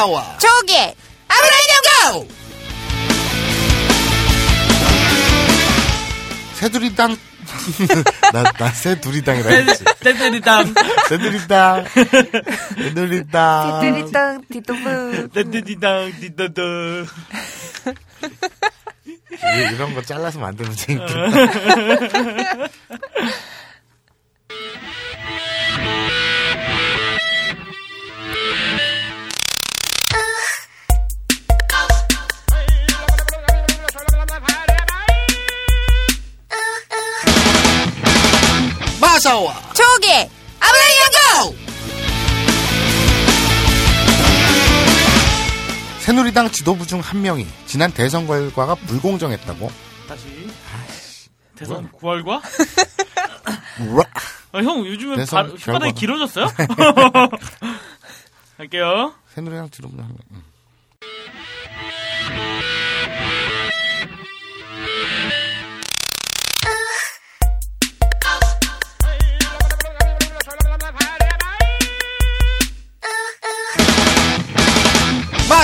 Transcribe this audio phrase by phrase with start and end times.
[0.00, 0.74] 마사와 조기
[1.28, 2.28] 아브라함 연구
[6.54, 7.16] 새누리당
[8.32, 9.84] 나, 나 새누리당이라 했지.
[10.02, 10.72] 새누리당.
[11.08, 11.84] 새누리당.
[13.80, 16.62] 띠띠리땅 띠또부 떼떼리땅, 띠또또.
[19.06, 21.14] 이- 이런 거 잘라서 만드는 재밌겠다.
[39.20, 40.10] 마사와 조기
[40.60, 41.56] 아브라함 연구
[45.98, 49.70] 새누리당 지도부 중 한 명이 지난 대선 결과가 불공정했다고
[50.08, 50.24] 다시.
[51.54, 52.40] 대선 9월과?
[53.80, 54.04] 우와.
[54.52, 55.90] 아, 형, 요즘에 발, 혓바닥이 결과가.
[55.92, 56.46] 길어졌어요?
[58.56, 59.12] 할게요.
[59.34, 60.18] 새누리당 지도부 중한 명.
[60.32, 60.42] 응.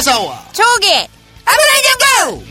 [0.06, 0.88] 마사와 조기
[1.44, 2.44] 아브라함 연구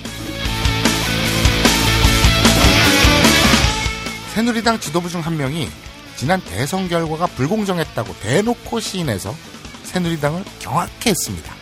[4.33, 5.69] 새누리당 지도부 중 한 명이
[6.17, 9.33] 지난 대선 결과가 불공정했다고 대놓고 시인해서
[9.83, 11.53] 새누리당을 경악했습니다.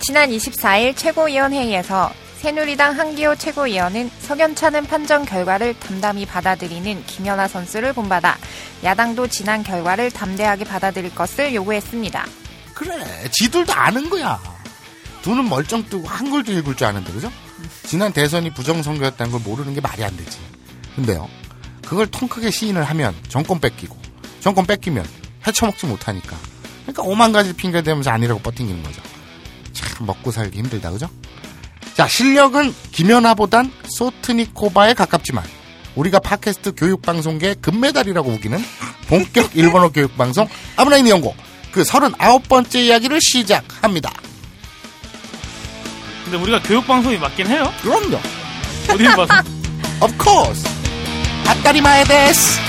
[0.00, 8.38] 지난 24일 최고위원회의에서 새누리당 한기호 최고위원은 석연찮은 판정 결과를 담담히 받아들이는 김연아 선수를 본받아
[8.84, 12.26] 야당도 지난 결과를 담대하게 받아들일 것을 요구했습니다.
[12.74, 14.53] 그래, 지들도 아는 거야.
[15.24, 17.32] 두는 멀쩡 뜨고 한글도 읽을 줄 아는데, 그죠?
[17.84, 20.38] 지난 대선이 부정선거였다는 걸 모르는 게 말이 안 되지.
[20.94, 21.30] 근데요,
[21.86, 23.96] 그걸 통 크게 시인을 하면 정권 뺏기고,
[24.40, 25.06] 정권 뺏기면
[25.46, 26.36] 헤쳐먹지 못하니까.
[26.82, 29.00] 그러니까 오만 가지 핑계 대면서 아니라고 버팅기는 거죠.
[29.72, 31.08] 참 먹고 살기 힘들다, 그죠?
[31.94, 35.42] 자, 실력은 김연아보단 소트니코바에 가깝지만,
[35.94, 38.62] 우리가 팟캐스트 교육방송계 금메달이라고 우기는
[39.08, 41.32] 본격 일본어 교육방송 아브라인 연구
[41.72, 44.12] 그 39번째 이야기를 시작합니다.
[46.34, 47.72] 근데 우리가 교육방송이 맞긴 해요?
[47.80, 48.18] 그럼요.
[48.90, 49.28] 어디 봐서.
[50.02, 50.68] Of course.
[51.46, 52.58] 아따리마에 데스.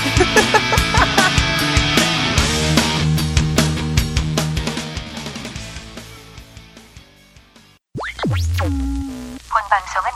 [8.60, 10.10] 본 방송은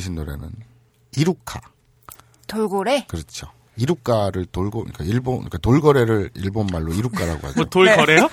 [0.00, 0.50] 들으신 노래는
[1.16, 1.60] 이루카.
[2.46, 3.48] 돌고래 그렇죠.
[3.76, 7.60] 이루카를 돌고 그러니까 일본 그러니까 돌거래를 일본 말로 이루카라고 하죠.
[7.60, 8.28] 뭐 돌 거래요?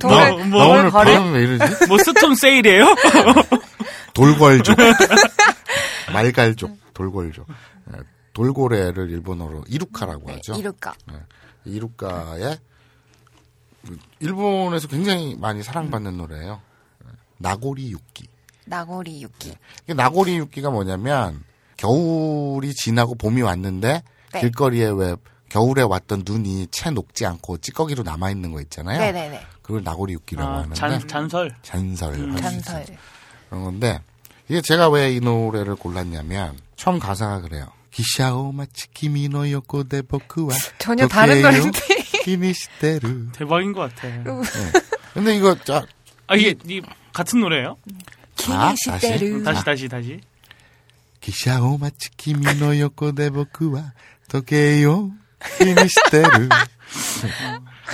[0.00, 1.14] 돌, 뭐, 나 뭐, 오늘 거래?
[1.14, 1.86] 발음 왜 이러지?
[1.88, 2.94] 뭐 스톰 세일이에요?
[4.14, 4.76] 돌궐족.
[6.12, 7.46] 말갈족, 돌궐족.
[7.92, 7.98] 예,
[8.32, 10.54] 돌고래를 일본어로 이루카라고 하죠.
[10.54, 11.20] 이루까 예,
[11.66, 12.58] 이루카의
[13.86, 16.60] 그 일본에서 굉장히 많이 사랑받는 노래예요.
[17.04, 18.28] 예, 나고리 육기.
[18.68, 19.54] 나고리 유기
[19.84, 21.42] 이게 나고리 육기가 뭐냐면
[21.76, 24.40] 겨울이 지나고 봄이 왔는데 네.
[24.40, 25.16] 길거리에 왜
[25.48, 28.98] 겨울에 왔던 눈이 채 녹지 않고 찌꺼기로 남아 있는 거 있잖아요.
[28.98, 31.54] 네네네 그걸 나고리 육기라고 아, 하는데 잔, 잔설.
[31.62, 32.36] 잔설 있어요.
[32.36, 32.84] 잔설
[33.48, 34.00] 그런 건데
[34.48, 37.66] 이게 제가 왜 이 노래를 골랐냐면 처음 가사가 그래요.
[37.90, 41.80] 기샤오 마치 키미노 요코 데 보쿠와 전혀 다른 노래인데
[42.24, 43.32] 키니시테르.
[43.32, 44.08] 대박인 것 같아.
[45.14, 45.84] 근데 이거 자
[46.26, 46.82] 아, 이게, 이,
[47.14, 47.76] 같은 노래예요?
[48.38, 50.20] 자, 키니시테르 다시, 다시, 다시.
[51.20, 53.92] 기샤오 마치 키미노 요코데 보쿠와
[54.28, 55.10] 도케요
[55.58, 56.48] 키니시테르.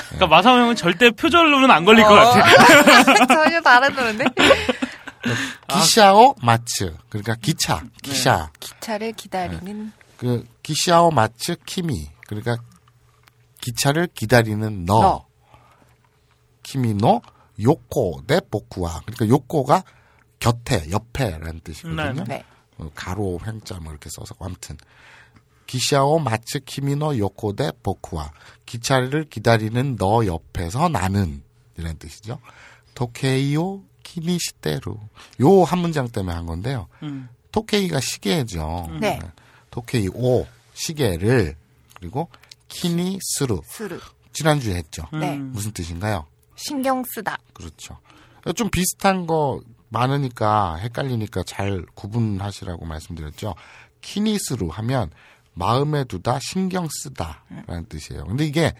[0.09, 2.09] 그러니까 마사오 형은 절대 표절로는 안 걸릴 어.
[2.09, 3.27] 것 같아.
[3.27, 4.25] 전혀 다른 노래인데?
[5.73, 12.57] 기샤오 마츠 그러니까 기차 기샤 기차를 기다리는 그 汽車を待つ君 그러니까
[13.63, 15.27] 기차를 기다리는 너, 너.
[16.63, 17.23] 君
[17.63, 19.83] の横で僕は 그러니까 横가
[20.45, 22.25] 곁에 옆에라는 뜻이거든요.
[22.25, 22.45] 네.
[22.77, 24.77] 어, 가로 횡자 뭐 이렇게 써서 아무튼
[25.67, 28.31] 汽車を待つ君の横で僕は
[28.67, 31.43] 기차를 기다리는 너 옆에서 나는
[31.79, 32.39] 이라는 뜻이죠.
[32.95, 34.99] 時計を気にしてる
[35.41, 36.89] 요 한 문장 때문에 한 건데요.
[37.03, 37.29] 음.
[37.51, 38.91] 토케이가 시계죠.
[39.01, 39.19] 네.
[39.71, 41.57] 토케이 오 시계를
[41.95, 42.29] 그리고
[42.69, 43.99] 気にする する.
[44.35, 45.05] 지난주에 했죠.
[45.13, 45.37] 네.
[45.37, 45.53] 음.
[45.53, 46.27] 무슨 뜻인가요?
[46.57, 47.39] 신경 쓰다.
[47.55, 47.99] 그렇죠.
[48.55, 49.63] 좀 비슷한 거
[49.95, 53.55] 많으니까 헷갈리니까 잘 구분하시라고 말씀드렸죠.
[54.03, 55.11] 気にする 하면
[55.55, 58.25] 마음에 두다, 신경 쓰다라는 뜻이에요.
[58.25, 58.75] 근데 이게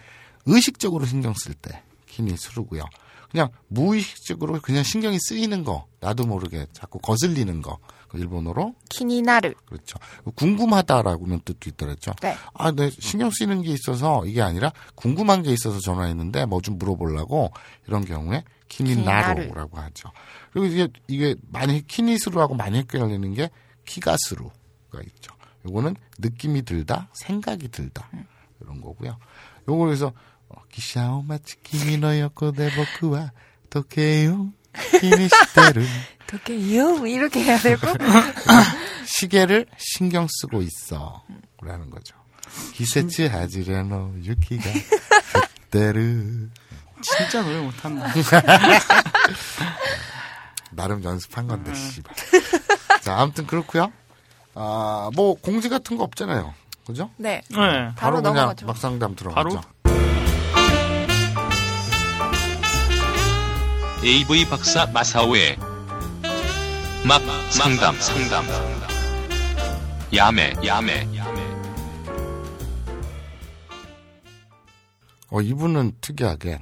[0.45, 2.83] 의식적으로 신경 쓸 때 키니스루고요.
[3.31, 9.53] 그냥 무의식적으로 그냥 신경이 쓰이는 거, 나도 모르게 자꾸 거슬리는 거, 그 일본어로 키니나르.
[9.65, 9.97] 그렇죠.
[10.35, 12.13] 궁금하다라고는 뜻도 있더랬죠.
[12.21, 12.35] 네.
[12.53, 17.51] 아, 네, 신경 쓰이는 게 있어서 이게 아니라 궁금한 게 있어서 전화했는데 뭐 좀 물어보려고
[17.87, 20.09] 이런 경우에 키니나루라고 하죠.
[20.55, 23.49] 그리고 이게 이게 많이 키니스루하고 많이 헷갈리는 게
[23.83, 25.35] 키가스루가 있죠.
[25.67, 28.09] 요거는 느낌이 들다, 생각이 들다
[28.61, 29.17] 이런 거고요.
[29.67, 30.13] 요거 그래서
[30.47, 33.33] 어, 기샤오 마치 키미노 요코 데보쿠와
[33.69, 34.53] 도케요
[35.01, 35.83] 키니시테루
[36.27, 37.87] 도케요 이렇게 해야 되고.
[39.05, 41.21] 시계를 신경 쓰고 있어.
[41.61, 42.15] 라는 거죠.
[42.75, 44.63] 기세치 하지레노 유키가
[45.69, 46.49] 그때를
[47.01, 48.07] 진짜 노래 못한다.
[50.75, 52.15] 나름 연습한 건데 씨발.
[53.01, 53.91] 자, 아무튼 그렇고요.
[54.53, 56.53] 아, 뭐 공지 같은 거 없잖아요.
[56.85, 57.09] 그죠?
[57.17, 57.41] 네.
[57.49, 57.91] 네.
[57.95, 58.65] 바로 그냥 넘어가죠.
[58.67, 59.49] 막상담 들어가죠.
[59.49, 59.61] 바로?
[64.03, 65.57] AV 박사 마사오의
[67.07, 68.45] 막 상담 상담
[70.13, 71.07] 야매 야매
[75.31, 76.61] 어, 이분은 특이하게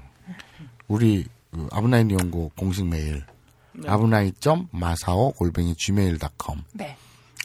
[0.88, 3.26] 우리 그 아브나인 연구 공식 메일
[3.88, 6.96] 아브나이 점 마사오 골뱅이 gmail.com 네.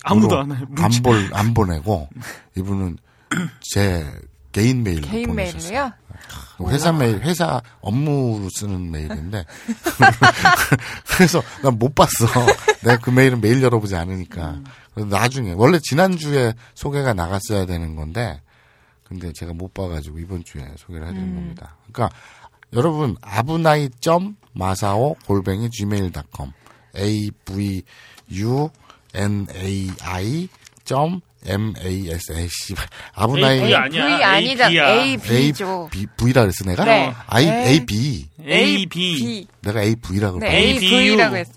[0.05, 0.53] 아무도 안.
[0.53, 2.09] 안, 볼, 안 보내고
[2.57, 2.99] 이분은
[3.61, 4.07] 제
[4.53, 5.93] 개인 메일로 개인 보내셨어요.
[6.59, 6.73] 메일로요?
[6.73, 9.45] 회사 메일, 회사 업무로 쓰는 메일인데.
[11.17, 12.27] 그래서 난 못 봤어.
[12.83, 14.61] 내가 그 메일은 메일 열어보지 않으니까.
[14.95, 18.41] 그래서 나중에, 원래 지난 주에 소개가 나갔어야 되는 건데,
[19.05, 21.77] 근데 제가 못 봐가지고 이번 주에 소개를 해드린 겁니다.
[21.93, 22.15] 그러니까
[22.75, 26.53] 여러분, 아브나이 점 마사오 골뱅이 gmail.com
[26.97, 27.83] a v
[28.33, 28.71] u
[29.15, 30.49] n a i
[30.85, 32.75] 점 m a s a c
[33.15, 33.89] 아브나이 A, 아니야.
[33.89, 34.63] V 아니죠.
[34.63, 34.89] A, B야.
[34.91, 35.89] A, A, B죠.
[35.91, 36.85] B, V라 그랬어, 내가?
[36.85, 37.15] 네.
[37.27, 38.29] I, A, A, B.
[38.47, 40.33] A B 내가 A, V라.
[40.41, 41.39] 네, A, A, B, V라고 U.
[41.39, 41.53] 했어.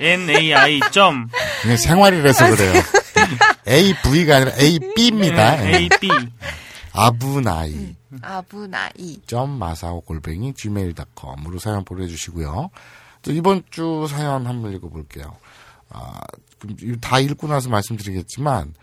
[0.00, 1.28] N A I 점
[1.62, 2.72] 그냥 생활이라서 그래요.
[3.68, 5.56] A, V가 아니라 A, B입니다.
[5.56, 6.08] 네, A B
[6.92, 7.96] 아브나이.
[8.22, 9.20] 아부나이.
[9.26, 12.70] 점 마사오 골뱅이 gmail.com으로 사연 보내주시고요.
[13.22, 15.36] 또 이번 주 사연 한번 읽어볼게요.
[15.90, 16.20] 아,
[17.00, 18.74] 다 읽고 나서 말씀드리겠지만,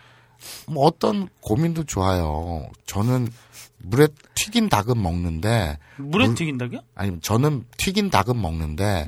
[0.68, 2.68] 뭐 어떤 고민도 좋아요.
[2.86, 3.30] 저는
[3.80, 6.80] 물에 튀긴 닭은 먹는데, 물에 물- 튀긴다고요?
[6.96, 9.08] 아니 저는 튀긴 닭은 먹는데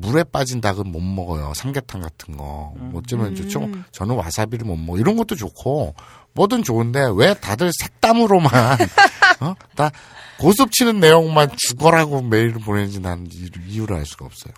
[0.00, 1.52] 물에 빠진 닭은 못 먹어요.
[1.54, 2.72] 삼계탕 같은 거.
[2.76, 3.68] 뭐 어쩌면 좋죠.
[3.92, 4.98] 저는 와사비를 못 먹어.
[4.98, 5.94] 이런 것도 좋고
[6.34, 8.50] 뭐든 좋은데 왜 다들 색담으로만
[9.40, 9.54] 어?
[9.74, 9.90] 다
[10.38, 14.52] 고스톱 치는 내용만 죽어라고 메일을 보내는지 난 이- 이유를 알 수가 없어요.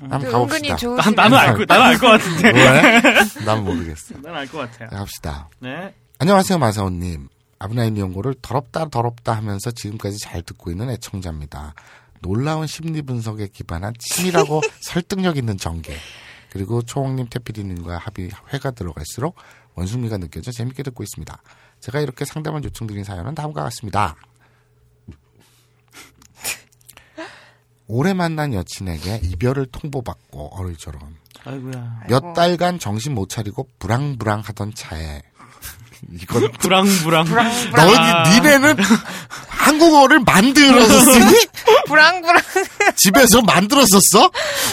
[0.00, 0.68] 한번 그 가봅시다.
[0.68, 2.50] 나, 좋으신 나는 알고 나는 알 것 같은데.
[2.52, 3.00] 왜?
[3.44, 4.14] 난 모르겠어.
[4.22, 4.88] 나는 알것 같아요.
[4.90, 5.48] 자, 갑시다.
[5.60, 5.94] 네.
[6.18, 7.28] 안녕하세요, 마사오님.
[7.58, 11.74] 아브나인 연구를 더럽다 더럽다 하면서 지금까지 잘 듣고 있는 애청자입니다.
[12.20, 15.94] 놀라운 심리 분석에 기반한 치밀하고 설득력 있는 전개.
[16.50, 19.36] 그리고 초홍님, 태피디님과 합의 회가 들어갈수록
[19.74, 21.42] 원숭미가 느껴져 재밌게 듣고 있습니다.
[21.80, 24.16] 제가 이렇게 상담을 요청드린 사연은 다음과 같습니다.
[27.86, 32.04] 오래 만난 여친에게 이별을 통보받고 어리저런 아이고야.
[32.08, 32.34] 몇.
[32.34, 35.22] 달간 정신 못 차리고 불황불황 하던 차에
[36.20, 37.26] 이건 부랑부랑.
[37.76, 38.76] 너 니네는
[39.48, 41.46] 한국어를 만들어서 쓰니?
[41.86, 42.42] 부랑부랑.
[42.96, 44.30] 집에서 만들었었어?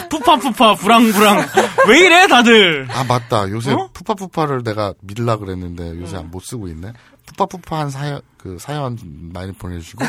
[0.10, 1.48] 푸파푸파 부랑부랑.
[1.88, 2.88] 왜 이래 다들?
[2.92, 3.50] 아 맞다.
[3.50, 3.90] 요새 어?
[3.94, 6.94] 푸파푸파를 내가 밀라 그랬는데 요새 못 쓰고 있네.
[7.26, 8.98] 푸파푸파한 사연 그 사연
[9.34, 10.06] 많이 보내주시고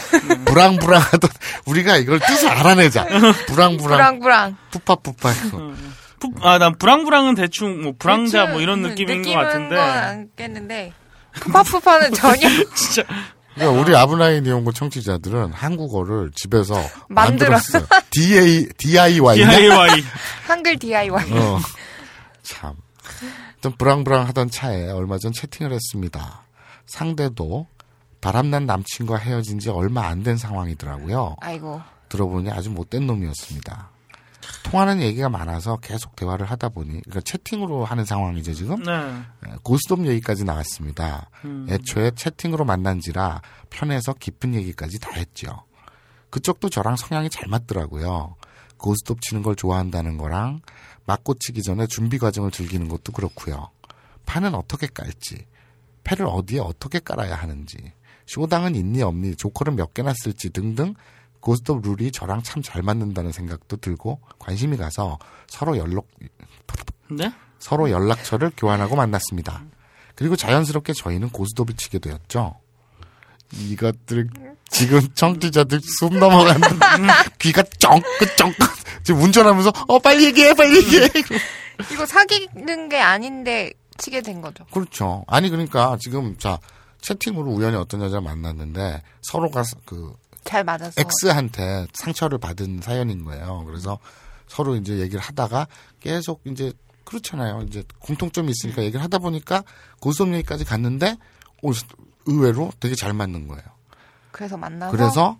[0.46, 1.30] 불황불황 하던
[1.66, 3.04] 우리가 이걸 뜻을 알아내자.
[3.48, 4.56] 불황불황 부랑부랑.
[4.70, 5.72] 푸파푸파 이거.
[6.20, 9.76] 푸- 아, 난 부랑부랑은 대충 뭐 불황자 대충 뭐 이런 느낌인 것 느낌은 같은데.
[9.76, 10.92] 건 알겠는데.
[11.34, 12.48] 푸파푸파는 전혀.
[12.74, 13.04] 진짜
[13.54, 16.74] 그러니까 우리 아브라인 이용고 청취자들은 한국어를 집에서
[17.08, 17.78] 만들었어.
[17.80, 17.86] 만들었어요.
[18.10, 19.50] DA, DIY냐?
[19.50, 19.88] DIY.
[20.46, 21.32] 한글 DIY.
[21.32, 21.58] 어.
[22.42, 22.74] 참.
[23.60, 26.42] 좀 브랑브랑 하던 차에 얼마 전 채팅을 했습니다.
[26.86, 27.66] 상대도
[28.20, 31.36] 바람난 남친과 헤어진 지 얼마 안 된 상황이더라고요.
[31.40, 31.82] 아이고.
[32.08, 33.90] 들어보니 아주 못된 놈이었습니다.
[34.64, 38.82] 통하는 얘기가 많아서 계속 대화를 하다 보니, 그러니까 채팅으로 하는 상황이죠, 지금?
[38.82, 39.22] 네.
[39.62, 41.30] 고스톱 얘기까지 나왔습니다.
[41.68, 45.64] 애초에 채팅으로 만난지라 편해서 깊은 얘기까지 다 했죠.
[46.30, 48.36] 그쪽도 저랑 성향이 잘 맞더라고요.
[48.76, 50.60] 고스톱 치는 걸 좋아한다는 거랑
[51.06, 53.70] 맞고 치기 전에 준비 과정을 즐기는 것도 그렇고요.
[54.26, 55.46] 판은 어떻게 깔지,
[56.04, 57.78] 패를 어디에 어떻게 깔아야 하는지,
[58.26, 60.94] 쇼당은 있니 없니, 조커를 몇 개나 쓸지 등등
[61.48, 66.04] 고스톱 룰이 저랑 참 잘 맞는다는 생각도 들고 관심이 가서 서로 연락
[67.08, 67.32] 네?
[67.58, 69.64] 서로 연락처를 교환하고 만났습니다.
[70.14, 72.56] 그리고 자연스럽게 저희는 고스톱을 치게 되었죠.
[73.52, 74.28] 이것들
[74.68, 76.60] 지금 청취자들 숨 넘어가는
[77.38, 78.68] 귀가 쫑긋 쫑긋
[79.04, 81.08] 지금 운전하면서 어 빨리 얘기해 빨리 얘기해
[81.92, 84.66] 이거 사귀는 게 아닌데 치게 된 거죠.
[84.66, 86.58] 그렇죠 아니 그러니까 지금 자
[87.00, 90.12] 채팅으로 우연히 어떤 여자 만났는데 서로가 그
[90.48, 90.94] 잘 맞아서.
[90.98, 93.64] X한테 상처를 받은 사연인 거예요.
[93.66, 93.98] 그래서
[94.46, 95.66] 서로 이제 얘기를 하다가
[96.00, 96.72] 계속 이제
[97.04, 97.64] 그렇잖아요.
[97.68, 99.62] 이제 공통점이 있으니까 얘기를 하다 보니까
[100.00, 101.16] 고수업 얘기까지 갔는데
[101.62, 101.72] 오,
[102.24, 103.62] 의외로 되게 잘 맞는 거예요.
[104.32, 104.90] 그래서 만나서.
[104.90, 105.38] 그래서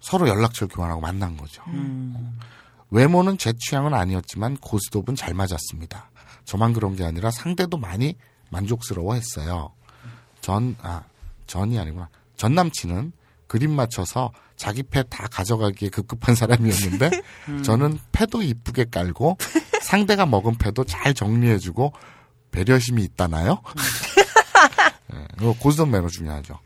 [0.00, 1.62] 서로 연락처를 교환하고 만난 거죠.
[2.90, 6.10] 외모는 제 취향은 아니었지만 고스톱은 잘 맞았습니다.
[6.44, 8.16] 저만 그런 게 아니라 상대도 많이
[8.50, 9.72] 만족스러워 했어요.
[10.40, 11.04] 전, 아,
[11.46, 12.08] 전이 아니구나.
[12.36, 13.12] 전 남친은
[13.52, 17.10] 그림 맞춰서 자기 패 다 가져가기에 급급한 사람이었는데
[17.62, 19.36] 저는 패도 이쁘게 깔고
[19.82, 21.92] 상대가 먹은 패도 잘 정리해주고
[22.50, 23.60] 배려심이 있다나요?
[25.12, 26.60] 네, 고스톱 매너 중요하죠.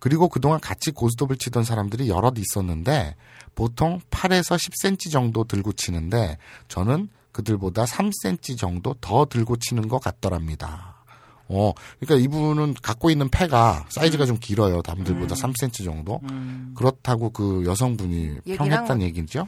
[0.00, 3.14] 그리고 그동안 같이 고스톱을 치던 사람들이 여럿 있었는데
[3.54, 10.95] 보통 8에서 10cm 정도 들고 치는데 저는 그들보다 3cm 정도 더 들고 치는 것 같더랍니다.
[11.48, 14.82] 어, 그러니까 이분은 갖고 있는 패가 사이즈가 좀 길어요.
[14.86, 16.20] 남들보다 3cm 정도.
[16.76, 19.46] 그렇다고 그 여성분이 평했다는 한 얘기죠.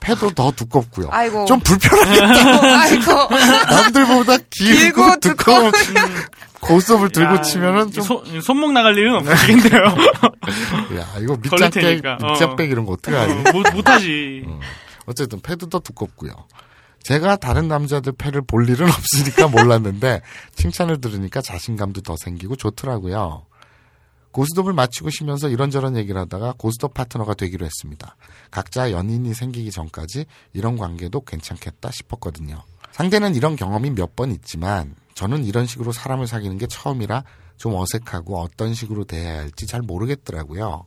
[0.00, 1.08] 패도 더 두껍고요.
[1.10, 1.46] 아이고.
[1.46, 3.12] 좀 불편하게 아이고.
[3.70, 5.72] 남들보다 길고, 길고 두꺼운
[6.60, 9.82] 고스톱을 들고 야, 치면은 좀 손, 손목 나갈 일은 없겠는데요.
[10.98, 12.04] 야, 이거 밑장백.
[12.04, 12.16] 어.
[12.32, 13.34] 밑장백 이런 거 어떻게 하니?
[13.52, 14.44] 못, 못하지.
[15.06, 16.32] 어쨌든 패도 더 두껍고요.
[17.04, 20.22] 제가 다른 남자들 패를 볼 일은 없으니까 몰랐는데
[20.56, 23.46] 칭찬을 들으니까 자신감도 더 생기고 좋더라고요.
[24.32, 28.16] 고스톱을 마치고 쉬면서 이런저런 얘기를 하다가 고스톱 파트너가 되기로 했습니다.
[28.50, 32.60] 각자 연인이 생기기 전까지 이런 관계도 괜찮겠다 싶었거든요.
[32.90, 37.22] 상대는 이런 경험이 몇 번 있지만 저는 이런 식으로 사람을 사귀는 게 처음이라
[37.56, 40.86] 좀 어색하고 어떤 식으로 대해야 할지 잘 모르겠더라고요.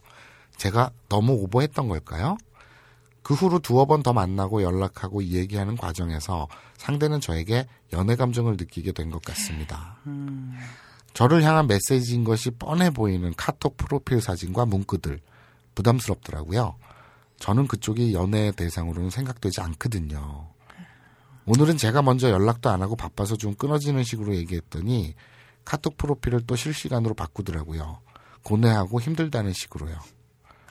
[0.58, 2.38] 제가 너무 오버했던 걸까요?
[3.28, 9.12] 그 후로 두어 번 더 만나고 연락하고 얘기하는 과정에서 상대는 저에게 연애 감정을 느끼게 된
[9.12, 9.98] 것 같습니다.
[11.14, 15.20] 저를 향한 메시지인 것이 뻔해 보이는 카톡 프로필 사진과 문구들
[15.76, 16.78] 부담스럽더라고요.
[17.38, 20.48] 저는 그쪽이 연애 대상으로는 생각되지 않거든요.
[21.48, 25.16] 오늘은 제가 먼저 연락도 안 하고 바빠서 좀 끊어지는 식으로 얘기했더니
[25.66, 28.00] 카톡 프로필을 또 실시간으로 바꾸더라고요.
[28.44, 29.98] 고뇌하고 힘들다는 식으로요.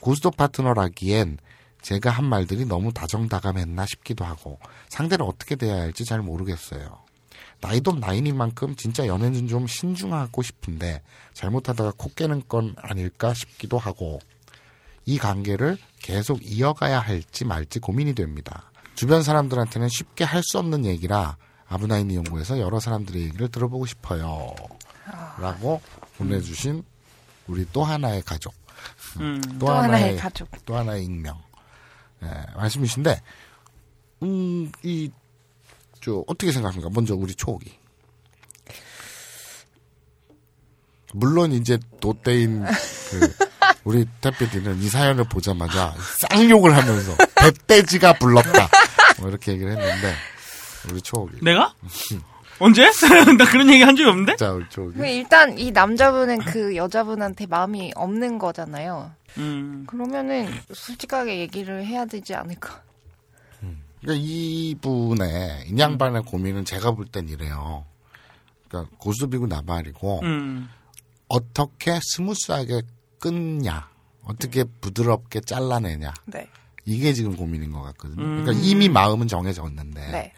[0.00, 1.36] 고스톱 파트너라기엔
[1.86, 6.98] 제가 한 말들이 너무 다정다감했나 싶기도 하고 상대를 어떻게 대해야 할지 잘 모르겠어요.
[7.60, 11.02] 나이도 나이인 만큼 진짜 연애는 좀 신중하고 싶은데
[11.32, 14.18] 잘못하다가 코 깨는 건 아닐까 싶기도 하고
[15.04, 18.72] 이 관계를 계속 이어가야 할지 말지 고민이 됩니다.
[18.96, 21.36] 주변 사람들한테는 쉽게 할 수 없는 얘기라
[21.68, 24.52] 아브나인 이용고에서 여러 사람들의 얘기를 들어보고 싶어요.
[25.38, 25.80] 라고
[26.18, 26.82] 보내주신
[27.46, 28.54] 우리 또 하나의 가족.
[29.20, 29.40] 음.
[29.60, 30.48] 또 하나의 가족.
[30.66, 31.45] 또 하나의 익명.
[32.22, 33.20] 예, 말씀이신데,
[34.22, 35.10] 음, 이,
[36.00, 36.90] 저, 어떻게 생각합니까?
[36.92, 37.72] 먼저 우리 초옥이.
[41.14, 43.34] 물론 이제 도떼인 그,
[43.84, 45.94] 우리 태피디는 이 사연을 보자마자
[46.30, 48.68] 쌍욕을 하면서 배떼지가 불렀다.
[49.20, 50.14] 뭐 이렇게 얘기를 했는데,
[50.90, 51.38] 우리 초옥이.
[51.42, 51.74] 내가?
[52.58, 52.90] 언제?
[53.38, 54.36] 나 그런 얘기 한 적이 없는데?
[54.36, 54.94] 자, 우리 초옥이.
[54.94, 59.12] 그 일단 이 남자분은 그 여자분한테 마음이 없는 거잖아요.
[59.38, 59.84] 음.
[59.86, 62.82] 그러면은 솔직하게 얘기를 해야 되지 않을까.
[64.00, 67.84] 그러니까 이분의 이 양반의 고민은 제가 볼 땐 이래요.
[68.68, 70.68] 그러니까 고수비고 나발이고 음.
[71.28, 72.82] 어떻게 smooth하게
[73.18, 73.88] 끊냐,
[74.22, 76.48] 어떻게 부드럽게 잘라내냐 네.
[76.84, 78.22] 이게 지금 고민인 것 같거든요.
[78.22, 78.44] 음.
[78.44, 80.32] 그러니까 이미 마음은 정해졌는데 네.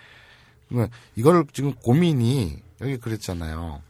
[0.69, 3.83] 그러니까 이걸 지금 고민이 여기 그랬잖아요.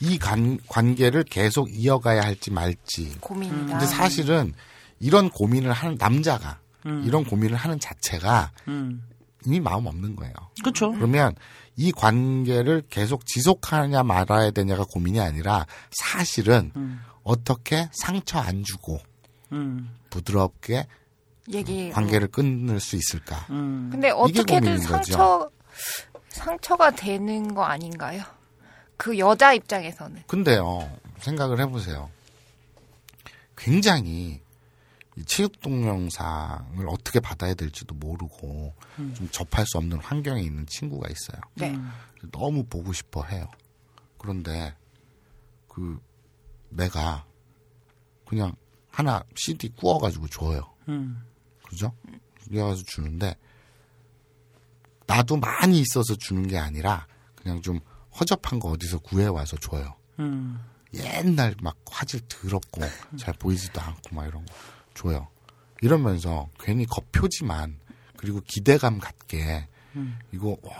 [0.00, 3.16] 이 관, 관계를 계속 이어가야 할지 말지.
[3.20, 3.66] 고민이다.
[3.66, 4.54] 근데 사실은
[5.00, 7.02] 이런 고민을 하는 남자가 음.
[7.04, 9.02] 이런 고민을 하는 자체가 음.
[9.44, 10.34] 이미 마음 없는 거예요.
[10.62, 10.92] 그쵸.
[10.92, 11.34] 그러면
[11.76, 17.00] 이 관계를 계속 지속하느냐 말아야 되냐가 고민이 아니라 사실은 음.
[17.22, 18.98] 어떻게 상처 안 주고
[19.52, 19.90] 음.
[20.10, 20.86] 부드럽게
[21.52, 21.90] 얘기.
[21.90, 23.46] 관계를 끊을 수 있을까?
[23.50, 23.88] 음.
[23.90, 25.12] 근데 어떻게든 고민인 거죠.
[25.12, 25.50] 상처
[26.28, 28.22] 상처가 되는 거 아닌가요?
[28.98, 30.24] 그 여자 입장에서는.
[30.26, 30.90] 근데요,
[31.20, 32.10] 생각을 해보세요.
[33.56, 34.42] 굉장히
[35.16, 41.40] 이 체육 동영상을 어떻게 받아야 될지도 모르고 좀 접할 수 없는 환경에 있는 친구가 있어요.
[41.54, 41.70] 네.
[41.70, 41.90] 음.
[42.30, 43.48] 너무 보고 싶어 해요.
[44.18, 44.74] 그런데
[45.68, 45.98] 그
[46.68, 47.24] 내가
[48.26, 48.54] 그냥
[48.90, 50.74] 하나 CD 구워가지고 줘요.
[50.88, 51.24] 음.
[51.68, 51.92] 그죠?
[52.48, 53.36] 구워가지고 주는데
[55.06, 57.80] 나도 많이 있어서 주는 게 아니라 그냥 좀
[58.18, 59.94] 허접한 거 어디서 구해와서 줘요.
[60.18, 60.58] 음.
[60.94, 62.80] 옛날 막 화질 더럽고
[63.18, 64.54] 잘 보이지도 않고 막 이런 거
[64.94, 65.28] 줘요.
[65.80, 67.78] 이러면서 괜히 겉표지만
[68.16, 69.68] 그리고 기대감 갖게
[70.32, 70.74] 이거 와,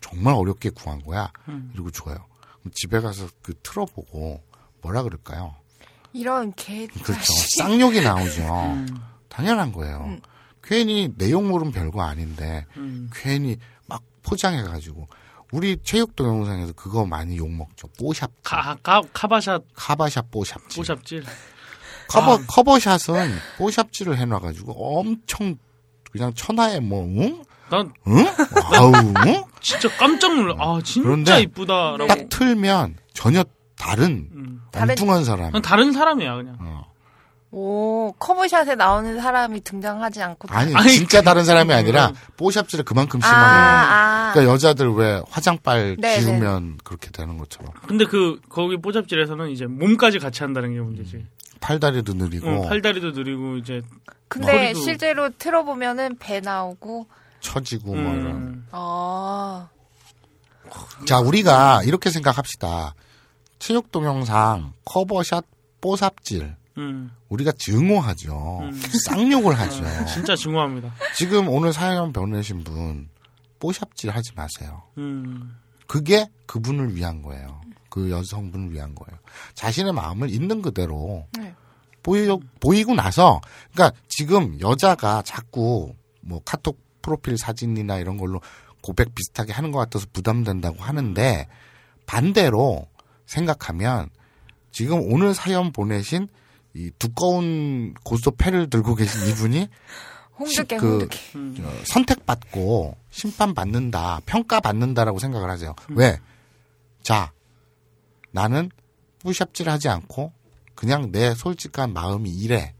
[0.00, 1.30] 정말 어렵게 구한 거야.
[1.74, 2.26] 이러고 줘요.
[2.60, 4.42] 그럼 집에 가서 그 틀어보고
[4.82, 5.54] 뭐라 그럴까요?
[6.12, 7.32] 이런 개 그렇죠.
[7.58, 8.86] 쌍욕이 나오죠.
[9.28, 10.18] 당연한 거예요.
[10.62, 13.10] 괜히 내용물은 별거 아닌데 음.
[13.12, 13.56] 괜히
[13.86, 15.08] 막 포장해가지고
[15.52, 17.88] 우리 체육 동영상에서 그거 많이 욕 먹죠.
[17.98, 20.76] 뽀샵, 카, 카, 카바샷, 카바샵 뽀샵질.
[20.76, 21.24] 뽀샵질.
[22.08, 25.56] 커버 커버샷은 뽀샵질을 해놔가지고 엄청
[26.10, 27.44] 그냥 천하에 뭐 응?
[27.70, 28.26] 난 응?
[28.72, 28.92] wow
[29.26, 29.44] 응?
[29.60, 30.54] 진짜 깜짝 놀라.
[30.58, 32.06] 아, 진짜 이쁘다라고.
[32.08, 33.44] 딱 틀면 전혀
[33.76, 34.60] 다른 음.
[34.74, 35.52] 엉뚱한 사람.
[35.52, 36.56] 난 다른 사람이야, 그냥.
[36.60, 36.89] 어.
[37.52, 42.14] 오 cover shot에 나오는 사람이 등장하지 않고 아니, 아니, 진짜 다른 사람이 아니라 음.
[42.36, 43.56] 뽀샵질을 그만큼 아, 심하게.
[43.58, 44.30] 아.
[44.32, 50.20] 그러니까 여자들 왜 화장빨 네, 지우면 그렇게 되는 것처럼 근데 그, 거기 뽀샵질에서는 이제 몸까지
[50.20, 51.26] 같이 한다는 게 문제지.
[51.60, 53.82] 팔다리도 느리고 응, 팔다리도 느리고, 이제.
[54.28, 57.06] 근데 허리도- 실제로 틀어보면은 배 나오고
[57.40, 58.26] 처지고 뭐 이런.
[58.26, 58.66] 음.
[58.70, 59.68] 아
[61.04, 62.94] 자, 우리가 이렇게 생각합시다.
[63.58, 65.44] 체육 동영상 커버샷
[65.80, 67.10] 뽀삽질 음.
[67.28, 68.60] 우리가 증오하죠.
[68.62, 68.82] 음.
[69.06, 69.84] 쌍욕을 하죠.
[70.06, 70.94] 진짜 증오합니다.
[71.16, 73.08] 지금 오늘 사연 보내신 분
[73.58, 74.82] 뽀샵질 하지 마세요.
[74.98, 75.56] 음.
[75.86, 77.60] 그게 그분을 위한 거예요.
[77.88, 79.20] 그 여성분을 위한 거예요.
[79.54, 81.54] 자신의 마음을 있는 그대로 네.
[82.02, 82.28] 보이,
[82.60, 83.40] 보이고 나서,
[83.72, 88.40] 그러니까 지금 여자가 자꾸 뭐 카톡 프로필 사진이나 이런 걸로
[88.82, 91.48] 고백 비슷하게 하는 것 같아서 부담된다고 하는데
[92.06, 92.86] 반대로
[93.26, 94.08] 생각하면
[94.70, 96.28] 지금 오늘 사연 보내신
[96.74, 99.68] 이 두꺼운 고스톱 패를 들고 계신 이분이
[100.38, 105.74] 홍두깨 그- 홍두깨 어, 선택받고 심판받는다, 평가받는다라고 생각을 하세요.
[105.90, 106.18] 왜?
[107.02, 107.32] 자,
[108.30, 108.70] 나는
[109.20, 110.32] 뿌샵질 하지 않고
[110.74, 112.74] 그냥 내 솔직한 마음이 이래.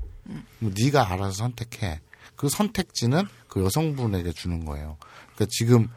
[0.60, 2.00] 뭐 네가 알아서 선택해.
[2.36, 4.96] 그 선택지는 그 여성분에게 주는 거예요.
[5.34, 5.88] 그러니까 지금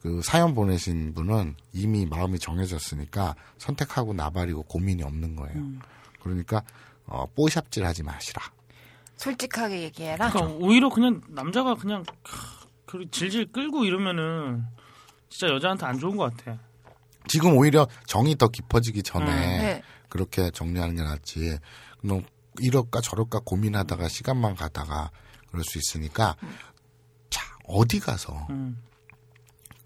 [0.00, 5.62] 그 사연 보내신 분은 이미 마음이 정해졌으니까 선택하고 나발이고 고민이 없는 거예요.
[6.20, 6.62] 그러니까
[7.06, 8.42] 어, 뽀샵질 하지 마시라.
[9.16, 10.30] 솔직하게 얘기해라.
[10.30, 12.04] 그러니까 오히려 그냥 남자가 그냥
[12.84, 14.64] 그 질질 끌고 이러면은
[15.28, 16.58] 진짜 여자한테 안 좋은 것 같아.
[17.28, 19.82] 지금 오히려 정이 더 깊어지기 전에 네.
[20.08, 21.58] 그렇게 정리하는 게 낫지.
[22.02, 22.20] 너
[22.60, 25.10] 이럴까 저럴까 고민하다가 시간만 가다가
[25.48, 26.36] 그럴 수 있으니까
[27.30, 28.82] 자 어디 가서 음.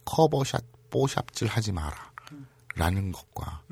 [0.04, 2.12] 커버샷 뽀샵질 하지 마라
[2.76, 3.62] 라는 것과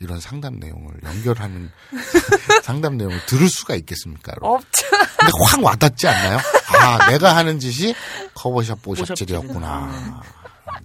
[0.00, 1.70] 이런 상담 내용을 연결하는
[2.62, 4.32] 상담 내용을 들을 수가 있겠습니까?
[4.32, 4.56] 여러분?
[4.56, 4.86] 없죠.
[4.90, 6.38] 근데 확 와닿지 않나요?
[6.80, 7.94] 아 내가 하는 짓이
[8.34, 10.22] 커버샷 뽀샵질이었구나.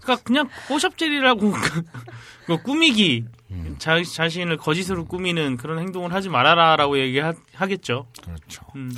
[0.02, 1.84] 그러니까 그냥 뽀샵질이라고 그,
[2.45, 3.76] 그 꾸미기 음.
[3.80, 8.08] 자, 자신을 거짓으로 꾸미는 그런 행동을 하지 말아라라고 얘기하겠죠.
[8.24, 8.65] 그렇죠.
[8.76, 8.91] 음.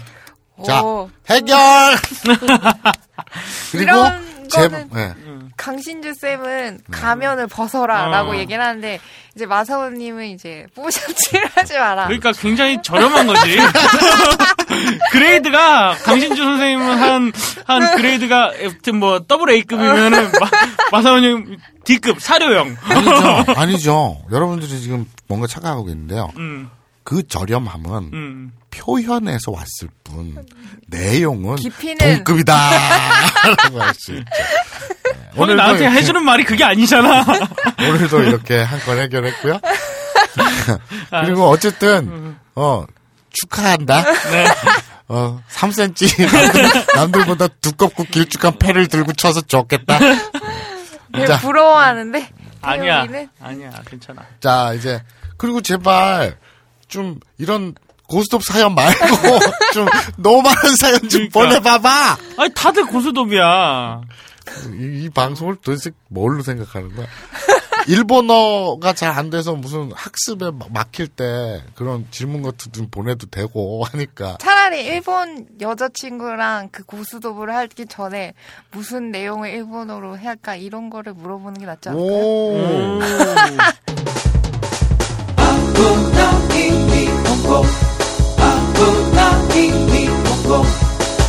[0.66, 1.10] 자 오.
[1.30, 1.58] 해결.
[3.72, 5.14] 그리고 이런 제 거는 네.
[5.56, 8.36] 강신주 쌤은 가면을 벗어라라고 어.
[8.36, 9.00] 얘기를 하는데
[9.36, 12.06] 이제 마사오님은 이제 뽀샵질 하지 마라.
[12.08, 13.58] 그러니까 굉장히 저렴한 거지.
[15.12, 17.32] grade가 강신주 선생님은 한,
[17.66, 18.52] 한 grade가
[18.96, 20.32] 뭐 더블 A급이면은
[20.92, 22.76] 마사원 형 D급 사료형.
[22.82, 23.54] 아니죠.
[23.56, 24.22] 아니죠.
[24.32, 26.32] 여러분들이 지금 뭔가 착각하고 있는데요.
[26.38, 26.70] 음,
[27.04, 28.52] 그 저렴함은 음.
[28.72, 30.46] 표현에서 왔을 뿐
[30.88, 32.54] 내용은 깊이는- 동급이다.
[33.64, 34.26] 라고 할 수 있죠.
[35.14, 35.30] 네.
[35.36, 37.24] 오늘 나한테 이렇게, 해주는 말이 그게 아니잖아.
[37.80, 39.60] 오늘도 이렇게 한 건 해결했고요.
[41.26, 42.86] 그리고 어쨌든 어
[43.32, 44.04] 축하한다.
[44.32, 44.46] 네.
[45.08, 50.00] 어 3cm 남들, 남들보다 두껍고 길쭉한 패를 들고 쳐서 좋겠다.
[51.28, 51.38] 자.
[51.40, 52.30] 부러워하는데
[52.62, 53.06] 아니야.
[53.42, 53.72] 아니야.
[53.90, 54.24] 괜찮아.
[54.40, 55.02] 자 이제
[55.38, 56.38] 그리고 제발
[56.88, 57.74] 좀 이런
[58.12, 59.00] 고스톱 사연 말고
[59.74, 61.40] 좀 너무 많은 사연 좀 그러니까.
[61.40, 62.18] 보내봐봐.
[62.38, 64.02] 아니 다들 고수톱이야.
[64.80, 67.08] 이, 이 방송을 도대체 뭘로 생각하는 거야?
[67.88, 73.84] 일본어가 잘 안 돼서 무슨 학습에 막- 막힐 때 그런 질문 같은 좀 보내도 되고
[73.86, 78.34] 하니까 차라리 일본 여자친구랑 그 고수도부를 하기 전에
[78.72, 82.20] 무슨 내용을 일본어로 해야 할까 이런 거를 물어보는 게 낫지 않을까요?
[82.20, 83.00] 오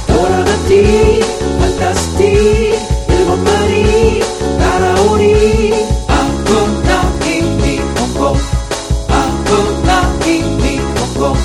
[0.06, 1.20] 돌아갔디
[1.58, 2.22] 판타스티
[3.08, 4.20] 일본말이
[4.58, 5.72] 따라오니
[6.08, 8.36] 아구나 히히 홍콩
[9.08, 11.36] 아구나 히히 홍콩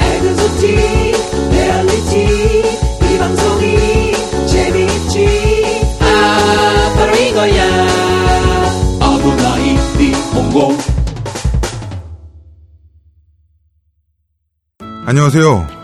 [0.00, 1.12] 에그소티
[1.52, 2.14] 레알리티
[3.12, 4.12] 이 방송이
[4.48, 5.26] 재미있지.
[6.00, 7.64] 아 바로 이거야.
[9.00, 10.76] 아구나 히히 홍콩
[15.06, 15.83] 안녕하세요.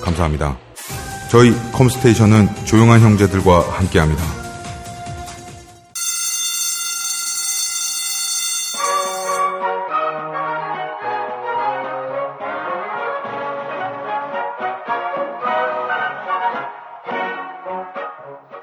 [0.00, 0.56] 감사합니다.
[1.30, 4.38] 저희 컴스테이션은 조용한 형제들과 함께합니다.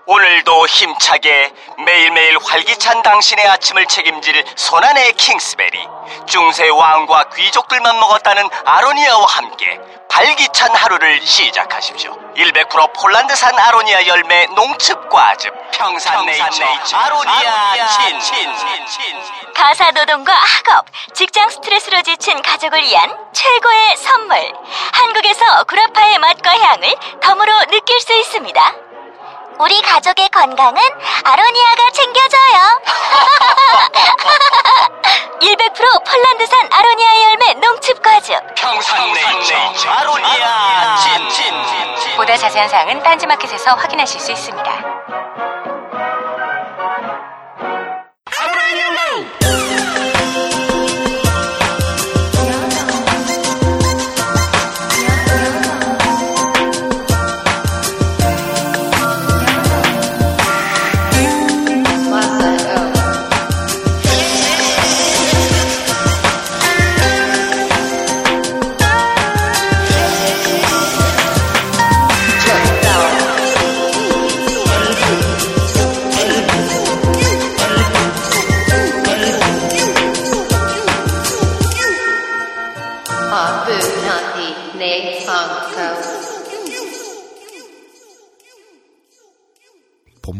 [0.07, 1.53] 오늘도 힘차게
[1.85, 5.77] 매일매일 활기찬 당신의 아침을 책임질 손안의 킹스베리
[6.25, 16.65] 중세 왕과 귀족들만 먹었다는 아로니아와 함께 발기찬 하루를 시작하십시오 100% 폴란드산 아로니아 열매 농축과즙 평산네이처
[16.93, 18.19] 아로니아 친
[19.53, 24.53] 가사 노동과 학업, 직장 스트레스로 지친 가족을 위한 최고의 선물.
[24.93, 28.73] 한국에서 구라파의 맛과 향을 덤으로 느낄 수 있습니다.
[29.59, 30.81] 우리 가족의 건강은
[31.23, 32.81] 아로니아가 챙겨줘요.
[35.41, 38.55] 100% 폴란드산 아로니아 열매 농축과즙.
[38.55, 44.71] 평산네이처 아로니아 친 보다 자세한 사항은 딴지마켓에서 확인하실 수 있습니다.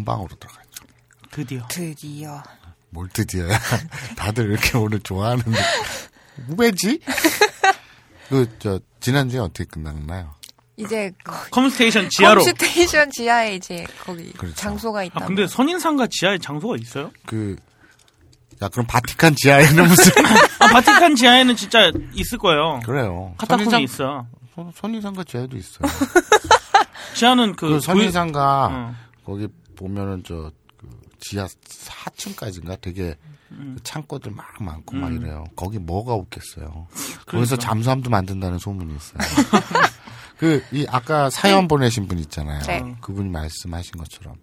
[0.05, 0.85] 본방으로 들어가죠.
[1.31, 1.67] 드디어.
[1.67, 2.43] 드디어.
[2.91, 3.57] 뭘 드디어야.
[4.15, 5.51] 다들 이렇게 오늘 좋아하는데.
[6.57, 6.99] 왜지?
[8.29, 10.33] 그, 저, 지난주에 어떻게 끝났나요?
[10.77, 12.43] 이제 거- 컴스테이션 지하로.
[12.43, 14.55] 컴스테이션 지하에 이제 거기 그렇죠.
[14.55, 15.23] 장소가 있다.
[15.23, 17.11] 아, 근데 선인상가 지하에 장소가 있어요?
[17.25, 17.55] 그,
[18.61, 20.11] 야, 그럼 바티칸 지하에는 무슨.
[20.59, 22.79] 아, 바티칸 지하에는 진짜 있을 거예요.
[22.85, 23.33] 그래요.
[23.37, 24.25] 카타콤이 선인상- 있어.
[24.55, 25.87] 선- 선인상가 지하에도 있어요.
[27.13, 28.95] 지하는 그, 그 선인상가, 어.
[29.25, 30.87] 거기 보면은 저, 그
[31.19, 33.15] 지하 4층까지인가 되게
[33.49, 35.21] 그 창고들 막 많고 막 음.
[35.21, 35.45] 이래요.
[35.55, 36.87] 거기 뭐가 없겠어요.
[36.89, 37.55] 거기서 그러니까.
[37.57, 39.19] 잠수함도 만든다는 소문이 있어요.
[40.37, 42.61] 그, 이, 아까 사연 보내신 분 있잖아요.
[42.63, 42.95] 네.
[43.01, 44.35] 그분이 말씀하신 것처럼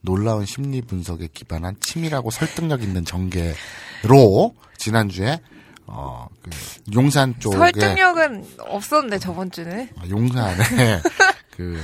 [0.00, 5.40] 놀라운 심리 분석에 기반한 치밀하고 설득력 있는 전개로 지난주에
[5.86, 6.50] 어, 그
[6.94, 11.00] 용산 쪽에 설득력은 없었는데 저번 주는 아, 용산에
[11.56, 11.80] 그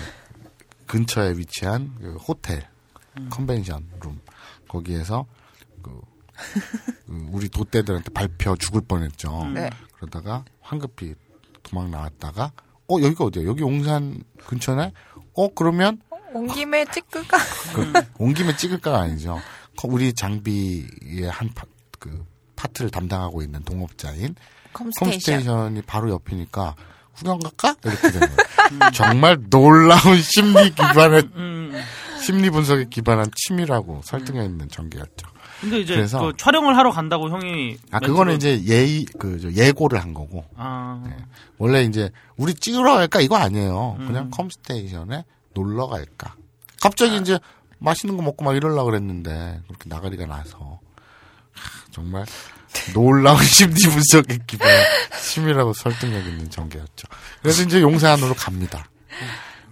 [0.86, 2.68] 근처에 위치한 그 호텔
[3.30, 4.20] 컨벤션 룸
[4.68, 5.26] 거기에서
[5.82, 6.00] 그,
[7.06, 9.46] 그 우리 도떼들한테 발표 죽을 뻔했죠.
[9.54, 9.70] 네.
[9.96, 11.14] 그러다가 황급히
[11.62, 12.52] 도망 나왔다가
[12.88, 13.44] 어 여기가 어디야?
[13.44, 14.92] 여기 옹산 근처네.
[15.34, 16.00] 어 그러면
[16.32, 17.38] 온 김에 찍을까?
[17.74, 19.40] 그, 온 김에 찍을까가 아니죠.
[19.76, 21.64] 거- 우리 장비의 한 파,
[21.98, 22.24] 그
[22.56, 24.34] 파트를 담당하고 있는 동업자인
[24.72, 25.12] 컴스테이션.
[25.12, 26.74] 컴스테이션이 바로 옆이니까
[27.14, 27.76] 구경 갈까?
[27.84, 28.90] 이렇게 된 거예요.
[28.92, 31.72] 정말 놀라운 심리 기반의 음.
[32.24, 35.26] 심리 분석에 기반한 치밀하고 설득력 있는 전개였죠.
[35.60, 40.12] 근데 이제 그래서- 그 촬영을 하러 간다고 형이 아 그거는 이제 예의 그저 예고를 한
[40.14, 41.02] 거고 아,
[41.58, 43.96] 원래 이제 우리 찍으러 갈까 이거 아니에요.
[44.00, 44.06] 음.
[44.06, 46.34] 그냥 컴스테이션에 놀러 갈까.
[46.82, 47.38] 갑자기 이제
[47.78, 50.80] 맛있는 거 먹고 막 이러려고 그랬는데 그렇게 나가리가 나서
[51.52, 52.26] 하, 정말
[52.92, 54.68] 놀라운 심리 분석의 기반
[55.22, 57.06] 치밀하고 설득력 있는 전개였죠.
[57.40, 58.86] 그래서 이제 용산으로 갑니다.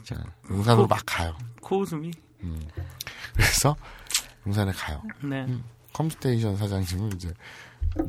[0.04, 0.14] 자,
[0.50, 1.36] 용산으로 막 가요.
[1.60, 2.12] 코웃음이.
[3.34, 3.76] 그래서
[4.46, 5.02] 용산에 가요.
[5.22, 5.46] 네.
[5.92, 7.32] 컴스테이션 사장님은 이제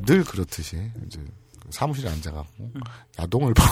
[0.06, 1.24] 늘 그렇듯이 이제
[1.70, 2.70] 사무실에 앉아갖고
[3.18, 3.66] 야동을 보고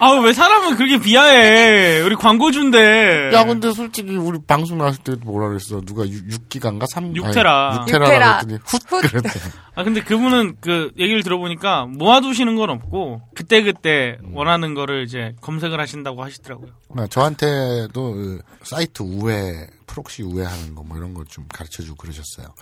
[0.00, 2.00] 아우 왜 사람은 그렇게 비하해?
[2.00, 3.30] 우리 광고주인데.
[3.34, 7.84] 야 근데 솔직히 우리 방송 나왔을 때 뭐라 그랬어 누가 6기가인가 3 육테라.
[7.86, 8.38] 6테라 육테라.
[8.40, 14.74] 그랬더니 훗 그랬더니 아 근데 그분은 그 얘기를 들어보니까 모아두시는 건 없고 그때 그때 원하는
[14.74, 16.70] 거를 이제 검색을 하신다고 하시더라고요.
[16.94, 22.54] 나 저한테도 그 사이트 우회 proxy 우회하는 거 뭐 이런 거좀 가르쳐주고 그러셨어요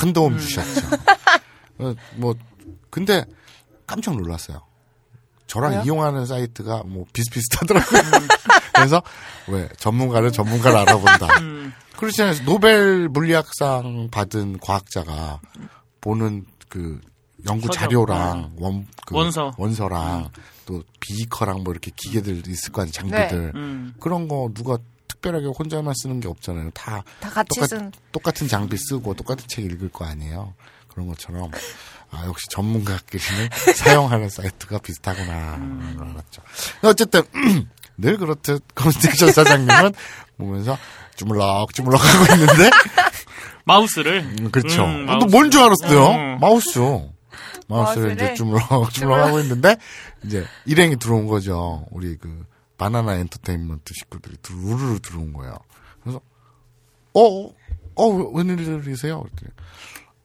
[0.00, 0.98] 큰 도움 주셨죠 어,
[2.16, 2.34] 뭐
[2.90, 3.24] 근데
[3.86, 4.62] 깜짝 놀랐어요
[5.46, 5.82] 저랑 왜요?
[5.84, 8.02] 이용하는 사이트가 뭐 비슷비슷하더라고요
[8.74, 9.02] 그래서
[9.48, 11.72] 왜 전문가는 전문가를 알아본다 음.
[11.96, 15.40] 그렇잖아요 노벨 물리학상 받은 과학자가
[16.00, 17.00] 보는 그
[17.48, 17.70] 연구.
[17.70, 19.52] 자료랑 원, 그 원서.
[19.56, 20.28] 원서랑
[20.66, 23.94] 또 비커랑 뭐 이렇게 기계들 있을 거 아니에요 장비들 음.
[24.00, 24.76] 그런 거 누가
[25.08, 27.92] 특별하게 혼자만 쓰는 게 없잖아요 다다 같이 똑같, 쓴.
[28.12, 30.54] 똑같은 장비 쓰고 똑같은 책 읽을 거 아니에요
[30.98, 31.48] 그런 것처럼
[32.10, 35.58] 아 역시 전문가끼리는 사용하는 사이트가 비슷하구나
[36.00, 36.42] 알았죠
[36.82, 37.22] 어쨌든
[37.96, 39.92] 늘 그렇듯 컴스테이션 사장님은
[40.38, 40.76] 보면서
[41.14, 42.70] 주물럭 주물럭 하고 있는데
[43.64, 44.20] 마우스를.
[44.40, 44.82] 음, 그렇죠.
[44.86, 46.10] 음, 또뭔줄 알았어요?
[46.12, 46.38] 음.
[46.40, 46.78] 마우스.
[47.68, 49.76] 마우스를 이제 주물럭 주물럭 하고 있는데
[50.24, 51.86] 이제 일행이 들어온 거죠.
[51.90, 52.46] 우리 그
[52.78, 55.54] 바나나 엔터테인먼트 식구들이 들- 우르르 들어온 거예요.
[56.02, 56.20] 그래서
[57.12, 57.50] 어,
[57.94, 59.20] 어, 웬일이세요?
[59.20, 59.50] 그랬더니,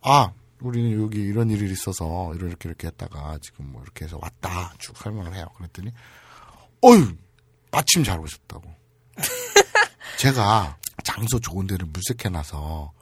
[0.04, 0.32] 아,
[0.64, 5.36] 우리는 여기 이런 일이 있어서 이렇게 이렇게 했다가 지금 뭐 이렇게 해서 왔다 쭉 설명을
[5.36, 5.46] 해요.
[5.58, 5.92] 그랬더니
[6.84, 7.16] 어유
[7.70, 8.74] 마침 잘 오셨다고.
[10.18, 12.94] 제가 장소 좋은 데를 물색해놔서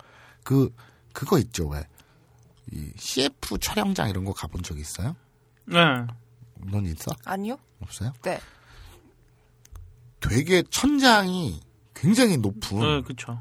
[0.44, 0.74] 그
[1.14, 1.88] 그거 있죠 왜?
[2.72, 5.16] 이 CF 촬영장 이런 거 가본 적 있어요?
[5.66, 5.78] 네.
[6.56, 7.12] 넌 있어?
[7.26, 7.58] 아니요?
[7.80, 8.12] 없어요?
[8.24, 8.40] 네.
[10.20, 11.62] 되게 천장이
[11.94, 13.40] 굉장히 높은 네, 그쵸.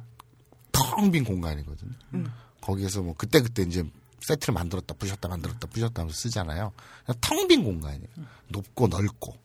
[0.73, 1.93] 텅빈 공간이거든요.
[2.15, 2.33] 음.
[2.61, 3.85] 거기에서 뭐 그때 그때 이제
[4.21, 6.73] 세트를 만들었다 부셨다 만들었다 부셨다 하면서 쓰잖아요.
[7.21, 8.07] 텅 빈 공간이에요.
[8.49, 9.37] 높고 넓고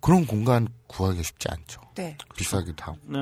[0.00, 1.80] 그런 공간 구하기가 쉽지 않죠.
[1.94, 2.16] 네.
[2.36, 3.18] 비싸기도 하고 네.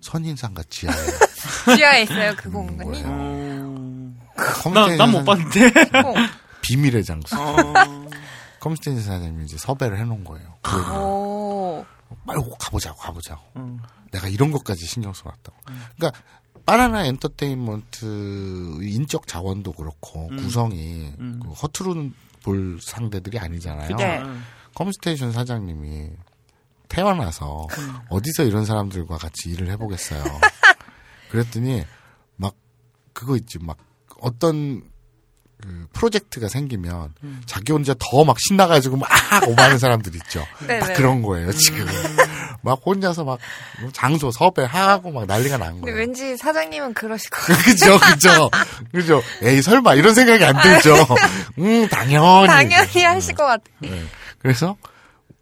[0.00, 0.96] 선인상가 지하에
[1.76, 3.02] 지하에 있어요, 그 공간이.
[3.02, 4.18] 음.
[4.36, 5.66] 컴스테이션 난못 봤는데.
[5.66, 6.14] 어.
[6.62, 7.36] 비밀의 장소.
[7.40, 7.54] 어.
[8.60, 10.54] 컴스테이션 사장님이 이제 섭외를 해놓은 거예요.
[10.62, 10.70] 그.
[12.28, 13.42] 아이고 가보자고 가보자고.
[13.56, 13.80] 음.
[14.12, 15.56] 내가 이런 것까지 신경 써놨다고.
[15.96, 16.20] 그러니까
[16.66, 20.36] 바나나 엔터테인먼트 인적 자원도 그렇고 음.
[20.36, 21.40] 구성이 음.
[21.42, 22.10] 그 허투루
[22.42, 23.96] 볼 상대들이 아니잖아요.
[23.96, 24.22] 네.
[24.74, 26.10] 컴스테이션 사장님이
[26.88, 27.66] 태어나서
[28.10, 30.22] 어디서 이런 사람들과 같이 일을 해보겠어요.
[31.30, 31.84] 그랬더니
[32.36, 32.54] 막
[33.12, 33.76] 그거 있지 막
[34.20, 34.82] 어떤
[35.60, 37.14] 그 프로젝트가 생기면
[37.46, 39.08] 자기 혼자 더 막 신나가지고 막
[39.48, 40.44] 오버하는 사람들 있죠.
[40.66, 40.80] 네네.
[40.80, 41.86] 딱 그런 거예요 지금.
[42.62, 43.38] 막 혼자서 막
[43.92, 45.96] 장소 섭외하고 막 난리가 난 거예요.
[45.96, 47.62] 왠지 사장님은 그러실 것 같아요.
[47.64, 48.50] 그죠, 그죠,
[48.92, 49.22] 그죠.
[49.42, 50.94] 에이 설마 이런 생각이 안 들죠.
[51.58, 52.46] 음 당연히.
[52.46, 53.76] 당연히 하실 것 같아요.
[53.80, 54.02] 네.
[54.38, 54.76] 그래서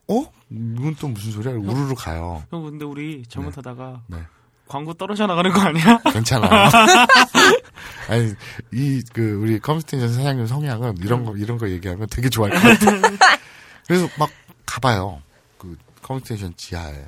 [0.08, 1.54] 어 이건 또 무슨 소리야?
[1.54, 2.42] 우르르 가요.
[2.50, 4.18] 형 근데 우리 잘못하다가 네.
[4.68, 5.98] 광고 떨어져 나가는 거 아니야?
[6.12, 6.70] 괜찮아.
[8.08, 8.32] 아니
[8.72, 13.16] 이 그 우리 컴스테이션 사장님 성향은 이런 거 이런 거 얘기하면 되게 좋아할 것 같아.
[13.86, 14.30] 그래서 막
[14.66, 15.20] 가봐요.
[16.04, 17.06] 그 컴스테이션 지하에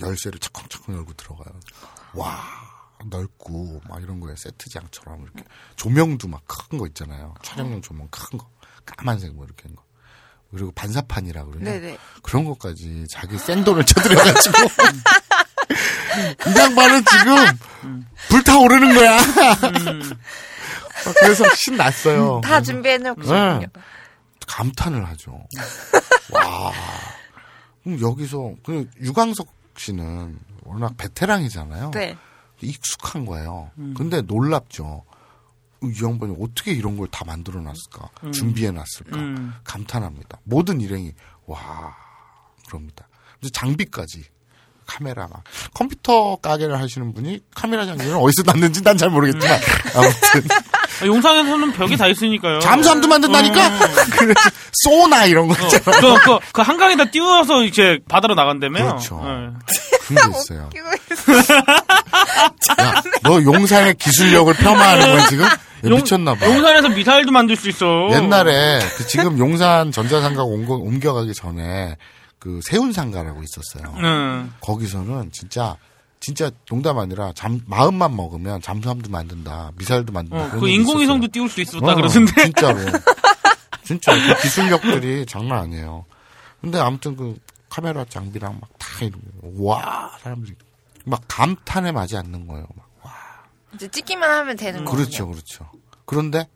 [0.00, 1.52] 열쇠를 차컹차컹 열고 들어가요.
[2.14, 2.40] 와
[3.06, 5.42] 넓고 막 이런 거에 세트장처럼 이렇게
[5.74, 7.34] 조명도 막 큰 거 있잖아요.
[7.42, 8.48] 촬영용 조명 큰 거,
[8.86, 9.82] 까만색 뭐 이렇게 한 거.
[10.52, 11.64] 그리고 반사판이라 그러냐.
[11.64, 11.98] 네네.
[12.22, 14.58] 그런 것까지 자기 센돈을 쳐들여가지고
[16.46, 17.58] 이 양반은 지금
[18.28, 19.18] 불타오르는 거야.
[21.20, 22.40] 그래서 신났어요.
[22.44, 23.58] 다 준비해놓으셨군요.
[23.58, 23.66] 네.
[24.46, 25.44] 감탄을 하죠.
[26.32, 26.72] 와.
[27.82, 31.90] 그럼 여기서 그 유광석 씨는 워낙 베테랑이잖아요.
[31.92, 32.16] 네.
[32.60, 33.70] 익숙한 거예요.
[33.96, 35.04] 근데 놀랍죠.
[35.82, 38.08] 이 양반이 어떻게 이런 걸 다 만들어 놨을까?
[38.24, 38.32] 음.
[38.32, 39.16] 준비해 놨을까?
[39.16, 39.52] 음.
[39.64, 40.38] 감탄합니다.
[40.44, 41.12] 모든 일행이
[41.46, 41.96] 와
[42.68, 43.08] 그럽니다.
[43.40, 44.24] 이제 장비까지
[44.86, 45.42] 카메라 막
[45.74, 49.58] 컴퓨터 가게를 하시는 분이 카메라 장비는 어디서 났는지 난 잘 모르겠지만
[49.94, 50.42] 아무튼
[51.02, 52.60] 아, 용산에서는 벽이 다 있으니까요.
[52.60, 53.66] 잠수함도 만든다니까.
[53.66, 53.70] 어.
[54.18, 54.40] 그래서
[54.84, 55.98] 소나 이런 거 있잖아.
[56.00, 58.84] 그, 그, 그 한강에다 띄워서 이제 바다로 나간다며요.
[58.84, 59.20] 그렇죠.
[59.24, 60.08] 예.
[60.08, 60.68] 그런 게 있어요.
[62.80, 65.44] 야, 너 용산의 기술력을 폄하하는 거야 지금?
[65.44, 66.46] 야, 용- 미쳤나 봐.
[66.46, 67.86] 용산에서 미사일도 만들 수 있어.
[68.12, 71.96] 옛날에 그 지금 용산 전자상가 옮겨, 옮겨가기 전에
[72.42, 73.94] 그 세운상가라고 있었어요.
[73.98, 74.52] 응.
[74.60, 75.76] 거기서는 진짜
[76.18, 80.44] 진짜 농담 아니라 잠 마음만 먹으면 잠수함도 만든다, 미사일도 만든다.
[80.44, 81.28] 어, 그 인공위성도.
[81.28, 82.32] 띄울 수 있었다 어, 그러던데.
[82.42, 82.78] 진짜로.
[83.84, 86.04] 진짜 그 기술력들이 장난 아니에요.
[86.60, 90.56] 근데 아무튼 그 카메라 장비랑 막 다 이러고 와 사람들이
[91.04, 92.66] 막 감탄에 맞지 않는 거예요.
[92.74, 93.14] 막.
[93.74, 94.96] 이제 찍기만 하면 되는 거죠.
[94.96, 95.70] 그렇죠, 그렇죠.
[96.06, 96.48] 그런데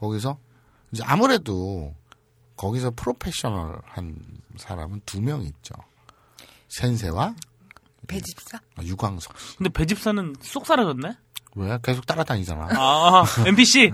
[0.00, 0.38] 거기서
[0.92, 1.94] 이제 아무래도
[2.56, 4.16] 거기서 프로페셔널한
[4.56, 5.74] 사람은 두 명 있죠.
[6.68, 7.34] 센세와
[8.08, 8.58] 배집사?
[8.82, 9.56] 유광석 씨.
[9.58, 11.16] 근데 배집사는 쏙 사라졌네?
[11.58, 12.68] 왜 계속 따라다니잖아.
[12.72, 13.90] 아, NPC?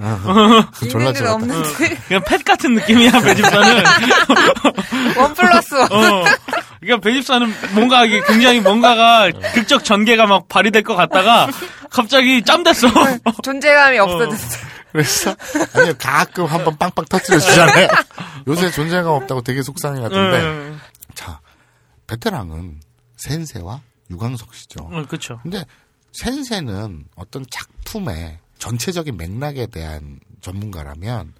[0.90, 1.34] 졸라 줄 졸라.
[1.34, 1.94] 없는데.
[2.08, 3.84] 그냥 펫 같은 느낌이야, 배집사는.
[5.16, 5.84] 원 플러스 원.
[5.92, 6.24] 어.
[6.80, 11.48] 그러니까 배집사는 뭔가 이게 굉장히 뭔가가 극적 전개가 막 발휘될 것 같다가
[11.88, 12.88] 갑자기 짬 됐어.
[13.44, 14.58] 존재감이 없어졌어.
[14.92, 15.34] 그래서
[15.74, 17.88] 아니 가끔 한 번 빵빵 터뜨려 주잖아요.
[18.48, 20.40] 요새 존재감 없다고 되게 속상해 같은데.
[20.42, 20.80] 음.
[21.14, 21.40] 자,
[22.06, 22.80] 베테랑은
[23.16, 23.80] 先生와
[24.10, 24.84] 유광석 씨죠.
[24.90, 25.38] 어, 그쵸.
[25.42, 25.64] 근데
[26.12, 31.34] 先生는 어떤 작품의 전체적인 맥락에 대한 전문가라면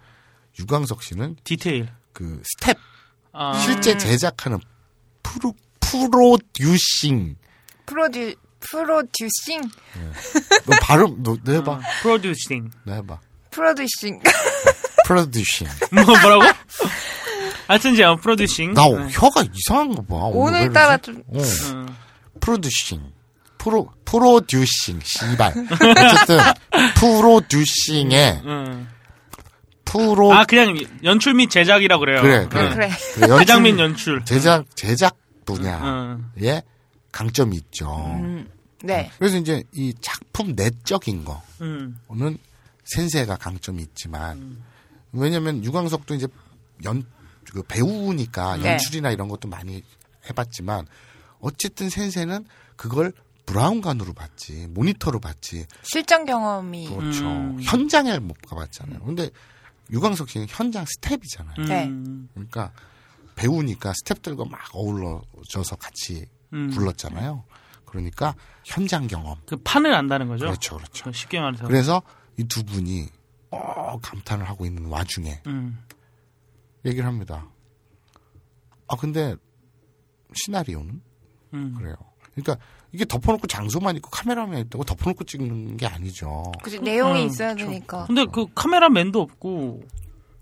[0.59, 1.89] 유광석 씨는 디테일.
[2.13, 2.77] 그 스텝
[3.33, 3.59] 아.
[3.59, 4.59] 실제 제작하는
[5.23, 7.37] 프로 프로듀싱
[7.87, 9.63] 프로듀, 프로듀싱?
[10.67, 12.71] 너 발음 너, 너 해봐 producing.
[12.85, 13.21] 너 해봐
[13.53, 14.21] producing.
[15.07, 16.43] producing 뭐, 뭐라고?
[17.69, 18.75] 하여튼 이제 producing.
[18.75, 19.09] 나 네.
[19.11, 20.17] 혀가 이상한 거 봐.
[20.27, 20.97] 오늘 오늘따라?
[20.99, 21.39] 좀- 어.
[21.41, 21.89] 음.
[22.41, 23.01] producing.
[23.59, 24.99] pro, producing.
[25.05, 25.55] 씨발.
[25.71, 26.39] 어쨌든,
[26.97, 28.89] producing의 음.
[29.85, 30.33] 프로.
[30.33, 32.23] 아, 그냥 연출 및 제작이라 그래요.
[32.23, 32.65] 그래, 그래.
[32.69, 32.75] 음.
[32.75, 32.91] 그래.
[33.15, 34.25] 그래, 연출- 제작 및 연출.
[34.25, 36.61] 제작, 제작 분야의 음.
[37.13, 37.95] 강점이 있죠.
[38.21, 38.49] 음,
[38.83, 39.11] 네.
[39.19, 41.25] 그래서 이제 이 작품 내적인
[41.61, 41.99] 음.
[42.09, 42.39] 거는
[42.95, 44.63] 센세가 강점이 있지만,
[45.13, 46.27] 왜냐면 유광석도 이제
[46.85, 47.05] 연,
[47.53, 48.73] 그 배우니까 네.
[48.73, 49.83] 연출이나 이런 것도 많이
[50.29, 50.87] 해봤지만,
[51.41, 53.13] 어쨌든 센세는 그걸
[53.47, 56.89] 브라운관으로 봤지, 모니터로 봤지, 실전 경험이.
[56.89, 57.25] 그렇죠.
[57.27, 57.59] 음.
[57.61, 59.01] 현장에 못 가봤잖아요.
[59.01, 59.31] 근데
[59.91, 61.67] 유광석 씨는 현장 스텝이잖아요.
[61.67, 61.87] 네.
[61.87, 62.29] 음.
[62.33, 62.73] 그러니까
[63.35, 66.71] 배우니까 스텝들과 막 어울러져서 같이 음.
[66.71, 67.45] 불렀잖아요.
[67.85, 69.37] 그러니까 현장 경험.
[69.47, 70.47] 그 판을 안다는 거죠?
[70.47, 71.13] 그렇죠, 그렇죠.
[71.13, 71.67] 쉽게 말해서.
[71.67, 72.03] 그래서
[72.39, 73.09] 이 두 분이
[73.51, 75.79] 어, 감탄을 하고 있는 와중에 음.
[76.85, 77.47] 얘기를 합니다.
[78.89, 79.37] 아 근데
[80.35, 81.01] 시나리오는
[81.55, 81.75] 음.
[81.77, 81.95] 그래요.
[82.35, 82.57] 그러니까
[82.93, 86.53] 이게 덮어놓고 장소만 있고 카메라만 있다고 덮어놓고 찍는 게 아니죠.
[86.63, 88.07] 그치, 내용이 음, 있어야 되니까.
[88.07, 89.83] 근데 그 카메라맨도 없고.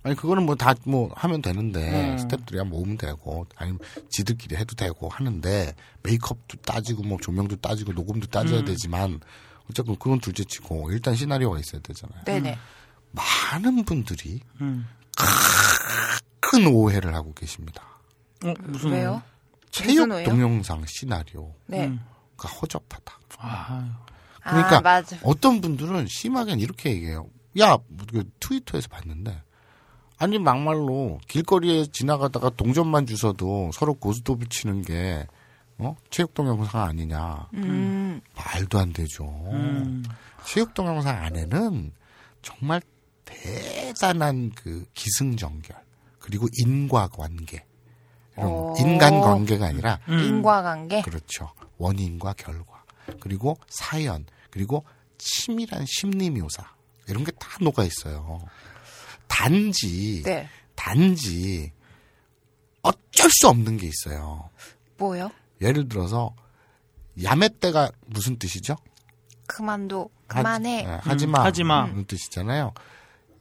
[0.03, 2.19] 아니 그거는 뭐 다뭐 하면 되는데 음.
[2.19, 8.61] 스태프들이야 모으면 되고 아니면 지들끼리 해도 되고 하는데 메이크업도 따지고 뭐 조명도 따지고 녹음도 따져야
[8.61, 8.65] 음.
[8.65, 9.21] 되지만
[9.71, 12.25] 어쨌든 그건 둘째치고 일단 시나리오가 있어야 되잖아요.
[12.25, 12.59] 네네.
[13.13, 14.87] 많은 분들이 음.
[16.41, 17.83] 큰 오해를 하고 계십니다.
[18.45, 18.91] 어, 무슨.
[18.91, 19.23] 왜요?
[19.71, 20.25] 체육 무슨?
[20.25, 21.87] 동영상 시나리오가 네.
[21.87, 22.01] 음.
[22.43, 23.19] 허접하다.
[23.39, 23.99] 아,
[24.43, 25.17] 그러니까 아, 맞아.
[25.23, 27.29] 어떤 분들은 심하게 이렇게 얘기해요.
[27.59, 27.77] 야,
[28.11, 29.43] 그 트위터에서 봤는데
[30.19, 35.27] 아니 막말로 길거리에 지나가다가 동전만 주서도 서로 고스톱을 치는 게
[35.81, 35.97] 어?
[36.11, 37.49] 체육 동영상 아니냐?
[37.55, 38.21] 음.
[38.35, 39.25] 말도 안 되죠.
[39.51, 40.05] 음.
[40.45, 41.93] 체육 동영상 안에는
[42.43, 42.81] 정말
[43.25, 45.77] 대단한 그 기승전결
[46.19, 47.65] 그리고 인과 관계
[48.37, 48.75] 이런 오.
[48.79, 50.19] 인간 관계가 아니라 음.
[50.19, 51.03] 인과 관계?
[51.03, 51.53] 그렇죠.
[51.79, 52.85] 원인과 결과.
[53.21, 54.27] 그리고 사연.
[54.51, 54.85] 그리고
[55.19, 56.65] 치밀한 심리 묘사.
[57.09, 58.41] 이런 게 다 녹아 있어요.
[59.27, 60.49] 단지, 네.
[60.75, 61.73] 단지,
[62.83, 64.49] 어쩔 수 없는 게 있어요.
[64.99, 65.31] 뭐요?
[65.61, 66.35] 예를 들어서,
[67.23, 68.77] 야매때가 무슨 뜻이죠?
[69.47, 70.09] 그만둬.
[70.27, 70.85] 그만해.
[70.85, 71.41] 하, 하지 마.
[71.41, 71.87] 음, 하지 마.
[71.91, 72.73] 이런 뜻이잖아요.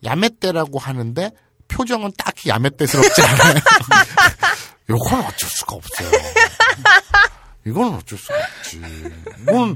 [0.04, 1.32] 야매때라고 하는데,
[1.68, 3.56] 표정은 딱히 야매때스럽지 않아요.
[4.90, 6.10] 이건 어쩔 수가 없어요.
[7.66, 8.82] 이건 어쩔 수가 없지.
[9.44, 9.76] 이건,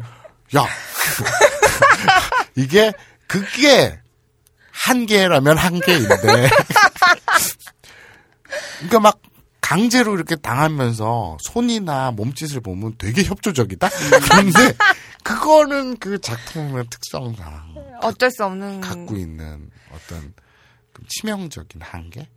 [0.55, 0.65] 야.
[2.55, 2.91] 이게,
[3.27, 3.99] 그게
[4.71, 6.17] 한계라면 한계인데.
[8.79, 9.19] 그러니까 막,
[9.63, 13.89] 강제로 이렇게 당하면서 손이나 몸짓을 보면 되게 협조적이다.
[14.23, 14.77] 그런데
[15.23, 20.33] 그거는 그 작품의 특성상 어쩔 수 없는 갖고 있는 어떤
[20.91, 22.27] 그 치명적인 한계.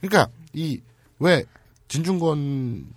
[0.00, 0.80] 그러니까 이
[1.18, 1.44] 왜
[1.88, 2.92] 진중권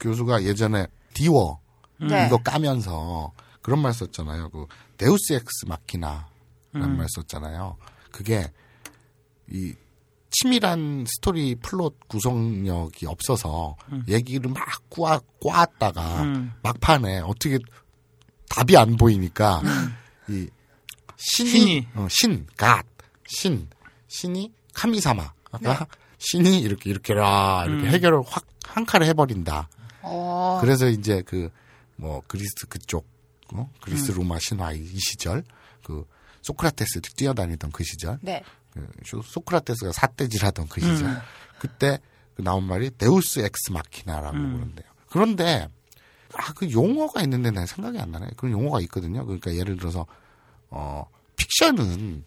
[0.00, 1.60] 교수가 예전에 디워
[1.98, 2.26] 네.
[2.26, 4.50] 이거 까면서 그런 말 썼잖아요.
[4.50, 6.24] 그 deus ex machina라는
[6.76, 6.96] 음.
[6.96, 7.76] 말 썼잖아요.
[8.12, 8.50] 그게
[9.50, 9.74] 이
[10.30, 13.76] 치밀한 스토리 플롯 구성력이 없어서
[14.08, 16.52] 얘기를 막 꼬아, 꼬았다가 음.
[16.62, 17.58] 막판에 어떻게
[18.48, 19.62] 답이 안 보이니까
[20.28, 20.48] 이
[21.16, 21.88] 신이, 신이.
[21.94, 22.84] 어, 신, 갓,
[23.26, 23.68] 신,
[24.08, 25.32] 신이 카미사마.
[25.52, 25.86] 아까
[26.18, 27.92] 신이 이렇게 이렇게라 이렇게 음.
[27.92, 29.70] 해결을 확 한 칼에 해버린다.
[30.02, 30.58] 어.
[30.60, 31.50] 그래서 이제 그
[31.96, 33.06] 뭐 그리스 그쪽
[33.52, 33.70] 어?
[33.80, 34.18] 그리스 음.
[34.18, 35.44] 로마 신화 이 시절
[35.82, 36.06] 그
[36.42, 38.42] 소크라테스 뛰어다니던 그 시절 네.
[38.76, 41.18] 그 소- 소크라테스가 삿대질하던 그 시절 음.
[41.58, 41.98] 그때
[42.34, 44.52] 그 나온 말이 deus ex machina라고 음.
[44.54, 44.86] 그러는데요.
[45.08, 45.68] 그런데
[46.34, 48.26] 아 그 용어가 있는데 난 생각이 안 나네.
[48.36, 49.24] 그런 용어가 있거든요.
[49.24, 50.04] 그러니까 예를 들어서
[50.68, 51.06] 어
[51.36, 52.24] 픽션은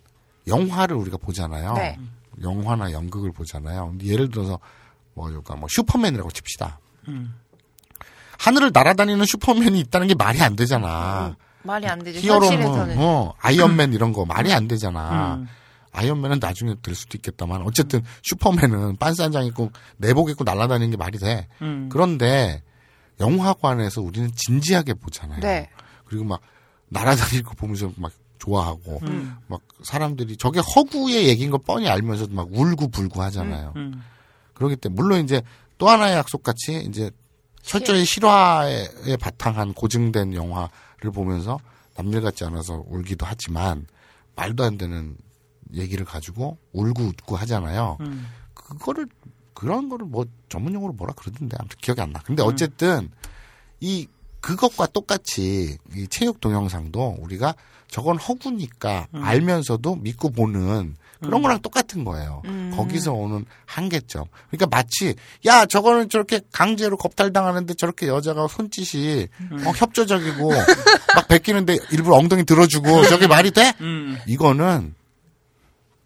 [0.47, 1.73] 영화를 우리가 보잖아요.
[1.73, 1.97] 네.
[2.41, 3.93] 영화나 연극을 보잖아요.
[4.03, 4.59] 예를 들어서
[5.13, 6.79] 뭐 요가 뭐 슈퍼맨이라고 칩시다.
[7.09, 7.35] 음.
[8.39, 11.35] 하늘을 날아다니는 슈퍼맨이 있다는 게 말이 안 되잖아.
[11.63, 12.19] 말이 안 되죠.
[12.19, 12.97] 히어로는.
[12.97, 15.35] 어, 아이언맨 이런 거 말이 안 되잖아.
[15.35, 15.47] 음.
[15.91, 20.97] 아이언맨은 나중에 될 수도 있겠다만 어쨌든 슈퍼맨은 빤스 한 장 입고 내복 입고 날아다니는 게
[20.97, 21.47] 말이 돼.
[21.61, 21.89] 음.
[21.91, 22.63] 그런데
[23.19, 25.39] 영화관에서 우리는 진지하게 보잖아요.
[25.41, 25.69] 네.
[26.05, 26.41] 그리고 막
[26.89, 29.35] 날아다니고 보면서 막 좋아하고 음.
[29.47, 33.73] 막 사람들이 저게 허구의 얘기인 거 뻔히 알면서도 막 울고 불고 하잖아요.
[33.75, 34.01] 음.
[34.53, 35.41] 그렇기 때문에 물론 이제
[35.77, 37.11] 또 하나의 약속 같이 이제
[37.61, 41.59] 철저히 실화에 바탕한 고증된 영화를 보면서
[41.95, 43.85] 남일 같지 않아서 울기도 하지만
[44.35, 45.15] 말도 안 되는
[45.73, 47.97] 얘기를 가지고 울고 웃고 하잖아요.
[48.01, 48.27] 음.
[48.53, 49.07] 그거를
[49.53, 52.19] 그런 거를 뭐 전문 용어로 뭐라 그러던데 아무튼 기억이 안 나.
[52.19, 53.11] 근데 어쨌든
[53.79, 54.07] 이
[54.41, 57.55] 그것과 똑같이 이 체육 동영상도 우리가
[57.89, 62.41] 저건 허구니까 알면서도 믿고 보는 그런 거랑 똑같은 거예요.
[62.75, 64.25] 거기서 오는 한계점.
[64.49, 65.15] 그러니까 마치
[65.45, 69.27] 야 저거는 저렇게 강제로 겁탈당하는데 저렇게 여자가 손짓이
[69.65, 70.49] 어, 협조적이고
[71.15, 73.73] 막 베끼는데 일부러 엉덩이 들어주고 저게 말이 돼?
[73.81, 74.17] 음.
[74.27, 74.93] 이거는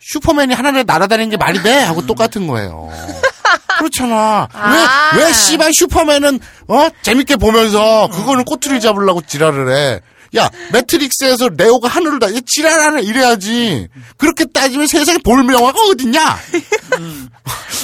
[0.06, 1.80] 슈퍼맨이 하늘에 날아다니는 게 말이 돼?
[1.80, 2.90] 하고 똑같은 거예요.
[3.80, 4.48] 그렇잖아.
[4.54, 5.12] 아.
[5.16, 6.88] 왜, 왜 씨발 슈퍼맨은, 어?
[7.02, 10.02] 재밌게 보면서, 그거는 꼬투리 잡으려고 지랄을 해.
[10.36, 13.88] 야, 매트릭스에서 레오가 하늘을 다, 얘 지랄하네, 이래야지.
[14.18, 16.40] 그렇게 따지면 세상에 볼 영화가 어딨냐?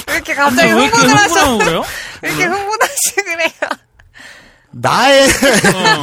[0.08, 1.34] 왜 이렇게 갑자기 왜 이렇게 흥분을 하셔?
[1.34, 1.84] 흥분하고 그래요?
[2.22, 3.50] 왜 이렇게 흥분하시 그래요?
[4.72, 5.28] 나의,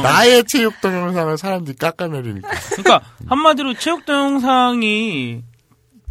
[0.02, 2.48] 나의 체육 동영상을 사람들이 깎아내리니까.
[2.76, 5.42] 그러니까 한마디로 체육 동영상이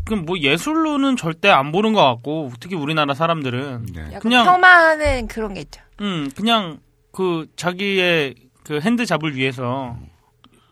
[0.07, 4.19] 그럼 뭐 예술로는 절대 안 보는 것 같고 특히 우리나라 사람들은 네.
[4.21, 5.81] 그냥- 폄하는 그런 게 있죠.
[6.01, 6.79] 음 그냥
[7.11, 9.97] 그 자기의 그 핸드 잡을 위해서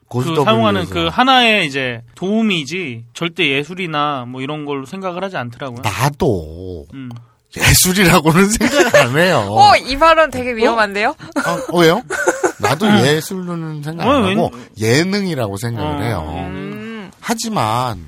[0.08, 0.94] 그 고스톱을 사용하는 위해서.
[0.94, 5.82] 그 하나의 이제 도움이지 절대 예술이나 뭐 이런 걸로 생각을 하지 않더라고요.
[5.84, 7.10] 나도 음.
[7.58, 9.48] 예술이라고는 생각 안 해요.
[9.50, 11.10] 어, 이 발언 되게 위험한데요?
[11.10, 12.02] 어, 왜요?
[12.60, 16.46] 나도 예술로는 생각 안 어, 하고 예능이라고 생각을 어, 해요.
[16.50, 17.12] 음.
[17.20, 18.06] 하지만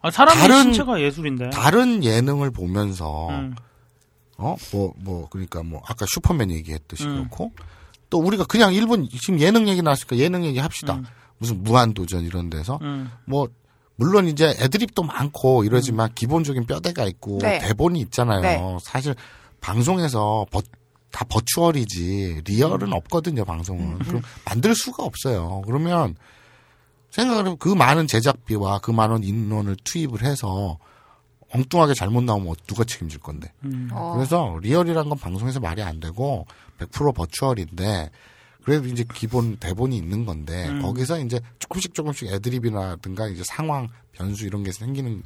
[0.00, 1.50] 아, 사람의 다른- 신체가 예술인데.
[1.50, 3.54] 다른 예능을 보면서 음.
[4.36, 7.14] 어 뭐 뭐 그러니까 뭐 아까 슈퍼맨 얘기했듯이 음.
[7.16, 7.52] 그렇고
[8.10, 10.94] 또 우리가 그냥 일본 지금 예능 얘기 나왔으니까 예능 얘기 합시다.
[10.94, 11.04] 음.
[11.38, 13.10] 무슨 무한도전 이런 데서 음.
[13.24, 13.48] 뭐
[13.96, 17.58] 물론 이제 애드립도 많고 이러지만 기본적인 뼈대가 있고 네.
[17.58, 18.40] 대본이 있잖아요.
[18.42, 18.78] 네.
[18.82, 19.14] 사실
[19.60, 20.62] 방송에서 버-
[21.10, 23.44] 다 virtual이지 real은 없거든요.
[23.44, 25.62] 방송은 그럼 만들 수가 없어요.
[25.66, 26.14] 그러면
[27.10, 30.78] 생각을 해보면 그 많은 제작비와 그 많은 인원을 투입을 해서
[31.50, 33.52] 엉뚱하게 잘못 나오면 누가 책임질 건데.
[33.92, 34.14] 어.
[34.14, 36.46] 그래서 real이란 건 방송에서 말이 안 되고
[36.78, 38.10] 100% virtual인데
[38.62, 40.82] 그래도 이제 기본 대본이 있는 건데 음.
[40.82, 45.22] 거기서 이제 조금씩 조금씩 애드립이라든가 이제 상황 변수 이런 게 생기는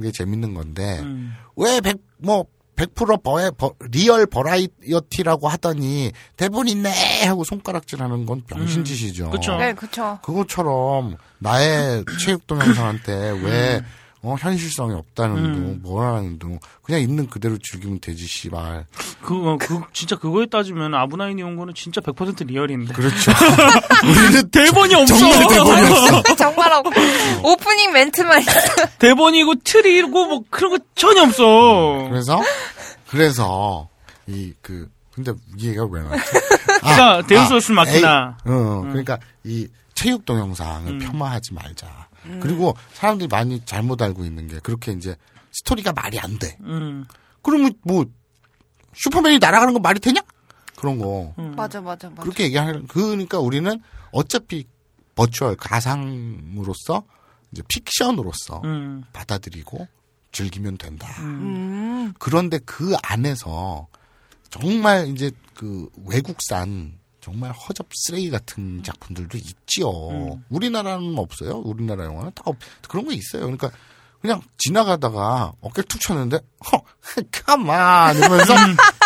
[0.00, 1.32] 게 재밌는 건데 음.
[1.56, 2.46] 왜 뭐
[2.76, 9.30] 100% 버, 버, real variety라고 하더니 대본 있네 하고 손가락질하는 건 병신짓이죠.
[9.30, 9.56] 그쵸.
[9.56, 10.18] 네, 그쵸.
[10.22, 13.82] 그것처럼 나의 체육 동영상한테 왜
[14.26, 15.54] 어, 현실성이 없다는 음.
[15.54, 18.86] 둥, 뭐라는 둥, 그냥 있는 그대로 즐기면 되지, 씨발.
[19.22, 22.92] 그, 어, 그, 진짜 그거에 따지면 아부나이 니홍고는 진짜 100% real인데.
[22.92, 23.30] 그렇죠.
[24.02, 25.14] 우리는 대본이 없어.
[25.16, 26.34] 정말 대본이 없어.
[26.34, 26.90] 정말 없고,
[27.44, 28.50] 오프닝 멘트만 있어.
[28.98, 32.08] 대본이고 틀이고 뭐 그런 거 전혀 없어.
[32.10, 32.42] 그래서,
[33.06, 33.88] 그래서,
[34.26, 36.32] 이, 그, 근데 이 얘기가 왜 나왔지?
[36.80, 38.38] 그러니까 데우스 마키나.
[38.44, 40.98] 에이, 어, 그러니까 이 체육 동영상을 음.
[40.98, 42.05] 폄하하지 말자.
[42.40, 45.16] 그리고 사람들이 많이 잘못 알고 있는 게 그렇게 이제
[45.52, 46.56] 스토리가 말이 안 돼.
[46.62, 47.04] 음.
[47.42, 48.04] 그러면 뭐
[48.94, 50.20] 슈퍼맨이 날아가는 건 말이 되냐?
[50.76, 51.34] 그런 거.
[51.36, 52.22] 맞아, 맞아, 맞아.
[52.22, 53.80] 그렇게 얘기하는, 그러니까 우리는
[54.12, 54.66] 어차피
[55.14, 57.04] 버추얼 가상으로서
[57.52, 59.04] 이제 픽션으로서 음.
[59.12, 59.88] 받아들이고
[60.32, 61.08] 즐기면 된다.
[61.20, 62.12] 음.
[62.18, 63.88] 그런데 그 안에서
[64.50, 70.38] 정말 이제 그 외국산 정말 허접 쓰레기 같은 작품들도 있지요.
[70.48, 71.58] 우리나라는 없어요.
[71.64, 72.56] 우리나라 영화는 다 없,
[72.86, 73.42] 그런 거 있어요.
[73.42, 73.72] 그러니까
[74.20, 76.38] 그냥 지나가다가 어깨 툭 쳤는데
[76.70, 76.82] 허,
[77.32, 78.54] 가만 이러면서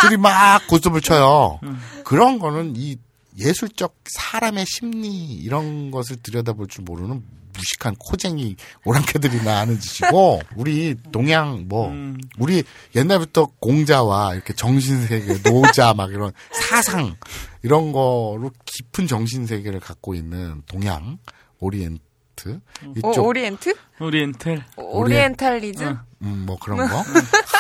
[0.03, 1.61] 둘이 막 고스톱을 쳐요.
[2.05, 2.99] 그런 거는 이
[3.39, 11.67] 예술적 사람의 심리 이런 것을 들여다볼 줄 모르는 무식한 코쟁이 오랑캐들이나 하는 짓이고 우리 동양
[11.69, 11.93] 뭐
[12.39, 12.63] 우리
[12.95, 17.17] 옛날부터 공자와 이렇게 정신 세계 노자 막 이런 사상
[17.63, 21.19] 이런 거로 깊은 정신 세계를 갖고 있는 동양
[21.59, 23.75] 오리엔트 오, 이쪽 오리엔트?
[24.01, 24.65] 오리엔텔.
[24.77, 25.99] 오리엔탈리즘?
[26.23, 27.05] 음, 뭐 그런 거.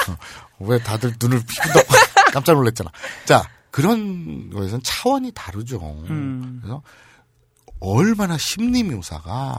[0.60, 1.86] 왜 다들 눈을 피부덕
[2.32, 2.90] 깜짝 놀랐잖아.
[3.26, 5.78] 자, 그런 거에서는 차원이 다르죠.
[6.08, 6.60] 음.
[6.62, 6.82] 그래서
[7.80, 9.56] 얼마나 심리 묘사가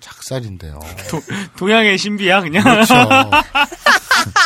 [0.00, 0.78] 작살인데요.
[1.08, 1.20] 도,
[1.56, 2.62] 동양의 신비야 그냥.
[2.64, 2.94] 그렇죠.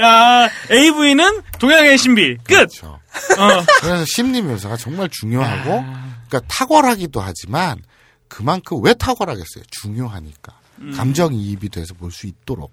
[0.00, 2.36] 야 AV는 동양의 신비.
[2.38, 2.44] 끝.
[2.46, 2.98] 그렇죠.
[3.38, 3.64] 어.
[3.80, 5.82] 그래서 심리 묘사가 정말 중요하고,
[6.28, 7.82] 그러니까 탁월하기도 하지만
[8.28, 9.64] 그만큼 왜 탁월하겠어요?
[9.70, 10.52] 중요하니까
[10.96, 12.72] 감정이입이 돼서 볼 수 있도록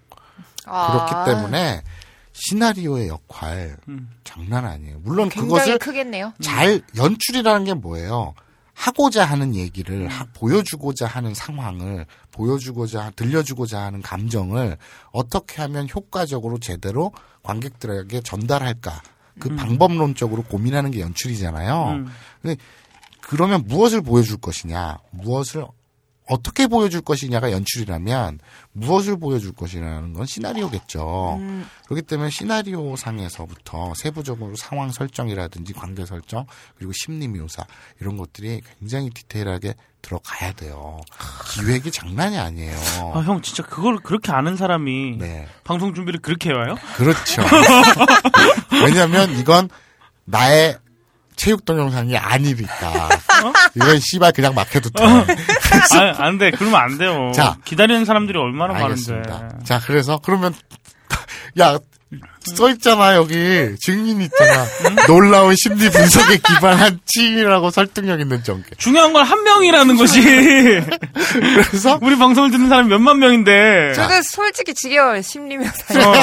[0.66, 1.08] 아.
[1.10, 1.82] 그렇기 때문에
[2.34, 3.78] 시나리오의 역할
[4.24, 4.99] 장난 아니에요.
[4.99, 6.34] 물론 굉장히 그것을 크겠네요.
[6.41, 8.36] 잘 연출이라는 게 뭐예요?
[8.78, 14.78] 하고자 하는 얘기를 하- 보여주고자 하는 상황을 보여주고자 들려주고자 하는 감정을
[15.11, 17.11] 어떻게 하면 효과적으로 제대로
[17.41, 19.01] 관객들에게 전달할까
[19.39, 21.91] 그 방법론적으로 고민하는 게 연출이잖아요.
[21.91, 22.07] 음.
[22.41, 22.55] 근데
[23.21, 25.65] 그러면 무엇을 보여줄 것이냐, 무엇을
[26.28, 28.39] 어떻게 보여줄 것이냐가 연출이라면
[28.73, 31.39] 무엇을 보여줄 것이라는 건 시나리오겠죠.
[31.86, 36.45] 그렇기 때문에 시나리오 상에서부터 세부적으로 상황 설정이라든지 관계 설정
[36.78, 37.65] 그리고 심리 묘사
[38.01, 41.01] 이런 것들이 굉장히 디테일하게 들어가야 돼요.
[41.53, 42.78] 기획이 장난이 아니에요.
[43.13, 46.75] 아, 형 진짜 그걸 그렇게 아는 사람이 네, 방송 준비를 그렇게 해와요?
[46.95, 47.41] 그렇죠.
[48.86, 49.69] 왜냐하면 이건
[50.25, 50.78] 나의
[51.38, 53.09] 체육 동영상이 아니니까.
[53.75, 55.03] 이건 씨발 그냥 막혀도 돼.
[55.05, 55.25] 아,
[56.17, 56.51] 안 돼.
[56.51, 57.31] 그러면 안 돼요.
[57.33, 57.55] 자.
[57.63, 59.29] 기다리는 사람들이 얼마나 알겠습니다.
[59.31, 59.55] 많은데.
[59.63, 60.53] 자, 그래서 그러면
[61.59, 61.79] 야
[62.55, 64.65] 써 있잖아 여기 증인 있잖아.
[65.07, 68.69] 놀라운 심리 분석에 기반한 치밀하고 설득력 있는 전개.
[68.77, 70.21] 중요한 건 한 명이라는 것이.
[71.33, 73.91] 그래서 우리 방송을 듣는 사람이 몇만 명인데.
[73.93, 75.71] 저도 솔직히 지겨워요, 심리묘사.
[75.99, 76.13] 어,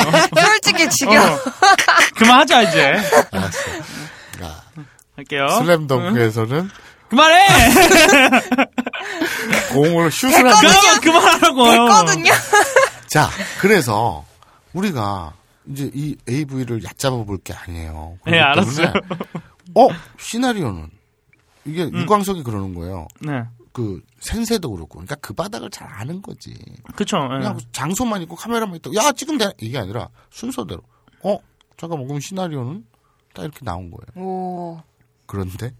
[0.40, 1.26] 솔직히 지겨워.
[1.34, 1.38] 어.
[2.16, 3.00] 그만하자 이제.
[3.30, 3.58] 알았어.
[5.28, 5.48] 자, 할게요.
[5.58, 6.70] 슬램덩크에서는
[7.08, 7.46] 그만해.
[9.72, 11.70] 공을 슛을 한 그만 그만하라고요.
[11.72, 12.32] 됐거든요.
[13.08, 13.28] 자,
[13.60, 14.24] 그래서
[14.72, 15.34] 우리가
[15.66, 18.18] 이제 이 AV를 얕잡아 볼 게 아니에요.
[18.26, 18.92] 네, 알았어요.
[19.74, 20.90] 어 시나리오는
[21.64, 23.06] 이게 유광석이 그러는 거예요.
[23.20, 23.42] 네.
[23.72, 26.54] 그 센세도 그렇고, 그러니까 그 바닥을 잘 아는 거지.
[26.94, 27.16] 그쵸.
[27.24, 27.38] 예.
[27.38, 30.80] 그냥 장소만 있고 카메라만 있다고 야 지금 돼 이게 아니라 순서대로.
[31.24, 31.38] 어
[31.76, 32.84] 잠깐만 그럼 시나리오는
[33.34, 34.24] 딱 이렇게 나온 거예요.
[34.26, 34.80] 오.
[35.26, 35.72] 그런데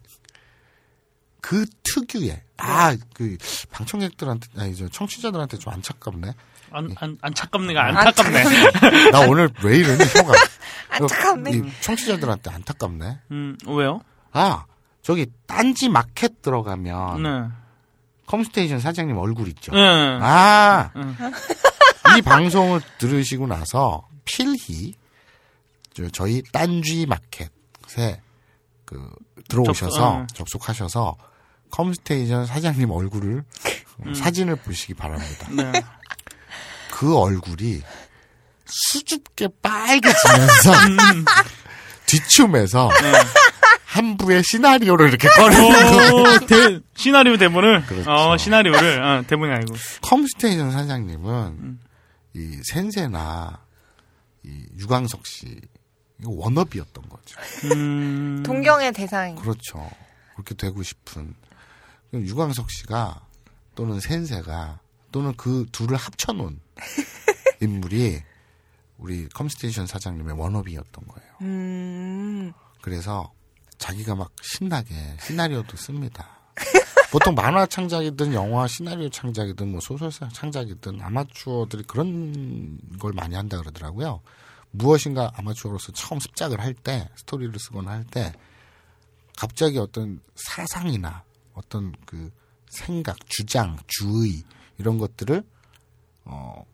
[1.40, 3.36] 그 특유의 아 그
[3.70, 6.32] 방청객들한테 아니 저 청취자들한테 좀 안타깝네.
[6.70, 9.10] 안, 안, 안타깝네가 안타깝네.
[9.12, 10.32] 나 오늘 왜 이러니 혀가.
[10.90, 11.50] 안타깝네.
[11.52, 13.18] 이 청취자들한테 안타깝네.
[13.30, 14.00] 음, 왜요?
[14.32, 14.64] 아
[15.02, 17.54] 저기 딴지 마켓 들어가면 네.
[18.26, 19.72] 컴스테이션 사장님 얼굴 있죠.
[19.72, 20.18] 네.
[20.20, 21.16] 아, 응.
[22.16, 24.94] 이 방송을 들으시고 나서 필히
[25.92, 28.20] 저, 저희 딴지 마켓에
[28.84, 29.10] 그
[29.48, 30.26] 들어오셔서 접속, 어.
[30.34, 31.16] 접속하셔서
[31.70, 33.44] 컴스테이션 사장님 얼굴을
[33.98, 35.48] 어, 사진을 보시기 바랍니다.
[35.50, 35.72] 네.
[36.92, 37.82] 그 얼굴이
[38.66, 40.72] 수줍게 빨개지면서
[42.06, 42.90] 뒷춤에서
[43.84, 47.86] 한 부의 시나리오를 이렇게 꺼내는 대, 시나리오 대본을?
[47.86, 48.10] 그렇죠.
[48.10, 49.74] 어, 시나리오를, 어, 대본이 아니고.
[50.02, 51.78] 컴스테이션 사장님은
[52.34, 53.60] 이 센세나
[54.44, 55.60] 이 유광석 씨
[56.20, 57.40] 이거 워너비였던 거죠.
[57.74, 59.34] 음, 동경의 대상.
[59.36, 59.90] 그렇죠.
[60.34, 61.34] 그렇게 되고 싶은
[62.12, 63.26] 유광석 씨가
[63.74, 66.60] 또는 센세가 또는 그 둘을 합쳐놓은
[67.60, 68.22] 인물이
[68.98, 71.30] 우리 컴스테이션 사장님의 워너비였던 거예요.
[71.42, 72.52] 음.
[72.80, 73.32] 그래서
[73.78, 76.38] 자기가 막 신나게 시나리오도 씁니다.
[77.10, 84.20] 보통 만화 창작이든 영화 시나리오 창작이든 뭐 소설 창작이든 아마추어들이 그런 걸 많이 한다 그러더라고요.
[84.74, 88.32] 무엇인가 아마추어로서 처음 습작을 할 때 스토리를 쓰거나 할 때
[89.36, 92.30] 갑자기 어떤 사상이나 어떤 그
[92.68, 94.42] 생각, 주장, 주의
[94.78, 95.42] 이런 것들을
[96.24, 96.64] 어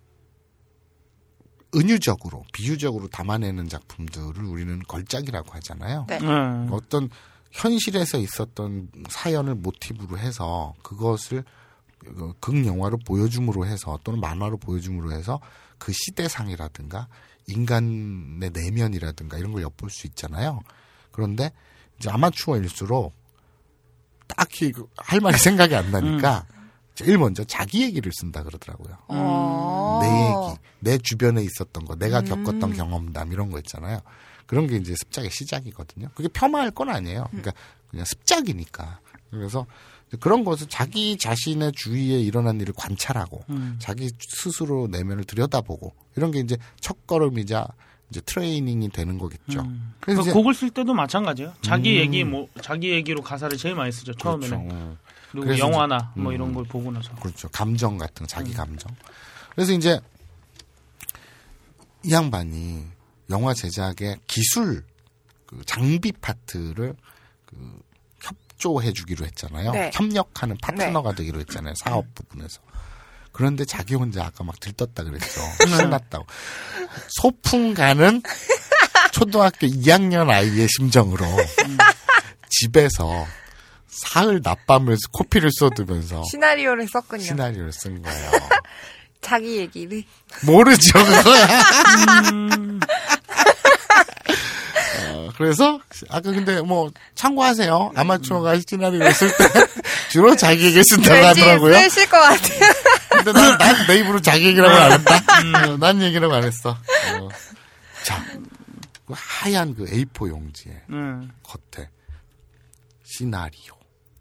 [1.74, 6.07] 은유적으로 비유적으로 담아내는 작품들을 우리는 걸작이라고 하잖아요.
[6.09, 6.18] 네.
[6.20, 6.68] 음.
[6.72, 7.09] 어떤
[7.53, 11.44] 현실에서 있었던 사연을 모티브로 해서 그것을
[11.98, 15.40] 그 극영화로 보여줌으로 해서 또는 만화로 보여줌으로 해서
[15.78, 17.09] 그 시대상이라든가
[17.47, 20.61] 인간의 내면이라든가 이런 걸 엿볼 수 있잖아요.
[21.11, 21.53] 그런데
[21.99, 23.14] 이제 아마추어일수록
[24.28, 26.47] 딱히 그할 말이 생각이 안 나니까
[26.95, 28.97] 제일 먼저 자기 얘기를 쓴다 그러더라고요.
[29.09, 30.01] 어.
[30.03, 34.01] 내 얘기, 내 주변에 있었던 거, 내가 겪었던 경험담 이런 거 있잖아요.
[34.47, 36.09] 그런 게 이제 습작의 시작이거든요.
[36.14, 37.26] 그게 폄하할 건 아니에요.
[37.30, 37.53] 그러니까
[37.88, 39.01] 그냥 습작이니까.
[39.30, 39.66] 그래서
[40.18, 43.44] 그런 것을 자기 자신의 주위에 일어난 일을 관찰하고
[43.78, 47.68] 자기 스스로 내면을 들여다보고 이런 게 이제 첫 걸음이자
[48.11, 49.64] 이제 트레이닝이 되는 거겠죠.
[50.00, 51.54] 그래서 그 이제 곡을 쓸 때도 마찬가지예요.
[51.62, 52.00] 자기 음.
[52.00, 54.68] 얘기 뭐 자기 얘기로 가사를 제일 많이 쓰죠 처음에는.
[54.68, 54.96] 그렇죠.
[55.30, 56.34] 그리고 그래서 영화나 뭐 음.
[56.34, 57.14] 이런 걸 보고 나서.
[57.14, 57.48] 그렇죠.
[57.50, 58.92] 감정 같은 거, 자기 감정.
[59.54, 60.00] 그래서 이제
[62.04, 62.84] 이 양반이
[63.30, 64.82] 영화 제작의 기술
[65.46, 66.96] 그 장비 파트를
[67.46, 67.80] 그
[68.61, 69.72] 협조해 주기로 했잖아요.
[69.72, 69.90] 네.
[69.94, 71.74] 협력하는 파트너가 되기로 했잖아요.
[71.76, 72.11] 사업 음.
[72.14, 72.61] 부분에서.
[73.32, 75.40] 그런데 자기 혼자 아까 막 들떴다 그랬죠.
[75.66, 76.26] 신났다고.
[77.08, 78.22] 소풍 가는
[79.12, 81.24] 초등학교 2학년 아이의 심정으로
[82.48, 83.26] 집에서
[83.86, 87.22] 사흘 낮밤을 코피를 쏟으면서 시나리오를 썼군요.
[87.22, 88.30] 시나리오를 쓴 거예요.
[89.20, 90.02] 자기 얘기를.
[90.44, 90.98] 모르죠.
[90.98, 91.02] 어,
[95.41, 95.80] 그래서,
[96.11, 97.93] 아까 근데 뭐, 참고하세요.
[97.97, 99.45] 아마추어가 시나리오를 쓸 때,
[100.12, 101.78] 주로 자기 얘기 쓴다고 하더라고요.
[101.78, 102.61] 쓰실 것 같아요.
[103.09, 105.16] 근데 난, 난내 입으로 자기 얘기라고 안 했다.
[105.64, 106.70] 어, 난 얘기라고 안 했어.
[106.72, 107.28] 어.
[108.03, 108.22] 자,
[109.07, 111.32] 그 하얀 그 A4 용지에 음.
[111.43, 111.88] 겉에
[113.03, 113.74] 시나리오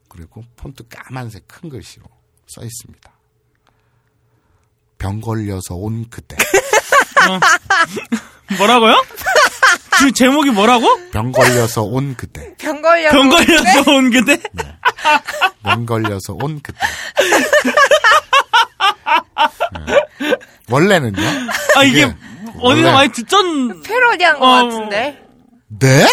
[0.08, 2.06] 그리고 폰트 까만색 큰 글씨로
[2.48, 3.12] 써 있습니다.
[4.98, 6.38] 병 걸려서 온 그때
[8.58, 8.96] 뭐라고요?
[10.00, 10.88] 지금 제목이 뭐라고?
[11.12, 13.18] 병 걸려서 온 그때 병 걸려서.
[13.18, 14.38] 병 걸려서 온 그대?
[15.64, 16.78] 병 걸려서 온 그때
[19.88, 20.36] 네.
[20.70, 21.22] 원래는요
[21.76, 22.16] 아 이게 이게
[22.62, 24.64] 어디서 원래- 많이 듣던 패러디한 것 어.
[24.64, 25.24] 같은데.
[25.80, 26.06] 네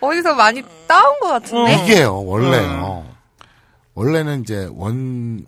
[0.00, 1.74] 어디서 많이 따온 것 같은데.
[1.84, 3.06] 이게요 원래요
[3.94, 5.44] 원래는 이제 원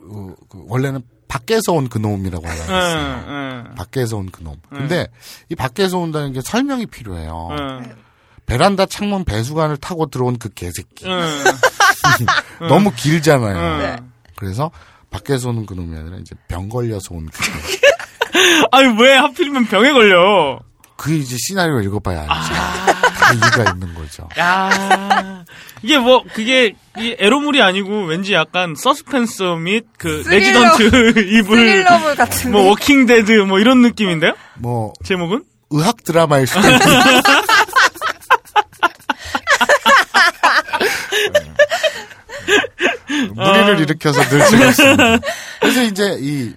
[0.00, 1.02] 어, 그 원래는
[1.32, 3.24] 밖에서 온 그놈이라고 응, 했어요.
[3.26, 4.56] 응, 밖에서 온 그놈.
[4.68, 5.06] 근데
[5.48, 7.48] 이 밖에서 온다는 게 설명이 필요해요.
[7.58, 7.96] 응,
[8.44, 11.06] 베란다 창문 배수관을 타고 들어온 그 개새끼.
[11.06, 11.22] 응,
[12.68, 13.78] 너무 길잖아요.
[13.78, 13.96] 네.
[14.36, 14.70] 그래서
[15.10, 17.60] 밖에서 오는 그놈이 아니라 이제 병 걸려서 온 그놈.
[18.70, 20.60] 아니 왜 하필이면 병에 걸려?
[20.98, 22.52] 그 이제 시나리오 읽어봐야 알지.
[22.52, 22.86] 아.
[23.14, 24.28] 다 이유가 있는 거죠.
[24.38, 25.44] 야
[25.82, 30.22] 이게 뭐 그게 이 에로물이 아니고 왠지 약간 서스펜스 및 그.
[30.26, 32.50] 레지던트 이블 스릴러물 같은데.
[32.50, 34.34] 뭐 워킹 데드 뭐 이런 느낌인데요?
[34.54, 35.44] 뭐 제목은?
[35.70, 36.84] 의학 드라마일 수도 있고.
[43.34, 45.18] 무리를 일으켜서 늘 찍었습니다.
[45.60, 46.54] 그래서 이제 이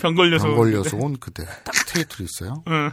[0.00, 2.62] 병 걸려서 병온 걸려서 온 그때 딱 테이틀이 있어요.
[2.68, 2.92] 응.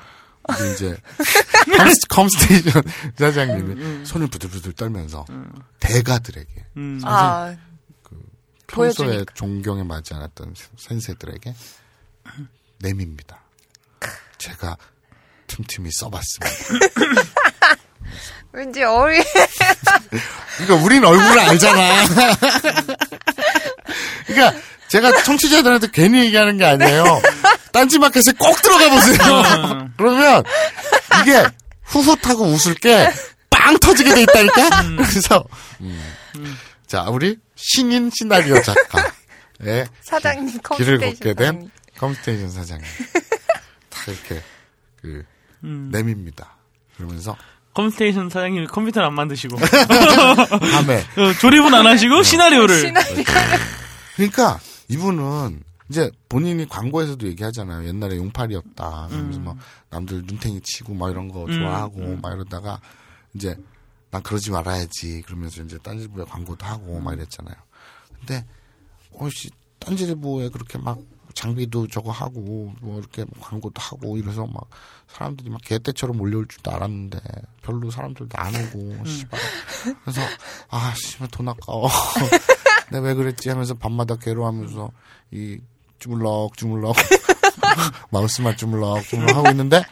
[0.73, 0.95] 이제
[1.77, 2.83] 컴스, 컴스테이션
[3.17, 5.25] 사장님이 손을 부들부들 떨면서
[5.79, 7.01] 대가들에게 음.
[7.03, 7.55] 아,
[8.67, 9.33] 평소에 보여주니까.
[9.33, 11.53] 존경에 맞지 않았던 센세들에게
[12.79, 13.41] 내밉니다.
[14.37, 14.77] 제가
[15.47, 16.95] 틈틈이 써봤습니다.
[18.51, 19.21] 왠지 어리.
[20.57, 22.05] 그러니까 우린 얼굴을 알잖아.
[24.27, 27.03] 그러니까 제가 청취자들한테 괜히 얘기하는 게 아니에요.
[27.71, 29.89] 딴지마켓에 꼭 들어가 보세요.
[29.97, 30.43] 그러면
[31.21, 31.43] 이게
[31.83, 33.07] 후훗하고 웃을 게
[33.65, 34.83] 빵 터지게 돼 있다니까.
[34.97, 35.43] 그래서
[35.81, 35.99] 음.
[36.85, 41.69] 자 우리 신인 시나리오 작가의 사장님 길을 걷게 된 사장님.
[41.97, 42.85] 컴스테이션 사장님
[43.89, 44.43] 다 이렇게
[45.01, 45.23] 그
[45.63, 45.89] 음.
[45.91, 46.57] 내밉니다.
[46.95, 47.35] 그러면서
[47.73, 53.23] 컴스테이션 사장님이 컴퓨터를 안 만드시고 밤에 어, 조립은 안 하시고 시나리오를 시나리오.
[54.15, 57.87] 그러니까 이분은 이제 본인이 광고에서도 얘기하잖아요.
[57.87, 59.07] 옛날에 용팔이었다.
[59.09, 59.57] 그러면서 막
[59.89, 62.79] 남들 눈탱이 치고 막 이런 거 좋아하고 막 이러다가
[63.33, 63.55] 이제
[64.09, 65.21] 난 그러지 말아야지.
[65.23, 67.55] 그러면서 이제 딴지일보에 광고도 하고 막 이랬잖아요.
[68.19, 68.45] 근데
[69.13, 70.97] 어씨 딴지일보에 그렇게 막
[71.35, 74.67] 장비도 저거 하고 뭐 이렇게 광고도 하고 이래서 막
[75.07, 77.19] 사람들이 막 개떼처럼 몰려올 줄도 알았는데
[77.61, 79.39] 별로 사람들도 안 오고 씨발
[80.01, 80.21] 그래서
[80.69, 81.89] 아 씨발 돈 아까워
[82.91, 84.91] 내가 왜 그랬지 하면서 밤마다 괴로워하면서
[85.31, 85.59] 이
[85.99, 86.95] 주물럭 주물럭
[88.11, 89.83] 마우스만 주물럭 주물럭 하고 있는데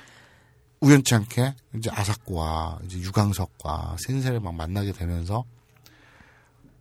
[0.82, 5.46] 우연치 않게 이제 아사코와 이제 유광석과 센세를 막 만나게 되면서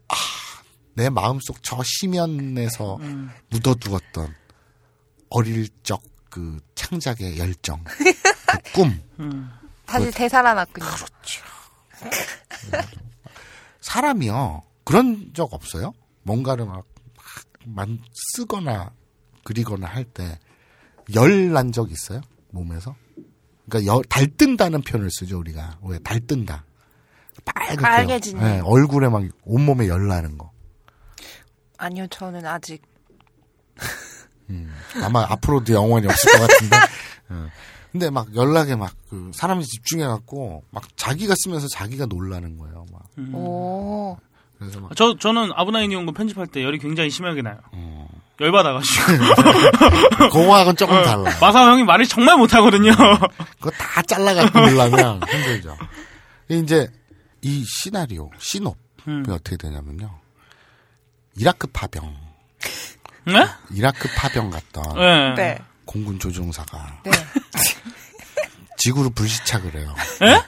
[0.09, 0.15] 아
[0.95, 2.99] 내 마음속 저 심연에서
[3.49, 4.35] 묻어두었던
[5.31, 6.03] 어릴 적
[6.33, 7.85] 그 창작의 열정,
[8.65, 9.51] 그 꿈.
[9.85, 10.87] 다시 되살아났군요.
[13.83, 15.93] 사람이요 그런 적 없어요?
[16.23, 16.85] 뭔가를 막,
[17.67, 17.99] 막 만-
[18.35, 18.93] 쓰거나
[19.45, 20.39] 그리거나 할 때
[21.15, 22.21] 열 난 적 있어요?
[22.53, 22.95] 몸에서?
[23.69, 26.65] 그러니까 열, 달뜬다는 표현을 쓰죠 우리가 왜 달뜬다
[27.45, 28.43] 빨갛게 빨개지는.
[28.45, 30.53] 네, 얼굴에 막 온몸에 열 나는 거
[31.79, 32.83] 아니요, 저는 아직
[35.03, 36.77] 아마 앞으로도 영원히 없을 것 같은데
[37.31, 37.49] 어.
[37.93, 42.87] 근데 막 연락에 막 그 사람이 집중해 갖고 막 자기가 쓰면서 자기가 놀라는 거예요
[43.33, 44.19] 막오
[44.63, 47.59] 그래서 막 저 저는 아브나인 연구 편집할 때 열이 굉장히 심하게 나요.
[47.73, 48.09] 어.
[48.41, 49.05] 열 받아가지고
[50.31, 52.91] 그거하고는 조금 달라 마사 형이 말을 정말 못하거든요.
[53.61, 55.77] 그거 다 잘라갖고 놀라면 힘들죠.
[56.49, 56.89] 이제
[57.43, 58.75] 이 시나리오, 시놉이
[59.09, 59.23] 음.
[59.29, 60.11] 어떻게 되냐면요.
[61.37, 62.15] 이라크 파병,
[63.27, 63.47] 네?
[63.71, 65.35] 이라크 파병 갔던 네.
[65.37, 65.59] 네.
[65.85, 67.11] 공군 조종사가 네.
[68.83, 69.95] 지구로 불시착을 해요.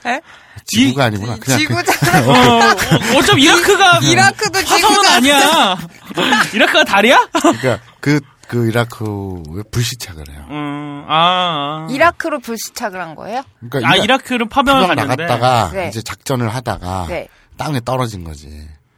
[0.05, 0.21] 에?
[0.65, 1.37] 지구가 아니구나.
[1.39, 2.19] 그냥 그- 지구잖아.
[2.27, 5.05] 어, 어, 어차피 이라크가 이라크도 화성은.
[5.07, 5.77] 아니야.
[6.53, 7.27] 이라크가 달이야?
[7.31, 10.45] 그러니까 그, 그 이라크에 불시착을 해요.
[10.49, 11.87] 음, 아, 아.
[11.91, 13.43] 이라크로 불시착을 한 거예요?
[13.69, 15.87] 그러니까 아 이라- 이라 크를 파병을 파병 나갔다가 네.
[15.89, 17.27] 이제 작전을 하다가 네.
[17.57, 18.49] 땅에 떨어진 거지.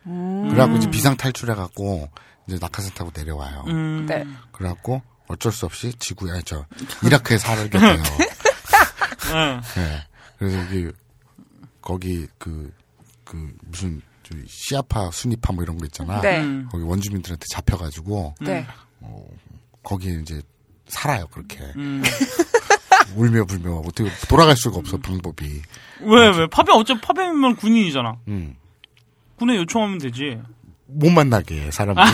[0.06, 0.48] 음.
[0.50, 2.10] 그래갖고 이제 비상 탈출해갖고
[2.48, 3.66] 이제 낙하산 타고 내려와요.
[3.68, 4.26] 음, 네.
[4.54, 6.66] 그래갖고 어쩔 수 없이 지구에 아니, 저
[7.04, 7.98] 이라크에 살게 돼요.
[9.34, 9.62] 응.
[9.76, 10.04] 네.
[10.38, 10.92] 그래서 여기
[11.82, 12.72] 거기 그
[13.28, 16.22] 그 무슨 저 시아파 순위파 뭐 이런 거 있잖아.
[16.22, 16.40] 네.
[16.40, 16.68] 음.
[16.72, 18.66] 거기 원주민들한테 잡혀가지고 네.
[19.84, 20.42] 거기에 이제
[20.88, 22.02] 살아요 그렇게 음.
[23.16, 25.62] 울며 불며 어떻게 돌아갈 수가 없어 방법이.
[26.02, 26.48] 왜, 왜?
[26.48, 28.18] 파병, 어차피 파병이면 군인이잖아.
[28.28, 28.56] 음.
[29.38, 30.40] 군에 요청하면 되지.
[30.88, 32.04] 못 만나게 해, 사람들.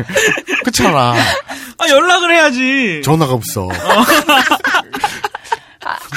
[0.64, 1.14] 그렇잖아.
[1.80, 3.00] 아, 연락을 해야지.
[3.04, 3.68] 전화가 없어.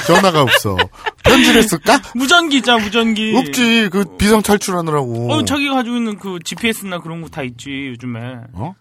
[0.06, 0.76] 전화가 없어.
[1.24, 2.00] 편지를 쓸까?
[2.14, 3.34] 무전기 있잖아, 무전기.
[3.36, 3.88] 없지.
[3.90, 5.32] 그 비상 탈출하느라고.
[5.32, 8.20] 어, 자기가 가지고 있는 그 GPS나 그런 거 다 있지, 요즘에.
[8.52, 8.74] 어?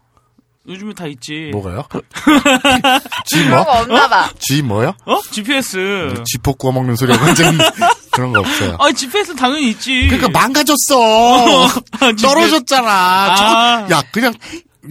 [0.68, 1.50] 요즘에 다 있지.
[1.52, 1.86] 뭐가요?
[3.26, 3.66] 지 그런 뭐?
[3.66, 4.30] 거 없나 봐.
[4.40, 4.94] 지 뭐요?
[5.06, 5.20] 어?
[5.32, 6.14] GPS.
[6.26, 7.58] 지포 구워 먹는 소리가 완전
[8.12, 8.78] 그런 거 없어요.
[8.80, 10.08] 아, GPS 당연히 있지.
[10.10, 11.68] 그러니까 망가졌어.
[12.16, 12.22] GPS.
[12.22, 12.90] 떨어졌잖아.
[12.90, 13.86] 아.
[13.90, 14.34] 저- 야 그냥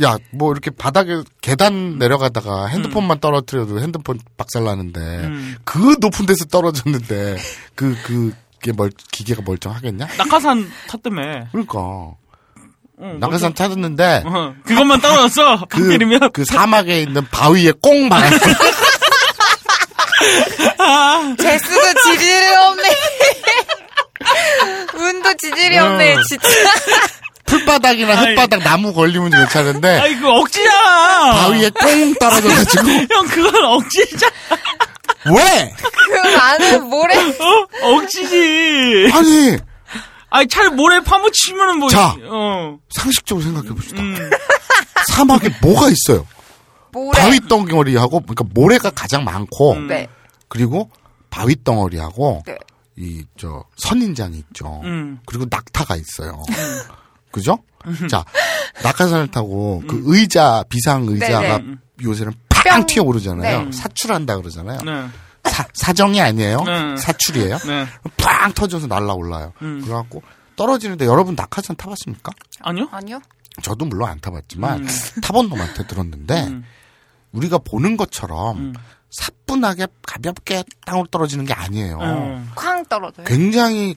[0.03, 5.57] 야 뭐 이렇게 바닥에 계단 내려가다가 핸드폰만 떨어뜨려도 핸드폰 박살 나는데 음.
[5.65, 7.37] 그 높은 데서 떨어졌는데
[7.75, 10.07] 그 그게 멀 기계가 멀쩡하겠냐?
[10.17, 11.47] 낙하산 탔다며.
[11.53, 12.17] 그러니까 어,
[13.19, 15.67] 낙하산 타졌는데 어, 그것만 떨어졌어.
[15.69, 16.31] 그, 때리면.
[16.33, 18.39] 그 사막에 있는 바위에 꽁 박았어.
[21.37, 22.83] 제수도 지질이 없네.
[24.95, 26.23] 운도 지질이 없네, 어.
[26.29, 26.49] 진짜.
[27.59, 28.27] 풀바닥이나 아이.
[28.31, 31.31] 흙바닥 나무 걸리면 괜찮은데 아이, 그 억지잖아.
[31.33, 34.33] 바위에 꽁 떨어져가지고 형, 그건 억지잖아.
[35.27, 35.75] 왜?
[36.09, 37.15] 그 많은 모래.
[37.17, 37.69] 어?
[37.97, 39.11] 억지지.
[39.13, 39.59] 아니
[40.31, 41.91] 아니, 차라리 모래 파묻히면은 뭐.
[41.91, 42.17] 자.
[42.25, 42.79] 어.
[42.91, 44.01] 상식적으로 생각해 봅시다.
[44.01, 44.31] 음.
[45.11, 46.27] 사막에 뭐가 있어요?
[46.91, 47.21] 모래.
[47.21, 49.89] 바위 덩어리하고 그러니까 모래가 가장 많고 음.
[49.89, 50.09] 네.
[50.49, 50.91] 그리고
[51.31, 52.57] 바위 덩어리하고 네.
[52.97, 54.81] 이저 선인장이 있죠.
[54.85, 55.19] 음.
[55.27, 56.43] 그리고 낙타가 있어요.
[57.33, 57.59] 그죠?
[58.09, 58.25] 자
[58.83, 61.65] 낙하산을 타고 그 의자 비상 의자가 네,
[62.03, 62.87] 요새는 팍 뿅.
[62.87, 63.65] 튀어 오르잖아요.
[63.65, 63.73] 네.
[63.73, 64.79] 사출한다 그러잖아요.
[64.85, 65.51] 네.
[65.51, 66.63] 사, 사정이 아니에요.
[66.63, 66.97] 네.
[66.97, 67.59] 사출이에요.
[67.59, 67.87] 네.
[68.17, 69.53] 팡 터져서 날라올라요.
[69.63, 69.83] 음.
[69.83, 70.23] 그래갖고
[70.57, 72.33] 떨어지는데 여러분 낙하산 타봤습니까?
[72.61, 72.89] 아니요?
[72.93, 73.21] 아니요.
[73.63, 74.89] 저도 물론 안 타봤지만 음.
[75.23, 76.65] 타본 놈한테 들었는데 음.
[77.33, 78.75] 우리가 보는 것처럼 음.
[79.11, 81.99] 사뿐하게 가볍게 땅으로 떨어지는 게 아니에요.
[82.01, 82.51] 음.
[82.55, 83.27] 쾅 떨어져요.
[83.27, 83.97] 굉장히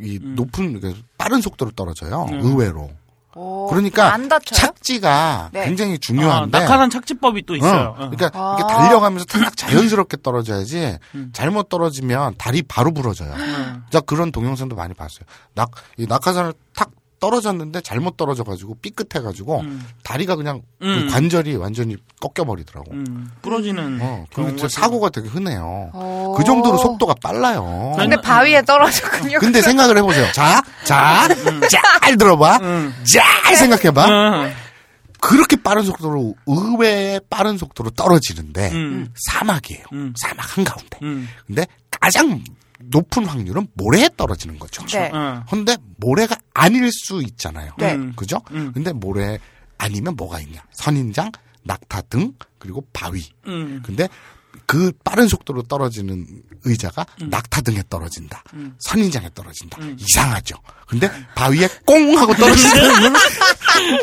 [0.00, 2.26] 이 높은 그 빠른 속도로 떨어져요.
[2.30, 2.40] 음.
[2.42, 2.90] 의외로.
[3.34, 4.58] 오, 그러니까 안 다쳐요?
[4.58, 5.64] 착지가 네.
[5.64, 7.94] 굉장히 아, 중요한데 낙하산 착지법이 또 있어요.
[7.98, 8.10] 어, 어.
[8.10, 8.56] 그러니까 아.
[8.58, 11.30] 이게 달려가면서 탁 자연스럽게 떨어져야지 음.
[11.32, 13.32] 잘못 떨어지면 다리 바로 부러져요.
[13.32, 13.84] 음.
[13.90, 15.24] 자 그런 동영상도 많이 봤어요.
[15.54, 16.90] 낙, 이 낙하산을 탁
[17.22, 19.86] 떨어졌는데 잘못 떨어져가지고 삐끗해가지고 음.
[20.02, 21.06] 다리가 그냥 음.
[21.06, 22.90] 그 관절이 완전히 꺾여버리더라고.
[22.90, 23.30] 음.
[23.42, 24.00] 부러지는.
[24.02, 25.92] 어, 진짜 사고가 되게 흔해요.
[25.94, 26.34] 오.
[26.36, 27.94] 그 정도로 속도가 빨라요.
[27.96, 29.38] 근데 바위에 떨어졌군요.
[29.38, 30.32] 근데 생각을 해보세요.
[30.32, 31.28] 자, 자,
[31.70, 32.56] 잘 들어봐.
[32.62, 32.92] 음.
[33.04, 34.06] 잘 생각해봐.
[34.08, 34.52] 음.
[35.20, 39.14] 그렇게 빠른 속도로, 의외의 빠른 속도로 떨어지는데, 음.
[39.14, 39.84] 사막이에요.
[39.92, 40.12] 음.
[40.16, 40.98] 사막 한가운데.
[41.02, 41.28] 음.
[41.46, 42.42] 근데 가장
[42.92, 44.84] 높은 확률은 모래에 떨어지는 거죠.
[44.86, 45.10] 네.
[45.12, 45.44] 어.
[45.48, 47.72] 근데 모래가 아닐 수 있잖아요.
[47.78, 47.94] 네.
[47.94, 48.12] 음.
[48.14, 48.40] 그죠?
[48.52, 48.70] 음.
[48.72, 49.38] 근데 모래
[49.78, 50.62] 아니면 뭐가 있냐?
[50.70, 51.32] 선인장,
[51.64, 53.24] 낙타 등, 그리고 바위.
[53.46, 53.82] 음.
[53.84, 54.08] 근데
[54.66, 56.26] 그 빠른 속도로 떨어지는
[56.64, 57.30] 의자가 음.
[57.30, 58.42] 낙타 등에 떨어진다.
[58.80, 59.78] 선인장에 떨어진다.
[59.98, 60.56] 이상하죠.
[60.86, 63.12] 근데 바위에 꽁 하고 떨어지는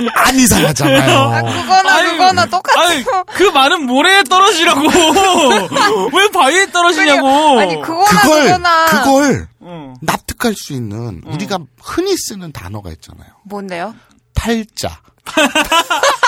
[0.10, 1.54] 건안 이상하잖아요.
[1.62, 2.80] 그거나 아유, 그거나 똑같죠.
[2.80, 4.82] 아니, 그 말은 모래에 떨어지라고.
[6.18, 7.60] 왜 바위에 떨어지냐고.
[7.60, 9.94] 아니 그거나 그걸 그거나 그걸 어.
[10.02, 13.30] 납득할 수 있는 우리가 흔히 쓰는 단어가 있잖아요.
[13.46, 13.96] 뭔데요?
[14.36, 15.02] 팔자.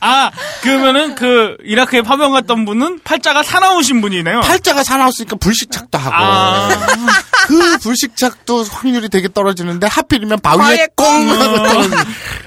[0.00, 0.30] 아,
[0.62, 4.40] 그러면은 그 이라크에 파병 갔던 분은 팔자가 사나우신 분이네요.
[4.40, 6.68] 팔자가 사나웠으니까 불식착도 하고 아.
[7.46, 11.96] 그 불식착도 확률이 되게 떨어지는데 하필이면 바위에 꽁 떨어지는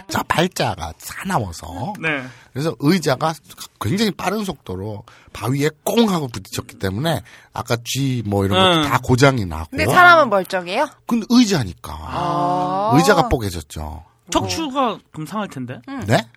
[0.09, 2.24] 자 팔자가 사나워서 네.
[2.53, 3.34] 그래서 의자가
[3.82, 5.03] 굉장히 빠른 속도로
[5.34, 8.82] 바위에 꽁 하고 부딪혔기 때문에 아까 G 뭐 이런 음.
[8.82, 10.88] 것도 다 고장이 나고 근데 사람은 멀쩡해요?
[11.07, 12.91] 근데 의자니까 아.
[12.95, 15.80] 의자가 뽀개졌죠 척추가 좀 상할 텐데.
[16.07, 16.28] 네?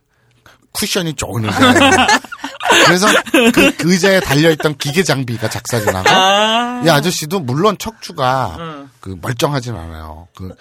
[0.77, 1.59] 쿠션이 좋은 의자
[2.87, 3.07] 그래서
[3.53, 5.49] 그 의자에 달려있던 기계 장비가
[5.93, 6.83] 나고 아.
[6.85, 8.91] 이 아저씨도 물론 척추가 응.
[9.01, 10.29] 그 멀쩡하진 않아요.
[10.37, 10.55] 그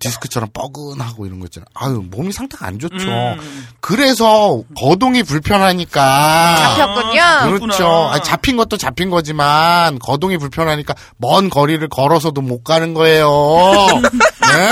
[0.00, 1.66] 디스크처럼 뻐근하고 이런 거 있잖아요.
[1.74, 3.06] 아유 몸이 상태가 안 좋죠.
[3.08, 3.66] 음.
[3.80, 7.58] 그래서 거동이 불편하니까 잡혔군요.
[7.58, 8.08] 그렇죠.
[8.10, 13.28] 아니, 잡힌 것도 잡힌 거지만 거동이 불편하니까 먼 거리를 걸어서도 못 가는 거예요.
[14.02, 14.70] 네?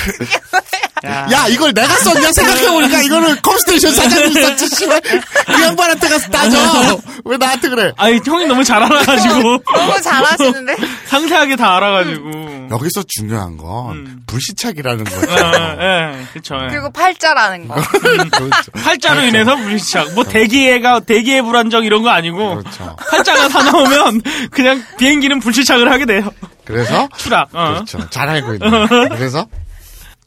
[1.04, 6.58] 야 이걸 내가 썼냐 생각해보니까 이거는 컴스테이션 사장님이 썼지 씨발 그 양반한테 가서 따져
[7.24, 9.62] 왜 나한테 그래 아니, 형이 너무 잘 알아가지고.
[9.74, 10.76] 너무 잘하시는데?
[11.06, 12.68] 상세하게 다 알아가지고.
[12.70, 14.22] 여기서 중요한 건 음.
[14.26, 15.26] 불시착이라는 거죠.
[15.30, 16.58] 예, 예, 그쵸.
[16.62, 16.68] 예.
[16.68, 17.74] 그리고 팔자라는 거.
[17.74, 18.70] 그렇죠.
[18.72, 20.14] 팔자로 인해서 불시착.
[20.14, 22.96] 뭐 대기해가 대기해 불안정 이런 거 아니고 그렇죠.
[23.10, 26.30] 팔자가 사나우면 그냥 비행기는 불시착을 하게 돼요.
[26.64, 27.48] 그래서 추락.
[27.52, 27.70] 어.
[27.74, 28.08] 그렇죠.
[28.10, 29.08] 잘 알고 있는.
[29.10, 29.46] 그래서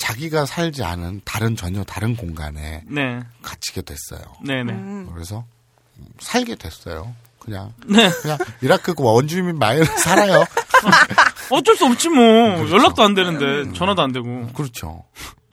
[0.03, 4.21] 자기가 살지 않은 다른 전혀 다른 공간에 네, 갇히게 됐어요.
[4.43, 4.73] 네, 네.
[5.13, 5.45] 그래서
[6.19, 7.15] 살게 됐어요.
[7.39, 8.09] 그냥 네.
[8.21, 10.43] 그냥 이라크 그 원주민 마을에 살아요.
[11.49, 12.57] 어쩔 수 없지 뭐.
[12.57, 12.75] 그렇죠.
[12.75, 14.47] 연락도 안 되는데 전화도 안 되고.
[14.53, 15.05] 그렇죠.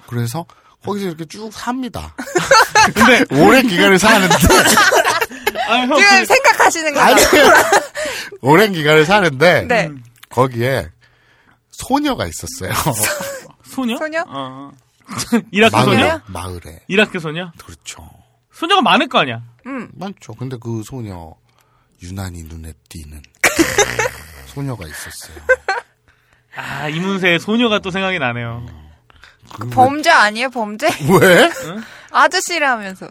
[0.09, 0.45] 그래서
[0.85, 2.17] 거기서 이렇게 쭉 삽니다.
[2.93, 4.35] 근데 오랜 기간을 사는데
[5.69, 6.99] 아, 형, 지금 그, 생각하시는?
[6.99, 7.23] 아니
[8.41, 9.91] 오랜 기간을 사는데 네.
[10.29, 10.89] 거기에
[11.71, 12.73] 소녀가 있었어요.
[13.71, 13.97] 소녀?
[13.97, 14.25] 소녀?
[14.29, 14.73] 어.
[15.51, 16.21] 이라크 마을에 소녀?
[16.27, 17.51] 마을에 이라크 소녀?
[17.65, 18.09] 그렇죠.
[18.53, 19.43] 소녀가 많을 거 아니야.
[19.95, 20.35] 많죠.
[20.35, 21.35] 근데 그 소녀
[22.03, 23.21] 유난히 눈에 띄는
[24.47, 25.37] 소녀가 있었어요.
[26.57, 28.67] 아, 이문세의 소녀가 또 생각이 나네요.
[29.55, 30.87] 그 범죄 아니에요, 범죄?
[30.89, 31.51] 왜?
[32.11, 33.09] 아저씨라면서.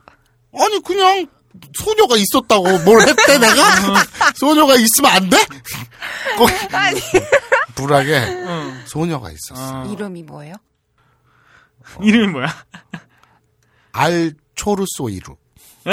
[0.57, 1.27] 아니 그냥
[1.77, 3.53] 소녀가 있었다고 뭘 했대 내가?
[4.35, 5.37] 소녀가 있으면 안 돼?
[6.37, 6.99] 꼭 아니.
[7.75, 8.81] 불하게 응.
[8.85, 9.81] 소녀가 있었어.
[9.81, 9.85] 어.
[9.91, 10.55] 이름이 뭐예요?
[12.01, 12.47] 이름이 뭐야?
[13.91, 15.35] 알초르소이루.
[15.87, 15.91] 에?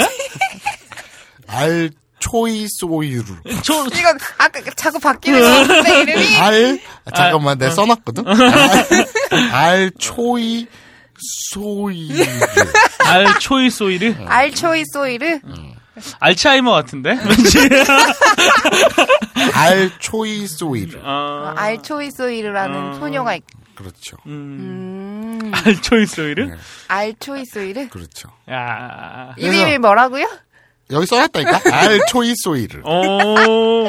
[1.47, 3.25] 알초이소이루.
[3.63, 6.35] 저, 이거 아까 자꾸 바뀌는 거 같은데 이름이?
[6.37, 7.55] 알 아, 잠깐만 어.
[7.55, 8.25] 내가 써놨거든.
[8.27, 8.87] 알,
[9.53, 10.67] 알 초이
[11.51, 12.23] 소이루.
[13.05, 14.15] 알 초이 소이르?
[14.25, 15.39] 알초이 소이르?
[16.19, 17.11] 알츠하이머 같은데?
[17.25, 17.57] 왠지.
[19.53, 20.99] 알초이 소이루.
[21.03, 22.99] 어, 알초이 소이르라는 어.
[22.99, 23.43] 소녀가 있...
[23.75, 24.17] 그렇죠.
[24.25, 25.51] 음, 음.
[25.53, 26.45] 알 초이 소이르?
[26.45, 26.55] 네.
[26.87, 27.89] 알초이 소이르?
[27.89, 28.29] 그렇죠.
[28.49, 29.33] 야.
[29.37, 30.27] 이름이 뭐라고요?
[30.89, 31.61] 여기 써놨다니까.
[31.75, 32.81] 알초이 소이루.
[32.83, 33.87] 오.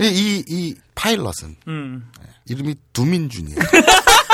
[0.00, 2.10] 이, 이, 이 파일럿은 음.
[2.48, 3.58] 이름이 두민준이에요.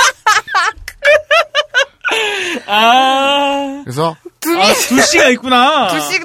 [2.66, 3.80] 아.
[3.84, 5.88] 그래서 두미 아, 두 씨가 있구나.
[5.88, 6.20] 두 씨,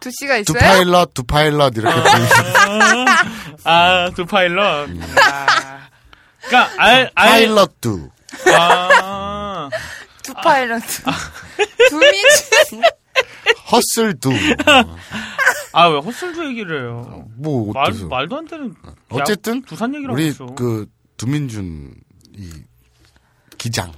[0.00, 0.58] 두 씨가 두 있어요?
[0.58, 3.06] 파일럿, 두 파일럿 이렇게 두민
[3.64, 4.88] 아, 두 파일럿.
[5.20, 5.88] 아.
[6.40, 7.28] 그니까, 알, 알.
[7.28, 8.10] 파일럿 두.
[8.54, 9.70] 아.
[10.22, 10.82] 두 파일럿.
[11.90, 12.06] 두미
[13.70, 14.30] 헛슬 두.
[15.72, 17.26] 아, 왜 헛술도 얘기를 해요?
[17.36, 18.06] 뭐 말, 어때서?
[18.06, 18.74] 말도 안 되는.
[19.10, 20.46] 어쨌든 야, 부산 얘기라고 우리 했어.
[20.46, 20.86] 그
[21.16, 21.94] 두민준
[22.36, 22.50] 이
[23.58, 23.92] 기장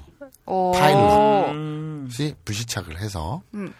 [0.46, 0.72] 오.
[0.72, 1.50] 파일럿.
[1.50, 2.08] 음.
[2.20, 3.72] 이 부시착을 해서 음.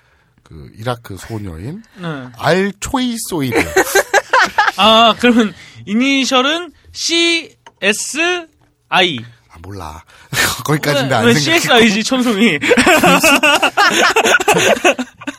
[0.42, 2.28] 그 이라크 소녀인 네.
[2.38, 3.56] 알 초이소이드
[4.78, 5.54] 아, 그러면
[5.86, 8.46] 이니셜은 C, S,
[8.88, 9.18] I.
[9.50, 10.04] 아 몰라
[10.66, 12.58] 거기까지인데 안왜 생각해 CSI지, 천송이?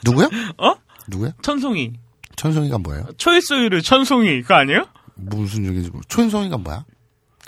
[0.03, 0.29] 누구야?
[0.57, 0.75] 어?
[1.07, 1.31] 누구야?
[1.41, 1.93] 천송이.
[2.35, 3.05] 천송이가 뭐예요?
[3.17, 4.41] 초이스오이르 천송이.
[4.43, 4.85] 그거 아니에요?
[5.15, 6.01] 무슨 얘기인지 모르.
[6.07, 6.85] 천송이가 뭐야?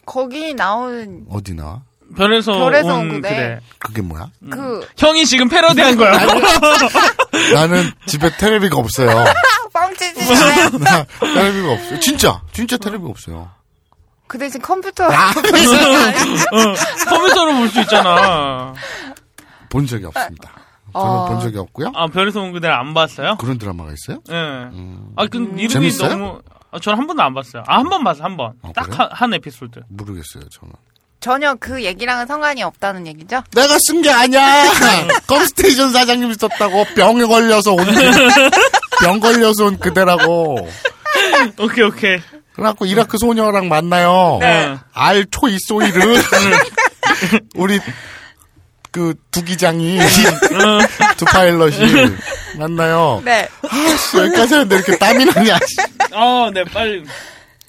[0.06, 1.84] 거기 나오는 어디 나와?
[2.16, 3.30] 별에서, 별에서 온 온 그대.
[3.30, 3.60] 그대.
[3.80, 4.30] 그게 뭐야?
[4.50, 6.12] 그 형이 지금 패러디한 거야.
[7.54, 9.26] 나는 집에 텔레비가 없어요.
[9.74, 10.70] 뻥치지 마요.
[10.80, 12.00] 나 텔레비가 없어요.
[12.00, 13.50] 진짜 진짜 텔레비가 없어요.
[14.28, 15.34] 그 대신 컴퓨터 아, 어,
[17.10, 18.74] 컴퓨터로 볼 수 있잖아.
[19.70, 20.52] 본 적이 없습니다.
[20.94, 21.26] 저는 어.
[21.28, 21.92] 본 적이 없고요.
[21.96, 23.38] 아, 별에서 온 그대를 안 봤어요?
[23.38, 24.22] 그런 드라마가 있어요?
[24.32, 24.36] 예.
[25.16, 26.10] 아, 그 이름이 재밌어요?
[26.10, 26.42] 너무.
[26.72, 27.64] 아, 저는 한 번도 안 봤어요.
[27.68, 28.54] 아, 한 번 봤어, 한 번.
[28.64, 28.98] 아, 딱 그래요?
[29.00, 29.82] 한, 한 에피소드.
[29.90, 30.44] 모르겠어요.
[30.50, 30.74] 저는
[31.20, 33.44] 전혀 그 얘기랑은 상관이 없다는 얘기죠?
[33.54, 34.66] 내가 쓴 게 아니야.
[35.28, 37.86] 컴스테이션 사장님이 썼다고 병에 걸려서 온.
[39.02, 40.68] 병 걸려서 온 그대라고.
[41.60, 42.20] 오케이 오케이.
[42.54, 44.38] 그래갖고 이라크 소녀랑 만나요.
[44.42, 44.78] 네.
[44.94, 46.22] 알 초 이소이르.
[47.56, 47.80] 우리
[48.92, 50.00] 그 두 기장이
[51.18, 51.78] 두 파일럿이
[52.58, 53.22] 만나요.
[53.24, 53.48] 네.
[53.70, 55.58] 아씨 여기까지 하는데 이렇게 땀이 나냐.
[55.68, 56.14] 씨.
[56.14, 57.04] 어, 네 빨리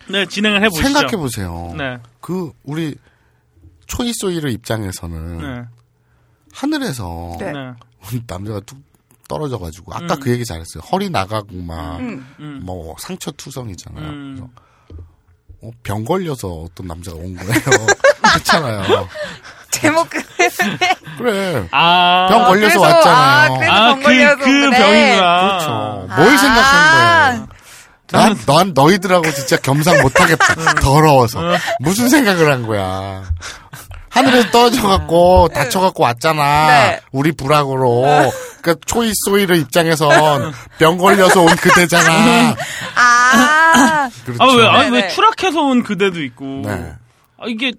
[0.09, 0.83] 네 진행을 해보시죠.
[0.89, 1.75] 생각해 보세요.
[1.77, 1.99] 네.
[2.21, 2.95] 그 우리
[3.91, 5.65] 초이 소이르 입장에서는 네.
[6.53, 7.53] 하늘에서 네.
[7.53, 8.21] 네.
[8.27, 8.79] 남자가 뚝
[9.29, 10.21] 떨어져가지고 아까 음.
[10.21, 10.83] 그 얘기 잘했어요.
[10.91, 12.61] 허리 나가고 막 음.
[12.65, 14.09] 뭐 상처 투성이잖아요.
[14.09, 14.35] 음.
[14.37, 14.51] 그래서
[15.63, 17.53] 어, 병 걸려서 어떤 남자가 온 거예요.
[18.23, 19.09] 그렇잖아요.
[19.71, 20.21] 제목 그
[21.19, 21.69] 그래.
[21.71, 22.29] 아.
[22.31, 23.53] 병 걸려서 그래서, 왔잖아요.
[23.53, 24.71] 아, 그래서 아, 병 그, 걸려서 그.
[24.71, 25.41] 병이구나.
[25.41, 25.69] 그렇죠.
[26.17, 26.37] 뭘 아.
[26.39, 27.50] 생각한 거예요?
[28.13, 30.75] 난, 난 너희들하고 진짜 겸상 못하겠다.
[30.81, 31.41] 더러워서.
[31.81, 33.23] 무슨 생각을 한 거야.
[34.09, 36.67] 하늘에서 떨어져갖고, 다쳐갖고 왔잖아.
[36.67, 37.01] 네.
[37.13, 38.33] 우리 불악으로.
[38.61, 42.57] 그니까, 초이 소이르 입장에선 병 걸려서 온 그대잖아.
[42.97, 44.43] 아, 그렇죠.
[44.43, 45.09] 아, 왜, 아니, 왜 네네.
[45.15, 46.45] 추락해서 온 그대도 있고.
[46.65, 46.93] 네.
[47.39, 47.73] 아, 이게,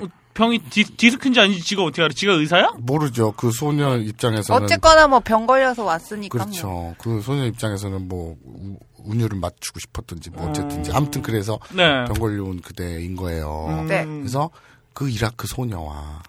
[0.00, 2.12] 어, 병이 디, 디스크인지 아닌지 지가 어떻게 알아?
[2.16, 2.70] 지가 의사야?
[2.78, 3.32] 모르죠.
[3.32, 4.64] 그 소녀 입장에서는.
[4.64, 6.38] 어쨌거나 뭐 병 걸려서 왔으니까.
[6.38, 6.46] 뭐.
[6.46, 6.94] 그렇죠.
[6.98, 10.90] 그 소녀 입장에서는 뭐, 우- 운율을 맞추고 싶었든지, 뭐, 어쨌든지.
[10.92, 12.04] 아무튼 그래서 네.
[12.04, 13.84] 병 걸려온 그대인 거예요.
[13.88, 14.04] 네.
[14.04, 14.50] 그래서
[14.92, 16.22] 그 이라크 소녀와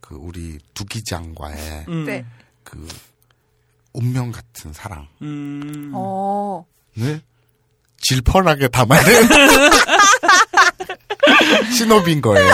[0.00, 2.04] 그 우리 두기장과의 음.
[2.04, 2.24] 네.
[2.62, 2.86] 그
[3.92, 5.92] 운명 같은 사랑을 음.
[5.94, 6.64] 어.
[7.98, 9.04] 질펀하게 담아낸
[11.76, 12.48] 신호빈 거예요.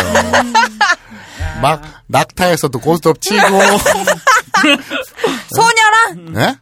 [1.60, 3.38] 막 낙타에서도 고스톱 치고,
[5.54, 6.32] 소녀랑?
[6.32, 6.56] 네?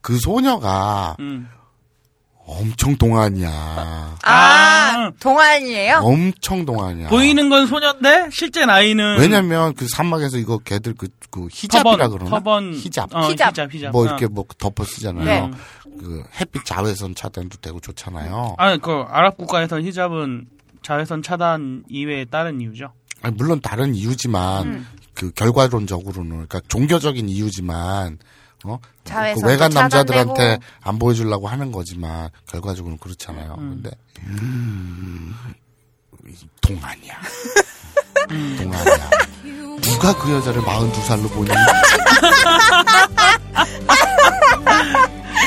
[0.00, 1.48] 그 소녀가 음.
[2.50, 3.48] 엄청 동안이야.
[3.48, 5.10] 아, 아.
[5.20, 6.00] 동안이에요?
[6.02, 7.08] 엄청 동안이야.
[7.08, 9.18] 보이는 건 소년데, 실제 나이는.
[9.20, 12.30] 왜냐면 그 사막에서 이거 걔들 그, 그 히잡이라 터번, 그러나?
[12.30, 12.74] 터번.
[12.74, 13.14] 히잡.
[13.14, 13.50] 어, 히잡.
[13.50, 13.92] 히잡, 히잡.
[13.92, 14.06] 뭐 어.
[14.06, 15.24] 이렇게 뭐 덮어 쓰잖아요.
[15.24, 15.50] 네.
[15.98, 18.56] 그 햇빛 자외선 차단도 되고 좋잖아요.
[18.58, 20.46] 아, 그, 아랍 국가에서 히잡은
[20.82, 22.92] 자외선 차단 이외에 다른 이유죠.
[23.22, 24.86] 아니, 물론 다른 이유지만 음.
[25.14, 28.18] 그 결과론적으로는 그러니까 종교적인 이유지만
[28.64, 28.78] 어?
[29.04, 30.58] 그 외간 남자들한테.
[30.82, 33.54] 안 보여주려고 하는 거지만 결과적으로는 그렇잖아요.
[33.58, 33.80] 음.
[33.82, 33.96] 근데
[36.28, 37.14] 이 동안이야.
[38.62, 39.10] 동안이야.
[39.82, 41.50] 누가 그 여자를 42살로 보니?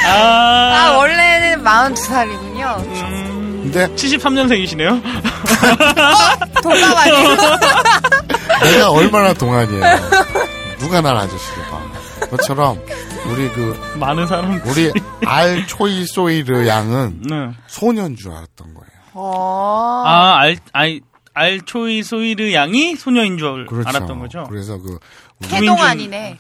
[0.06, 2.80] 아, 아, 원래는 42살이군요.
[2.80, 5.02] 음, 근데 73년생이시네요?
[6.62, 7.30] 동갑 아니에요?
[8.64, 9.84] 내가 얼마나 동안이에요.
[10.80, 11.64] 누가 날 아저씨로
[12.38, 12.80] 것처럼
[13.32, 14.62] 우리 그 많은 사람.
[14.66, 14.92] 우리
[15.26, 17.36] 알 초이 소이르 양은 네.
[17.68, 18.90] 소년 줄 알았던 거예요.
[19.14, 20.04] 어.
[20.06, 21.00] 아, 알, 알,
[21.34, 23.88] 알 초이 소이르 양이 소녀인 줄 그렇죠.
[23.90, 24.46] 알았던 거죠?
[24.50, 24.98] 그래서 그
[25.40, 26.38] 우리, 태동안이네.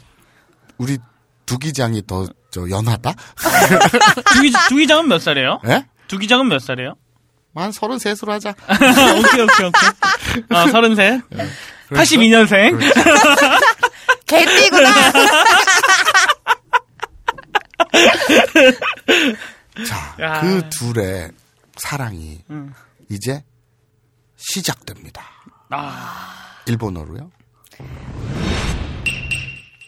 [0.77, 0.97] 우리
[1.45, 3.15] 두기장이 더 저 연하다?
[4.35, 5.59] 두기, 두기장은 몇 살이에요?
[5.65, 5.87] 예?
[6.07, 6.93] 두기장은 몇 살이에요?
[7.55, 8.53] 한 33으로 하자.
[8.69, 9.89] 오케이, 오케이, 오케이.
[10.49, 11.21] 아, 서른셋.
[11.89, 12.79] 그래서- 82년생.
[14.27, 14.89] 개띠구나.
[19.87, 20.41] 자, 야.
[20.41, 21.31] 그 둘의
[21.77, 22.73] 사랑이 음.
[23.09, 23.43] 이제
[24.37, 25.23] 시작됩니다.
[25.69, 27.31] 아, 일본어로요.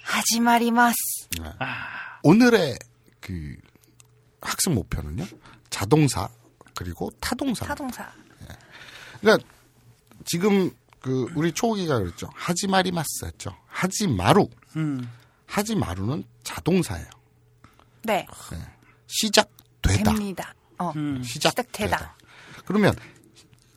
[0.04, 0.96] 하지마리마스.
[2.24, 2.78] 오늘의
[3.20, 3.56] 그
[4.42, 5.26] 학습 목표는요.
[5.70, 6.30] 자동사
[6.76, 7.66] 그리고 타동사.
[7.66, 8.12] 타동사.
[9.22, 9.48] 그러니까
[10.26, 12.30] 지금 그 우리 초기가 그랬죠.
[12.34, 13.56] 하지마리마스 했죠.
[13.68, 14.50] 하지마루.
[14.76, 15.10] 음.
[15.48, 17.08] 하지마루는 자동사예요.
[18.06, 18.26] 네.
[19.08, 20.12] 시작되다.
[20.14, 20.54] 됩니다.
[20.78, 20.92] 어.
[20.96, 21.22] 음.
[21.24, 21.70] 시작되다.
[21.72, 22.16] 시작되다.
[22.66, 22.94] 그러면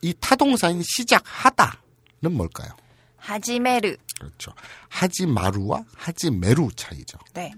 [0.01, 2.69] 이 타동사인 시작하다는 뭘까요?
[3.17, 3.95] 하지메르.
[4.19, 4.51] 그렇죠.
[4.89, 7.17] 하지마루와 하지메루 차이죠.
[7.33, 7.53] 네.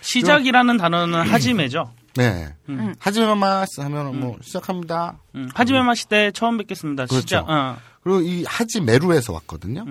[0.00, 1.92] 시작이라는 단어는 하지메죠.
[2.16, 2.54] 네.
[2.68, 2.94] 음.
[2.98, 5.18] 하지마마스 하면 뭐 시작합니다.
[5.34, 5.48] 음.
[5.54, 7.06] 하지메 마시 때 처음 뵙겠습니다.
[7.06, 7.20] 그렇죠.
[7.20, 7.48] 시작.
[7.48, 7.76] 어.
[8.02, 9.84] 그리고 이 하지메루에서 왔거든요.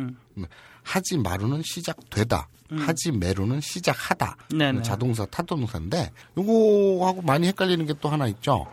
[0.87, 0.91] 음.
[0.91, 2.47] 하지 마루는 시작되다.
[2.69, 4.35] 하지메루는 시작하다.
[4.49, 4.81] 네네.
[4.81, 8.67] 자동사 타동사인데 요거하고 많이 헷갈리는 게 또 하나 있죠.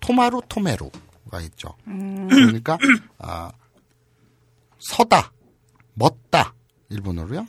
[0.00, 1.74] 토마루 토메루가 있죠.
[1.84, 2.76] 그러니까
[3.18, 3.50] 아,
[4.80, 5.32] 서다,
[5.94, 6.54] 멎다
[6.90, 7.46] 일본어로요.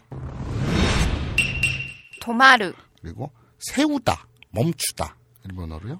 [2.21, 2.73] 도마루.
[3.01, 5.15] 그리고 세우다, 멈추다
[5.45, 5.99] 일본어로요.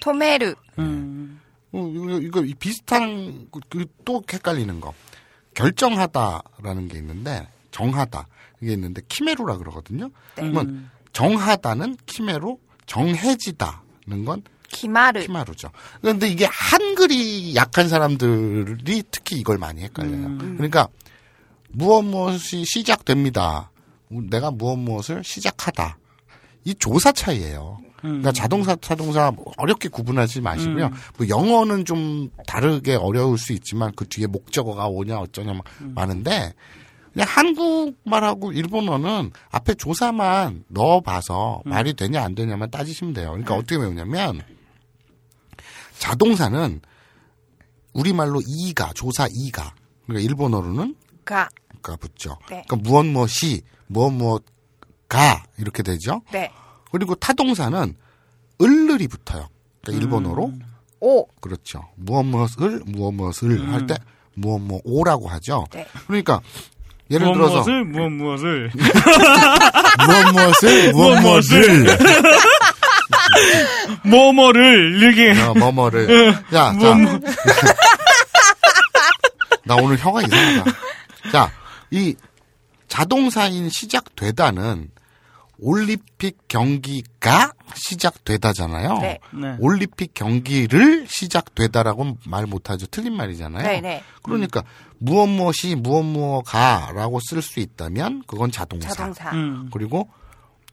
[0.00, 0.54] 토메르.
[0.78, 1.40] 음.
[1.72, 4.92] 어, 이거, 이거 이 비슷한 그, 그, 또 헷갈리는 거
[5.54, 8.26] 결정하다라는 게 있는데 정하다
[8.60, 10.10] 이게 있는데 키메루라 그러거든요.
[10.34, 15.20] 그러면 정하다는 키메루, 정해지다는 건 기마르.
[15.20, 15.70] 키마루죠.
[16.00, 20.38] 그런데 이게 한 한글이 약한 사람들이 특히 이걸 많이 헷갈려요.
[20.38, 20.88] 그러니까
[21.70, 23.70] 무엇 무엇이 시작됩니다.
[24.08, 25.98] 내가 무엇 무엇을 시작하다.
[26.64, 27.78] 이 조사 차이예요.
[28.02, 30.90] 그러니까 자동사, 타동사 뭐 어렵게 구분하지 마시고요.
[31.16, 36.52] 뭐 영어는 좀 다르게 어려울 수 있지만 그 뒤에 목적어가 오냐 어쩌냐 막 많은데
[37.12, 43.30] 그냥 한국말하고 일본어는 앞에 조사만 넣어봐서 말이 되냐 안 되냐만 따지시면 돼요.
[43.30, 44.42] 그러니까 어떻게 배우냐면
[45.98, 46.80] 자동사는
[47.92, 49.74] 우리말로 이가 조사 이가
[50.06, 51.48] 그러니까 일본어로는 가.
[51.82, 52.38] 가 붙죠.
[52.48, 52.64] 네.
[52.66, 54.44] 그러니까 무엇 무엇이 무엇 무엇
[55.08, 56.22] 가 이렇게 되죠.
[56.32, 56.50] 네.
[56.92, 57.94] 그리고 타동사는
[58.60, 59.48] 을을이 붙어요.
[59.82, 60.52] 그러니까 일본어로
[61.00, 61.26] 오.
[61.40, 61.88] 그렇죠.
[61.96, 63.96] 무엇 무엇을 무엇 무엇을 할때
[64.34, 65.66] 무엇 무엇 오라고 하죠.
[65.72, 65.86] 네.
[66.06, 66.40] 그러니까
[67.10, 68.70] 예를 무엇 들어서 무엇을 무엇 무엇을
[70.06, 71.86] 무엇 무엇을 무엇 무엇 무엇을
[74.04, 76.72] 뭐뭐를 이렇게 어, 뭐뭐를 야, 자.
[76.94, 77.18] 뭐-
[79.64, 80.72] 나 오늘 혀가 이상하다.
[81.30, 81.50] 자,
[81.90, 82.14] 이
[82.88, 84.90] 자동사인 시작되다는
[85.62, 88.98] 올림픽 경기가 시작되다잖아요.
[88.98, 89.18] 네.
[89.32, 89.56] 네.
[89.60, 92.86] 올림픽 경기를 시작되다라고 말 못하죠.
[92.86, 93.66] 틀린 말이잖아요.
[93.66, 94.02] 네, 네.
[94.22, 94.64] 그러니까
[94.98, 98.90] 무엇 무엇이 무엇 무엇가라고 쓸 수 있다면 그건 자동사.
[98.90, 99.30] 자동사.
[99.32, 99.70] 음.
[99.72, 100.08] 그리고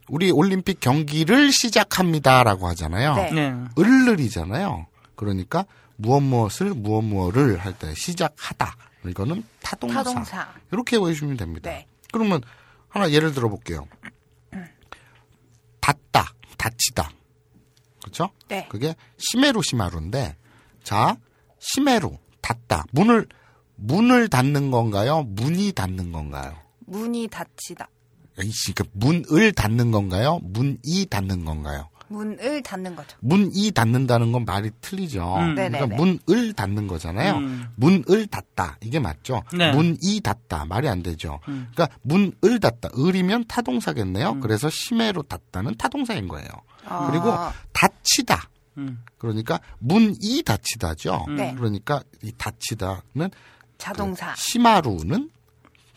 [0.07, 3.15] 우리 올림픽 경기를 시작합니다라고 하잖아요.
[3.15, 3.31] 네.
[3.31, 3.53] 네.
[3.77, 4.87] 을을이잖아요.
[5.15, 5.65] 그러니까
[5.97, 8.75] 무엇 무엇을 무엇 무엇을 할 때 시작하다.
[9.07, 10.03] 이거는 타동사.
[10.03, 10.47] 타동사.
[10.71, 11.69] 이렇게 보시면 됩니다.
[11.69, 11.85] 네.
[12.11, 12.41] 그러면
[12.89, 13.85] 하나 예를 들어 볼게요.
[15.89, 17.11] 닫다, 닫히다.
[18.01, 18.29] 그렇죠?
[18.47, 18.67] 네.
[18.69, 20.37] 그게 시메로 시마루인데
[20.83, 21.17] 자,
[21.59, 22.85] 시메로 닫다.
[22.91, 23.27] 문을
[23.75, 25.23] 문을 닫는 건가요?
[25.23, 26.55] 문이 닫는 건가요?
[26.85, 27.89] 문이 닫히다.
[28.41, 30.39] 이씨, 그 문을 닫는 건가요?
[30.43, 31.89] 문이 닫는 건가요?
[32.09, 33.17] 문을 닫는 거죠.
[33.21, 35.35] 문이 닫는다는 건 말이 틀리죠.
[35.37, 35.55] 음.
[35.55, 35.95] 그러니까 네네네.
[35.95, 37.37] 문을 닫는 거잖아요.
[37.37, 37.67] 음.
[37.75, 39.43] 문을 닫다 이게 맞죠.
[39.53, 39.71] 네.
[39.71, 41.39] 문이 닫다 말이 안 되죠.
[41.47, 41.69] 음.
[41.73, 44.39] 그러니까 문을 닫다 을이면 타동사겠네요.
[44.41, 46.49] 그래서 심해로 닫다는 타동사인 거예요.
[46.85, 47.09] 아.
[47.09, 47.33] 그리고
[47.71, 49.03] 닫히다 음.
[49.17, 51.25] 그러니까 문이 닫히다죠.
[51.35, 51.53] 네.
[51.55, 53.29] 그러니까 이 닫히다는
[53.77, 54.33] 자동사.
[54.33, 55.29] 그 시마루는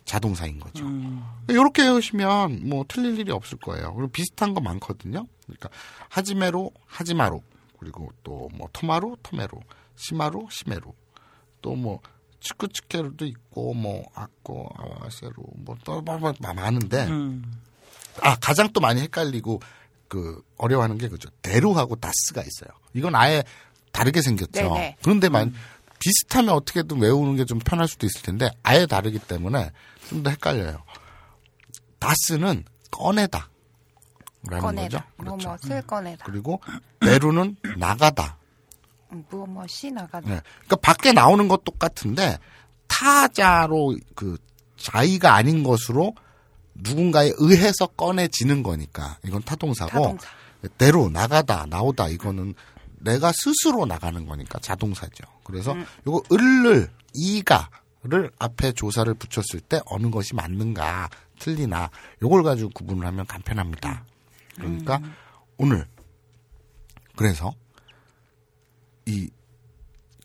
[0.04, 0.84] 자동사인 거죠.
[0.84, 1.22] 음.
[1.48, 3.94] 이렇게 해오시면 뭐 틀릴 일이 없을 거예요.
[3.94, 5.26] 그리고 비슷한 거 많거든요.
[5.46, 5.68] 그러니까
[6.08, 7.40] 하지메로, 하지마루,
[7.78, 9.60] 그리고 또 뭐 토마루, 토메루,
[9.96, 10.92] 시마루, 시메루,
[11.62, 12.00] 또뭐
[12.40, 16.02] 치크치케루도 있고 뭐 아꼬, 아와세루, 뭐또
[16.40, 17.60] 많은데 음.
[18.20, 19.60] 아 가장 또 많이 헷갈리고
[20.08, 21.28] 그 어려워하는 게 그죠.
[21.40, 22.70] 대루하고 다스가 있어요.
[22.94, 23.42] 이건 아예
[23.92, 24.52] 다르게 생겼죠.
[24.60, 24.96] 네네.
[25.02, 25.54] 그런데만
[26.00, 29.70] 비슷하면 어떻게든 외우는 게 좀 편할 수도 있을 텐데 아예 다르기 때문에
[30.12, 30.82] 좀 더 헷갈려요.
[31.98, 33.48] 다스는 꺼내다.
[34.44, 35.04] 라는 꺼내다.
[35.16, 35.36] 거죠.
[35.36, 35.48] 그렇죠.
[35.48, 36.24] 무엇을 꺼내다.
[36.24, 36.60] 그리고
[37.00, 38.36] 대루는 나가다.
[39.12, 40.28] 음, 무엇이 나가다.
[40.28, 40.40] 네.
[40.66, 42.38] 그러니까 밖에 나오는 것 똑같은데
[42.88, 44.36] 타자로 그
[44.76, 46.14] 자의가 아닌 것으로
[46.74, 50.28] 누군가에 의해서 꺼내지는 거니까 이건 타동사고 타동사.
[50.78, 52.54] 대로 나가다 나오다 이거는
[53.00, 55.24] 내가 스스로 나가는 거니까 자동사죠.
[55.44, 55.86] 그래서 음.
[56.06, 57.68] 요거 을을 이가
[58.04, 61.88] 를 앞에 조사를 붙였을 때 어느 것이 맞는가 틀리나
[62.20, 64.04] 요걸 가지고 구분을 하면 간편합니다.
[64.56, 65.14] 그러니까 음.
[65.56, 65.86] 오늘
[67.14, 67.54] 그래서
[69.06, 69.30] 이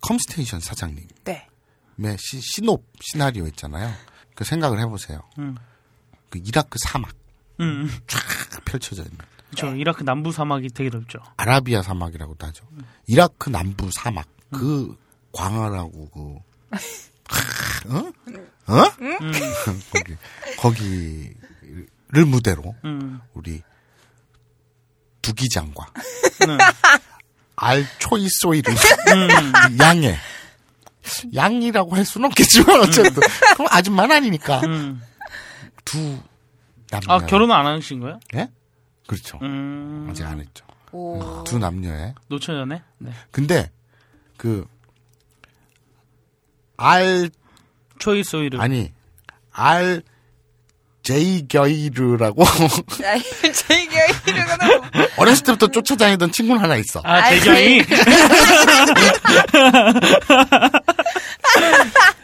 [0.01, 1.47] 컴스테이션 사장님 네.
[1.99, 3.93] 의 시, 시놉 시나리오 있잖아요.
[4.33, 5.19] 그 생각을 해보세요.
[5.37, 5.55] 음.
[6.31, 7.15] 그 이라크 사막
[7.59, 7.87] 음.
[8.07, 8.19] 쫙
[8.65, 9.19] 펼쳐져 있는
[9.55, 11.19] 저 이라크 남부 사막이 되게 넓죠.
[11.37, 12.65] 아라비아 사막이라고도 하죠.
[13.05, 14.97] 이라크 남부 사막 그
[15.31, 16.37] 광활하고 그
[17.29, 18.11] 하, 어?
[18.67, 18.91] 어?
[19.91, 20.15] 거기
[20.57, 23.19] 거기를 무대로 음.
[23.33, 23.61] 우리
[25.21, 25.93] 두기장과
[26.47, 26.57] 네.
[27.55, 28.73] 알초이소이를
[29.79, 30.17] 양해
[31.33, 33.21] 양이라고 할 수는 없겠지만 어쨌든
[33.55, 35.01] 그럼 아줌마는 아니니까 음.
[35.85, 36.19] 두
[36.89, 38.19] 남녀 아 결혼은 안 하신 거예요?
[38.35, 38.49] 예
[39.07, 40.07] 그렇죠 음.
[40.09, 41.43] 아직 안 했죠 오.
[41.43, 42.81] 두 남녀에 노처녀네.
[42.99, 43.11] 네.
[43.31, 43.71] 근데
[44.37, 44.67] 그
[46.77, 47.29] 알
[48.35, 48.61] 오일을.
[48.61, 48.91] 아니
[49.51, 50.03] 알
[51.03, 52.43] 제이겨이르라고
[53.53, 54.81] 제 이거는
[55.17, 57.01] 어렸을 때부터 쫓아다니던 친구는 하나 있어.
[57.03, 57.83] 아 대경이.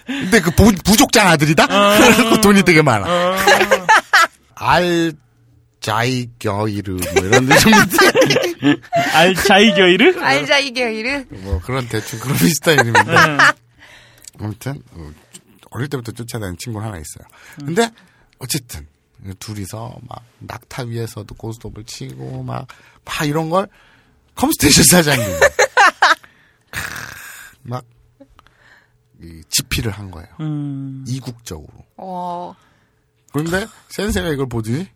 [0.05, 1.65] 근데 그 부, 부족장 아들이다.
[1.97, 3.05] 그래서 돈이 되게 많아.
[4.55, 5.13] 알
[5.79, 8.77] 자이 겨이르 뭐 이런 느낌인데
[9.13, 10.21] 알자이 겨이르?
[10.21, 11.25] 알자 이게 이르.
[11.29, 13.37] 뭐 그런 대충 그런 비슷한 이름인데 네.
[14.39, 15.11] 아무튼 어,
[15.71, 17.25] 어릴 때부터 쫓아다니는 친구 하나 있어요.
[17.57, 17.89] 근데
[18.39, 18.87] 어쨌든
[19.39, 22.67] 둘이서 막 낙타 위에서도 고스톱을 치고 막,
[23.05, 23.67] 막 이런 걸
[24.35, 25.39] 컴스테이션 사장님.
[26.71, 26.79] 크,
[27.63, 27.85] 막
[29.21, 30.27] 이, 집필을 한 거예요.
[30.41, 31.05] 음.
[31.07, 31.85] 이국적으로.
[31.97, 32.55] 어,
[33.31, 34.87] 그런데 센세가 이걸 보더니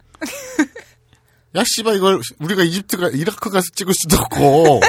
[1.55, 4.79] 야 씨발 이걸 우리가 이집트가 이라크 가서 찍을 수도 없고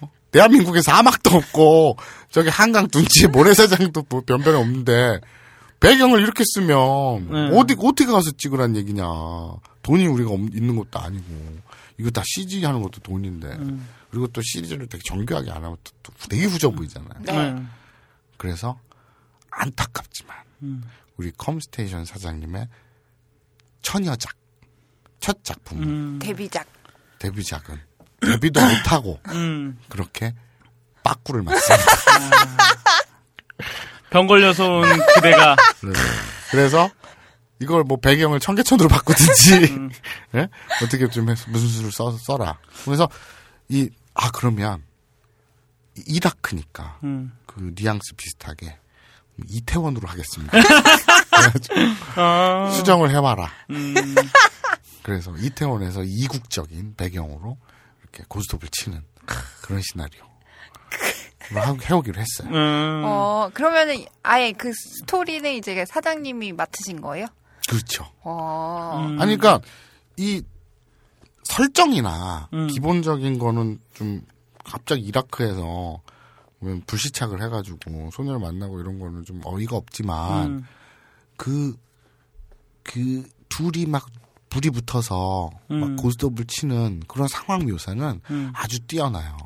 [0.00, 0.10] 어?
[0.30, 1.96] 대한민국에 사막도 없고
[2.36, 5.20] 저기 한강 둔치에 모래사장도 뭐 변변이 없는데
[5.80, 7.58] 배경을 이렇게 쓰면 네.
[7.58, 9.02] 어디 어떻게 가서 찍으란 얘기냐
[9.80, 11.24] 돈이 우리가 없- 있는 것도 아니고
[11.96, 13.88] 이거 다 CG 하는 것도 돈인데 음.
[14.10, 17.22] 그리고 또 시리즈를 되게 정교하게 안 하면 또, 또 되게 후져 보이잖아요.
[17.22, 17.56] 네.
[18.36, 18.78] 그래서
[19.50, 20.84] 안타깝지만 음.
[21.16, 22.68] 우리 컴스테이션 사장님의
[23.80, 24.34] 처녀작
[25.20, 26.18] 첫 작품 음.
[26.20, 26.66] 데뷔작.
[27.18, 27.80] 데뷔작은
[28.20, 29.78] 데뷔도 못하고 음.
[29.88, 30.34] 그렇게
[31.06, 31.84] 빠꾸를 맞습니다.
[34.10, 35.92] 병 걸려서 온 그대가 네.
[36.50, 36.90] 그래서
[37.60, 39.90] 이걸 뭐 배경을 청계천으로 바꾸든지 음.
[40.34, 40.48] 예?
[40.82, 42.58] 어떻게 좀 해서 무슨 수를 써, 써라.
[42.84, 43.08] 그래서
[43.68, 43.88] 이
[44.18, 44.82] 아 그러면
[45.96, 47.36] 이- 이라크니까 음.
[47.46, 48.78] 그 뉘앙스 비슷하게
[49.48, 50.56] 이태원으로 하겠습니다.
[52.16, 52.70] 아.
[52.74, 53.50] 수정을 해봐라.
[53.70, 53.94] 음.
[55.02, 57.58] 그래서 이태원에서 이국적인 배경으로
[58.02, 59.04] 이렇게 고스톱을 치는
[59.60, 60.24] 그런 시나리오.
[61.52, 62.48] 로 해오기로 했어요.
[62.54, 63.02] 음.
[63.04, 67.26] 어, 그러면은 아예 그 스토리는 이제 사장님이 맡으신 거예요?
[67.68, 68.06] 그렇죠.
[68.22, 69.20] 어, 음.
[69.20, 69.60] 아니, 그러니까
[70.16, 70.42] 이
[71.44, 72.66] 설정이나 음.
[72.68, 74.22] 기본적인 거는 좀
[74.64, 76.00] 갑자기 이라크에서
[76.58, 80.66] 뭐 불시착을 해가지고 소녀를 만나고 이런 거는 좀 어이가 없지만 음.
[81.36, 81.76] 그,
[82.82, 84.06] 그 둘이 막
[84.48, 85.80] 불이 붙어서 음.
[85.80, 88.52] 막 고스톱을 치는 그런 상황 묘사는 음.
[88.54, 89.36] 아주 뛰어나요.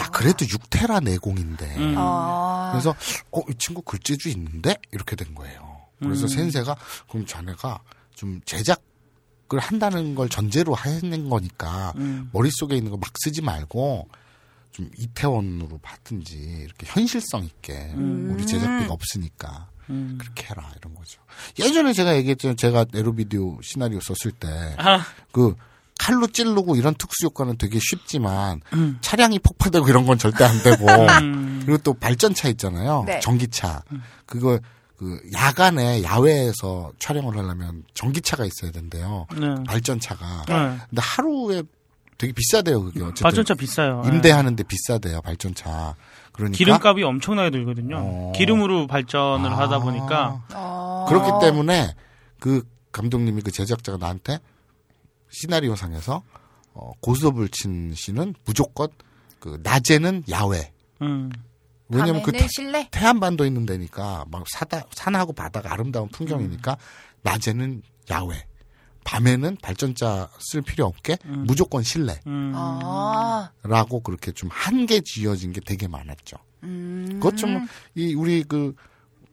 [0.00, 1.76] 야, 그래도 6테라 내공인데.
[1.76, 1.94] 음.
[1.96, 2.94] 어, 그래서,
[3.30, 4.76] 어, 이 친구 글재주 있는데?
[4.92, 5.80] 이렇게 된 거예요.
[6.00, 6.28] 그래서 음.
[6.28, 6.76] 센세가,
[7.08, 7.80] 그럼 자네가
[8.14, 8.82] 좀 제작
[9.52, 12.30] 을 한다는 걸 전제로 해낸 거니까, 음.
[12.32, 14.08] 머릿속에 있는 거 막 쓰지 말고,
[14.72, 20.16] 좀 이태원으로 받든지, 이렇게 현실성 있게, 우리 제작비가 없으니까, 음.
[20.18, 21.20] 그렇게 해라, 이런 거죠.
[21.58, 22.56] 예전에 제가 얘기했죠.
[22.56, 24.48] 제가 에로비디오 시나리오 썼을 때,
[24.78, 25.04] 아.
[26.04, 28.98] 그, 칼로 찌르고 이런 특수 효과는 되게 쉽지만, 음.
[29.00, 30.86] 차량이 폭파되고 이런 건 절대 안 되고,
[31.22, 31.62] 음.
[31.64, 33.04] 그리고 또 발전차 있잖아요.
[33.06, 33.20] 네.
[33.20, 33.82] 전기차.
[34.26, 34.58] 그거
[34.96, 39.26] 그 야간에 야외에서 촬영을 하려면 전기차가 있어야 된대요.
[39.36, 39.54] 네.
[39.66, 40.44] 발전차가.
[40.46, 40.78] 네.
[40.88, 41.62] 근데 하루에
[42.16, 43.02] 되게 비싸대요, 그게.
[43.02, 44.02] 어쨌든 발전차 비싸요.
[44.02, 44.14] 네.
[44.14, 45.96] 임대하는데 비싸대요, 발전차.
[46.32, 47.96] 그러니까 기름값이 엄청나게 들거든요.
[47.98, 48.32] 어.
[48.34, 49.58] 기름으로 발전을 아.
[49.58, 51.06] 하다 보니까 어.
[51.08, 51.94] 그렇기 때문에
[52.40, 52.62] 그
[52.92, 54.38] 감독님이 그 제작자가 나한테
[55.34, 56.22] 시나리오 상에서
[56.72, 58.88] 어, 고스톱을 친 씨는 무조건
[59.38, 60.72] 그 낮에는 야외.
[61.02, 61.30] 음.
[61.88, 62.88] 왜냐면 그 태, 실내?
[62.90, 66.76] 태안반도 있는 데니까 막 사다 산하고 바다가 아름다운 풍경이니까
[67.22, 68.46] 낮에는 야외.
[69.04, 72.52] 밤에는 발전차 쓸 필요 없게 무조건 실내라고 음.
[72.56, 73.50] 아,
[74.02, 76.38] 그렇게 좀 한계 지어진 게 되게 많았죠.
[76.62, 77.20] 음.
[77.20, 78.74] 그것 좀 이 우리 그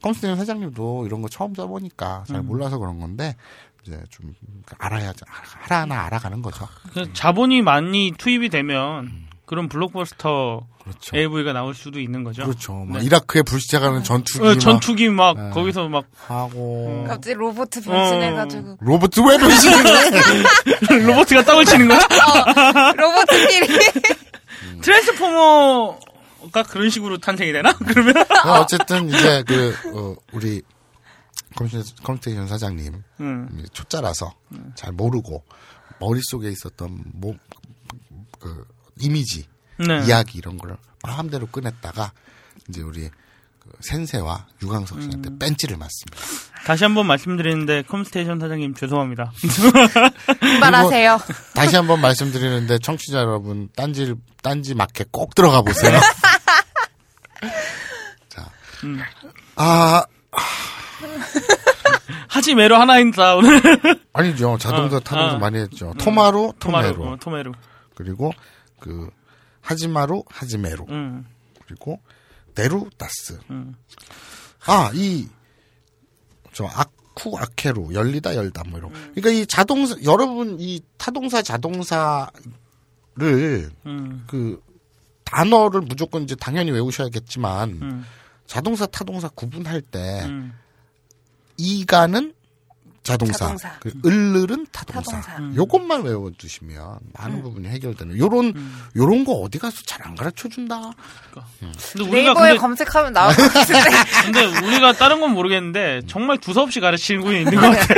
[0.02, 2.48] 컴스테이션 사장님도 이런 거 처음 써보니까 잘 음.
[2.48, 3.36] 몰라서 그런 건데
[3.84, 4.34] 이제 좀
[4.78, 6.68] 알아야 하나하나 알아가는 거죠.
[6.94, 11.16] 그 자본이 많이 투입이 되면 그런 블록버스터 그렇죠.
[11.16, 12.44] AV가 나올 수도 있는 거죠.
[12.44, 12.74] 그렇죠.
[12.74, 13.06] 막 네.
[13.06, 15.50] 이라크에 불시착하는 전투기 어, 막 전투기 막 네.
[15.52, 17.82] 거기서 막 하고 갑자기 로봇 어.
[17.82, 19.76] 변신해가지고 로봇 왜 변신해?
[21.06, 22.00] 로봇가 떡을 치는 거야?
[22.98, 23.68] 로봇끼리
[24.82, 27.74] 트랜스포머가 그런 식으로 탄생이 되나?
[27.88, 30.62] 그러면 어, 어쨌든 이제 그 어, 우리
[31.56, 33.66] 컴스테이션, 컴스테이션 사장님 음.
[33.74, 34.34] 초짜라서
[34.76, 35.44] 잘 모르고
[36.00, 37.36] 머릿속에 있었던 뭐,
[38.40, 38.66] 그
[39.00, 39.48] 이미지,
[39.78, 40.04] 네.
[40.06, 42.12] 이야기 이런 거를 마음대로 꺼냈다가
[42.70, 43.10] 이제 우리
[43.60, 45.40] 그 센세와 유광석 씨한테 음.
[45.40, 46.18] 뺀찌를 맞습니다.
[46.66, 49.32] 다시 한번 말씀드리는데 컴스테이션 사장님 죄송합니다.
[50.60, 51.20] 말하세요.
[51.56, 56.00] 다시 한번 말씀드리는데 청취자 여러분 딴지 딴지 마켓 꼭 들어가 보세요.
[58.30, 58.50] 자,
[58.84, 59.00] 음.
[59.56, 60.04] 아
[62.28, 63.62] 하지 메로 하나인다 오늘.
[64.14, 65.40] 아니죠 자동차 어, 타동차 어.
[65.40, 65.94] 많이 했죠.
[65.98, 67.52] 토마루 토메로 토마루, 어, 토메루.
[67.96, 68.32] 그리고
[68.80, 69.10] 그
[69.62, 71.26] 하지마루 하지메루 음.
[71.66, 72.00] 그리고
[72.56, 73.40] 네루 다스.
[73.50, 73.76] 음.
[74.66, 75.28] 아, 이,
[76.54, 78.94] 저, 아쿠, 아케루, 열리다, 열다, 뭐 이런.
[78.94, 79.12] 음.
[79.16, 82.32] 그러니까 이 자동사, 여러분, 이 타동사, 자동사를,
[83.86, 84.26] 음.
[84.28, 84.62] 그,
[85.24, 88.06] 단어를 무조건 이제 당연히 외우셔야겠지만, 음.
[88.46, 90.54] 자동사, 타동사 구분할 때, 음.
[91.62, 92.34] 이가는
[93.04, 93.72] 자동사, 자동사.
[93.80, 95.20] 그 을르는 타동사.
[95.22, 95.38] 타동사.
[95.42, 95.56] 음.
[95.56, 98.16] 요것만 외워두시면 많은 부분이 해결되는.
[98.20, 98.54] 요런,
[98.96, 100.92] 요런 거 어디 가서 잘 안 가르쳐 준다.
[101.94, 103.80] 근데 우리가 네이버에 근데, 검색하면 나올 것 같은데
[104.26, 107.94] 근데 우리가 다른 건 모르겠는데 정말 두서없이 가르치는 분이 있는 것 같아.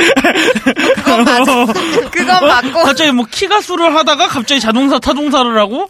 [0.96, 1.66] 그건 맞아.
[2.12, 5.90] 그건 맞고 갑자기 뭐 키가 수를 하다가 갑자기 자동사 타동사를 하고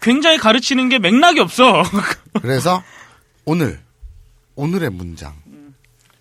[0.00, 1.82] 굉장히 가르치는 게 맥락이 없어.
[2.40, 2.82] 그래서
[3.44, 3.80] 오늘
[4.56, 5.34] 오늘의 문장.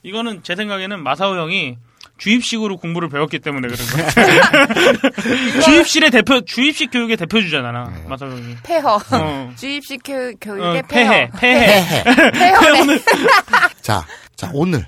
[0.03, 1.77] 이거는 제 생각에는 마사오 형이
[2.17, 5.61] 주입식으로 공부를 배웠기 때문에 그런 거 같아요.
[5.61, 8.07] 주입실의 대표, 주입식 교육의 대표주잖아, 네.
[8.07, 8.57] 마사오 형이.
[8.63, 8.95] 폐허.
[8.95, 9.53] 어.
[9.55, 11.37] 주입식 교, 교육의 어, 폐해, 폐허.
[11.37, 12.03] 폐해.
[12.31, 12.99] 폐허네.
[13.81, 14.05] 자,
[14.35, 14.87] 자 오늘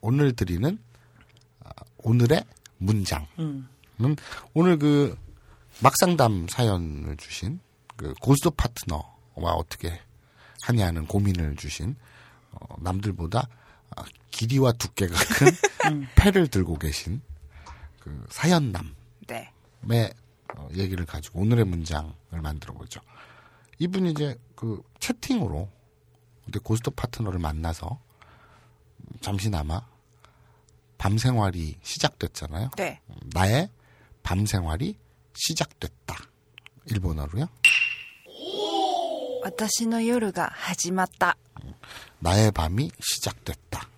[0.00, 0.78] 오늘 드리는
[1.64, 2.42] 아, 오늘의
[2.78, 3.68] 문장은 음.
[4.54, 5.16] 오늘 그
[5.80, 7.60] 막상담 사연을 주신
[7.96, 10.00] 그 고스트 파트너와 어떻게
[10.62, 11.96] 하냐는 고민을 주신
[12.52, 13.48] 어, 남들보다
[13.96, 17.20] 아, 길이와 두께가 큰 패를 들고 계신
[18.00, 18.92] 그 사연남의
[19.26, 19.52] 네.
[20.56, 23.00] 어, 얘기를 가지고 오늘의 문장을 만들어 보죠.
[23.78, 25.68] 이분이 이제 그 채팅으로
[26.44, 28.00] 근데 고스트 파트너를 만나서
[29.20, 29.86] 잠시나마
[30.98, 32.70] 밤 생활이 시작됐잖아요.
[32.76, 33.00] 네.
[33.34, 33.68] 나의
[34.22, 34.96] 밤 생활이
[35.34, 36.16] 시작됐다.
[36.86, 37.48] 일본어로요.
[39.42, 41.34] 私の 요루가 하지마다.
[42.20, 43.88] 나의 밤이 시작됐다.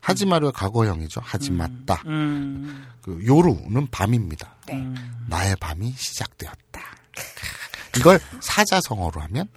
[0.00, 1.20] 하지마를 과거형이죠.
[1.24, 2.02] 하지마다.
[2.06, 2.86] 음, 음.
[3.02, 4.56] 그 요루는 밤입니다.
[4.66, 4.74] 네.
[4.74, 5.24] 음.
[5.28, 6.82] 나의 밤이 시작되었다.
[7.98, 9.48] 이걸 사자성어로 하면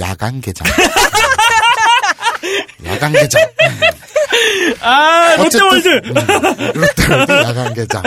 [0.00, 0.66] 야간 개장.
[2.84, 3.46] 야간 개장.
[4.80, 5.88] 아, 롯데월드.
[5.88, 8.02] 롯데월드 야간 개장.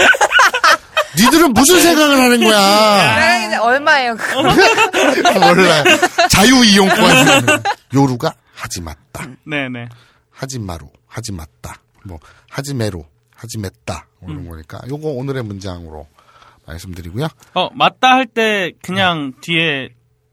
[1.17, 2.57] 니들은 무슨 생각을 하는 거야?
[2.57, 4.41] 아, 얼마예요, 그거?
[5.39, 5.83] 몰라요.
[6.29, 6.97] 자유 이용권.
[7.93, 9.27] 夜が始まった.
[9.45, 9.89] 네네.
[10.31, 10.87] 始まる.
[11.07, 11.75] 始まった.
[12.05, 12.19] 뭐,
[12.49, 13.05] 始めろ.
[13.35, 14.03] 始めた.
[14.23, 14.79] 이런 거니까.
[14.87, 16.07] 요거 오늘의 문장으로
[16.65, 17.27] 말씀드리고요.
[17.55, 19.89] 어, 맞다 할 때 그냥 뒤에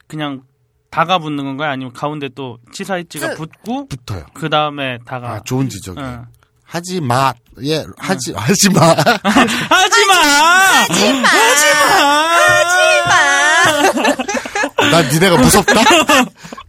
[0.07, 0.43] 그냥
[0.91, 1.71] 다가 붙는 건가요?
[1.73, 4.27] 아니면 가운데 또 치사이치가 그- 붙고 붙어요.
[4.33, 6.09] 그 다음에 다가 아, 좋은 지적이에요.
[6.09, 6.25] 응.
[6.71, 7.35] 하지 마.
[7.65, 8.81] 예, 하지, 하지 마.
[8.91, 10.15] 하지 마!
[10.15, 11.29] 하지 마!
[12.39, 12.77] 하지
[14.79, 14.91] 마!
[14.91, 15.75] 난 니네가 무섭다?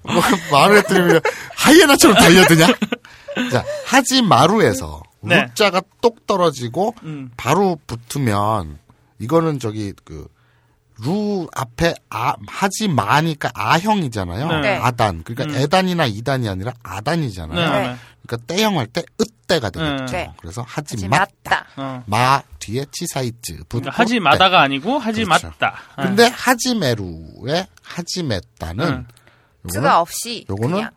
[0.02, 0.22] 뭐,
[0.52, 1.20] 말을 했더니
[1.56, 2.68] 하이에나처럼 달려드냐?
[3.52, 5.44] 자, 하지 마루에서 네.
[5.44, 7.30] 루자가 똑 떨어지고 음.
[7.38, 8.80] 바로 붙으면
[9.20, 10.28] 이거는 저기 그
[11.00, 14.62] る 앞에 あ はじま니까 あ형이잖아요.
[14.62, 14.76] 네.
[14.78, 15.24] あ단.
[15.24, 15.62] 그러니까 음.
[15.64, 17.72] え단이나 い단이 아니라 あ단이잖아요.
[17.72, 17.88] 네.
[17.88, 17.96] 네.
[18.26, 20.06] 그러니까 て형 할 때 った가 되겠죠.
[20.12, 20.32] 네.
[20.40, 21.20] 그래서 はじ はじま.
[21.20, 21.66] まった.
[21.76, 22.04] 어.
[22.06, 24.20] 마 뒤에 치사이즈 그러니까 하지 때.
[24.20, 25.48] 마다가 아니고 하지 그렇죠.
[25.48, 25.76] 맞다.
[25.98, 26.04] 어.
[26.04, 29.06] 근데 하지 메루의 하지메다는 응.
[29.74, 30.46] 수가 없이.
[30.50, 30.92] 요거는 그냥.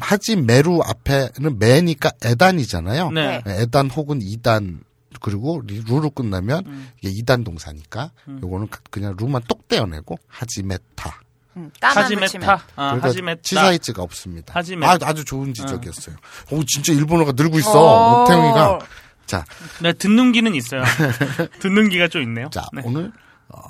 [0.00, 3.10] 始める 앞에는 め니까 え단이잖아요.
[3.10, 3.42] 네.
[3.46, 4.80] え단 혹은 い단
[5.20, 6.88] 그리고 り- る로 끝나면 음.
[7.00, 8.10] 이게 이단 동사니까
[8.42, 11.20] 요거는 가- 그냥 る만 똑 떼어내고 始めた.
[11.56, 12.40] 음, た만 はじ 붙이면.
[12.46, 12.52] めた.
[12.76, 13.40] 아, 그러니까 하지 메타.
[13.42, 14.54] 치사이즈가 없습니다.
[14.54, 16.16] はじめ- 아, 아주 좋은 지적이었어요.
[16.50, 17.58] 오 진짜 일본어가 늘고 어.
[17.58, 18.22] 있어.
[18.24, 18.78] 오태웅이가.
[19.26, 19.44] 자,
[19.82, 20.82] 네, 듣는 기는 있어요.
[21.60, 22.48] 듣는 기가 좀 있네요.
[22.50, 22.82] 자 네.
[22.84, 23.12] 오늘
[23.48, 23.60] 어,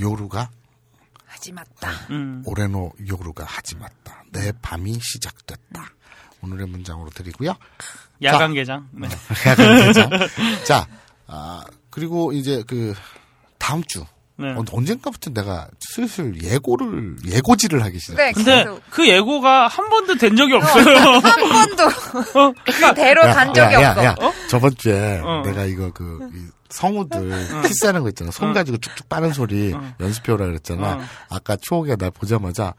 [0.00, 0.48] 夜が
[1.26, 1.90] 始まった.
[2.10, 2.42] 음.
[2.46, 5.86] 俺の 夜が 始まった 내 밤이 시작됐다.
[6.44, 7.54] 오늘의 문장으로 드리고요.
[8.22, 8.88] 야간 개장.
[8.92, 9.08] 네.
[9.46, 10.10] 야간 개장.
[10.64, 10.86] 자,
[11.26, 12.94] 아, 그리고 이제 그
[13.58, 14.04] 다음 주
[14.36, 14.50] 네.
[14.50, 18.16] 어, 언젠가부터 내가 슬슬 예고를 예고지를 하기 시작.
[18.16, 18.66] 네, 근데.
[18.90, 20.96] 그 예고가 한 번도 된 적이 없어요.
[20.96, 24.04] 한 번도 그대로 간 적이 야, 없어.
[24.04, 24.16] 야,
[24.48, 25.42] 저번 주에 어.
[25.44, 28.32] 내가 이거 그이 성우들 키스하는 거 있잖아.
[28.32, 30.94] 손 가지고 쭉쭉 빠는 소리 연습해오라 그랬잖아.
[30.94, 31.00] 어.
[31.30, 32.74] 아까 초옥이가 날 보자마자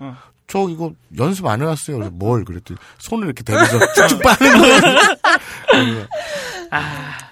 [0.45, 0.47] 어.
[0.47, 1.97] 초옥 이거 연습 안 해왔어요.
[1.97, 6.07] 그래서 뭘 그랬더니 손을 이렇게 대면서 쭉쭉 빠는 거야.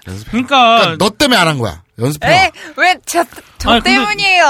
[0.06, 0.30] 연습해.
[0.30, 1.82] 그러니까 그러니까 너 때문에 안 한 거야.
[1.98, 2.28] 연습해.
[2.28, 2.50] 에?
[2.76, 3.24] 왜, 저,
[3.58, 4.44] 저 아니, 근데- 때문이에요.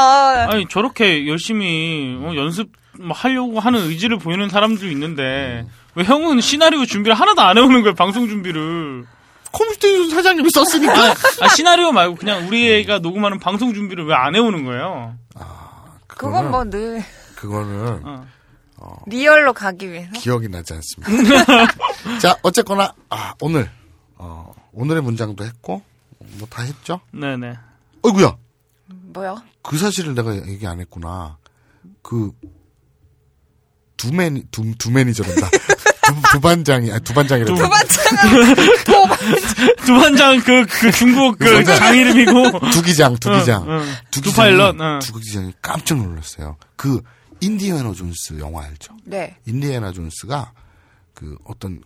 [0.48, 6.84] 아니 저렇게 열심히 어, 연습 뭐 하려고 하는 의지를 보이는 사람도 있는데 왜 형은 시나리오
[6.86, 9.04] 준비를 하나도 안 해오는 거야 방송 준비를
[9.52, 11.14] 컴퓨터 사장님이 썼으니까.
[11.40, 15.14] 아 시나리오 말고 그냥 우리 애가 녹음하는 방송 준비를 왜 안 해오는 거예요
[16.06, 17.02] 그건 뭐 늘
[17.34, 18.26] 그거는 어.
[19.06, 20.10] 리얼로 가기 위해서.
[20.12, 21.66] 기억이 나지 않습니다.
[22.20, 23.70] 자, 어쨌거나 아, 오늘
[24.16, 25.82] 어, 오늘의 문장도 했고
[26.18, 27.00] 뭐 다 했죠?
[27.12, 27.54] 네네
[28.02, 28.36] 어이구야.
[28.86, 29.42] 뭐요?
[29.62, 31.36] 그 사실을 내가 얘기 안 했구나.
[32.02, 32.30] 그
[33.96, 35.48] 두 매니 두, 두 매니저란다.
[36.04, 37.54] 두, 두 반장이 아니 두 반장이라.
[37.54, 38.54] 두 반장은
[38.84, 39.18] 도반.
[39.86, 41.64] 두반장 그, 그 중국 그.
[41.64, 43.64] 장 이름이고 두 기장, 두 기장.
[43.66, 43.92] 응, 응.
[44.10, 44.98] 두두 기장이- 파일럿, 응.
[45.00, 46.56] 두 기장이 깜짝 놀랐어요.
[46.76, 47.00] 그
[47.40, 48.96] 인디애나 존스 영화 알죠?
[49.04, 49.36] 네.
[49.46, 50.52] 인디애나 존스가
[51.14, 51.82] 그 어떤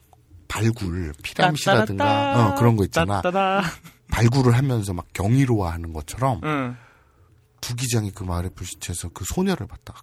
[0.49, 3.21] 발굴 피라미시라든가 어, 그런 거 있잖아.
[3.21, 3.63] 따따다.
[4.11, 6.77] 발굴을 하면서 막 경이로워하는 것처럼 응.
[7.61, 10.01] 두 기장이 그 마을에 불시체해서 그 소녀를 봤다가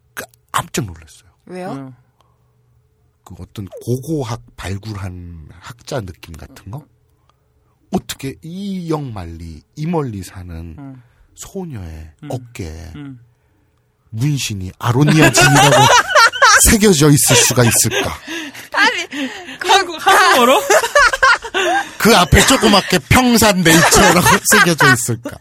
[0.51, 1.31] 깜짝 놀랐어요.
[1.45, 1.71] 왜요?
[1.71, 1.93] 응.
[3.23, 6.85] 그 어떤 고고학 발굴한 학자 느낌 같은 거?
[7.91, 11.01] 어떻게 이 영말리 이 멀리 사는 응.
[11.33, 13.19] 소녀의 어깨에 응.
[14.11, 15.75] 문신이 아로니아 진이라고
[16.69, 18.17] 새겨져 있을 수가 있을까?
[18.73, 19.29] 아니,
[19.67, 20.61] 한국 한국어로?
[21.97, 25.31] 그 앞에 조그맣게 평산 네이처라고 새겨져 있을까?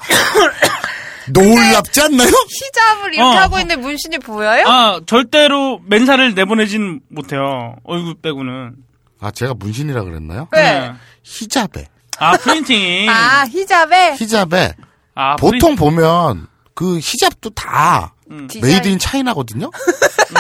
[1.29, 2.29] 놀랍지 않나요?
[2.29, 3.41] 히잡을 이렇게 어.
[3.41, 4.67] 하고 있는데 문신이 보여요?
[4.67, 7.77] 아 절대로 맨살을 내보내진 못해요.
[7.85, 8.75] 얼굴 빼고는.
[9.21, 10.49] 아, 제가 문신이라 그랬나요?
[10.53, 10.93] 네.
[11.23, 11.89] 히잡에.
[12.19, 13.09] 아 프린팅.
[13.09, 14.75] 아, 히잡에 히잡에.
[15.15, 18.49] 아, 보통 보면 그 히잡도 다 음.
[18.61, 19.71] made in China거든요?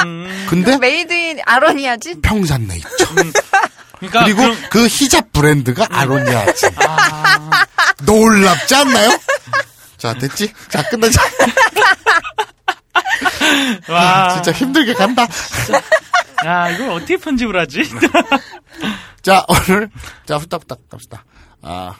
[0.04, 2.20] 음, 근데 made in 아로니아지?
[2.22, 2.88] 평산 네이처.
[3.98, 6.66] 그러니까 그리고 그럼- 그 히잡 브랜드가 아로니아지.
[6.76, 7.50] 아,
[8.04, 9.10] 놀랍지 않나요?
[9.96, 10.52] 자, 됐지?
[10.68, 11.22] 자, 끝내자.
[13.88, 15.26] 와, 진짜 힘들게 간다.
[16.44, 17.82] 야 이걸 어떻게 편집을 하지?
[19.22, 19.88] 자, 오늘,
[20.26, 21.24] 자, 후딱후딱 갑시다.
[21.62, 21.94] 아,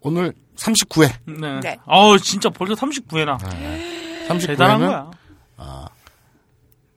[0.00, 1.10] 오늘 39회.
[1.40, 1.60] 네.
[1.60, 1.76] 네.
[1.86, 3.38] 어우 진짜 벌써 39회나.
[3.58, 4.26] 네.
[4.28, 5.10] 39회는
[5.56, 5.88] 대단한 거야.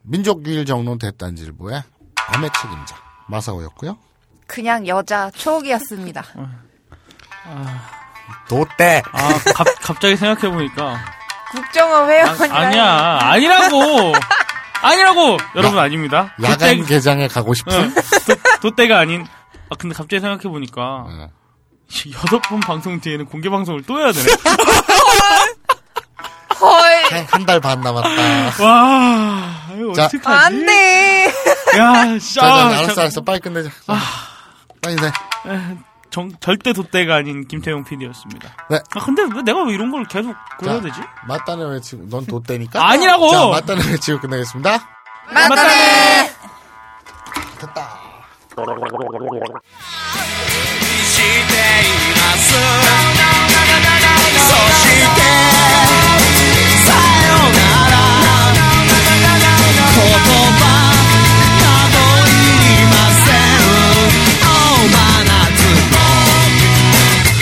[0.03, 1.83] 민족유일 정론 대단지일보의
[2.15, 2.95] 밤의 책임자
[3.27, 3.97] 마사오였고요.
[4.47, 6.23] 그냥 여자 초옥이었습니다.
[8.47, 10.97] 도대 아 갑, 갑자기 생각해 보니까
[11.51, 14.13] 국정원 아, 회원이 아니야 아니라고
[14.81, 16.33] 아니라고 여러분 아닙니다.
[16.43, 19.25] 야간 도떼- 개장에 가고 싶은 응, 도, 도대가 아닌.
[19.69, 21.29] 아 근데 갑자기 생각해 보니까 네.
[22.13, 24.25] 여덟 번 방송 뒤에는 공개 방송을 또 해야 되네.
[26.61, 27.25] 헐.
[27.29, 28.09] 한달 반 남았다.
[28.63, 30.05] 와 이거 자.
[30.05, 30.19] 어떡하지?
[30.25, 31.25] 안 돼.
[31.77, 33.21] 야 자, 자, 아, 알았어, 저- 알았어.
[33.21, 33.69] 빨리 끝내자.
[34.81, 35.11] 빨리 내.
[36.11, 38.49] 정, 절대 도대가 아닌 김태용 PD였습니다.
[38.69, 38.79] 네.
[38.95, 40.99] 아 근데 왜 내가 왜 이런 걸 계속 그래야 되지?
[41.27, 42.81] 맞다네 외치고, 넌 도대니까?
[42.89, 43.29] 아니라고!
[43.31, 44.89] 자, 맞다네 외치고 끝내겠습니다.
[45.31, 46.31] 맞다네.
[47.59, 47.99] 됐다.
[50.81, 51.53] 이 시대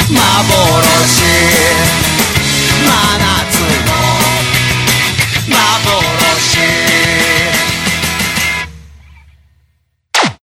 [0.09, 2.06] 幻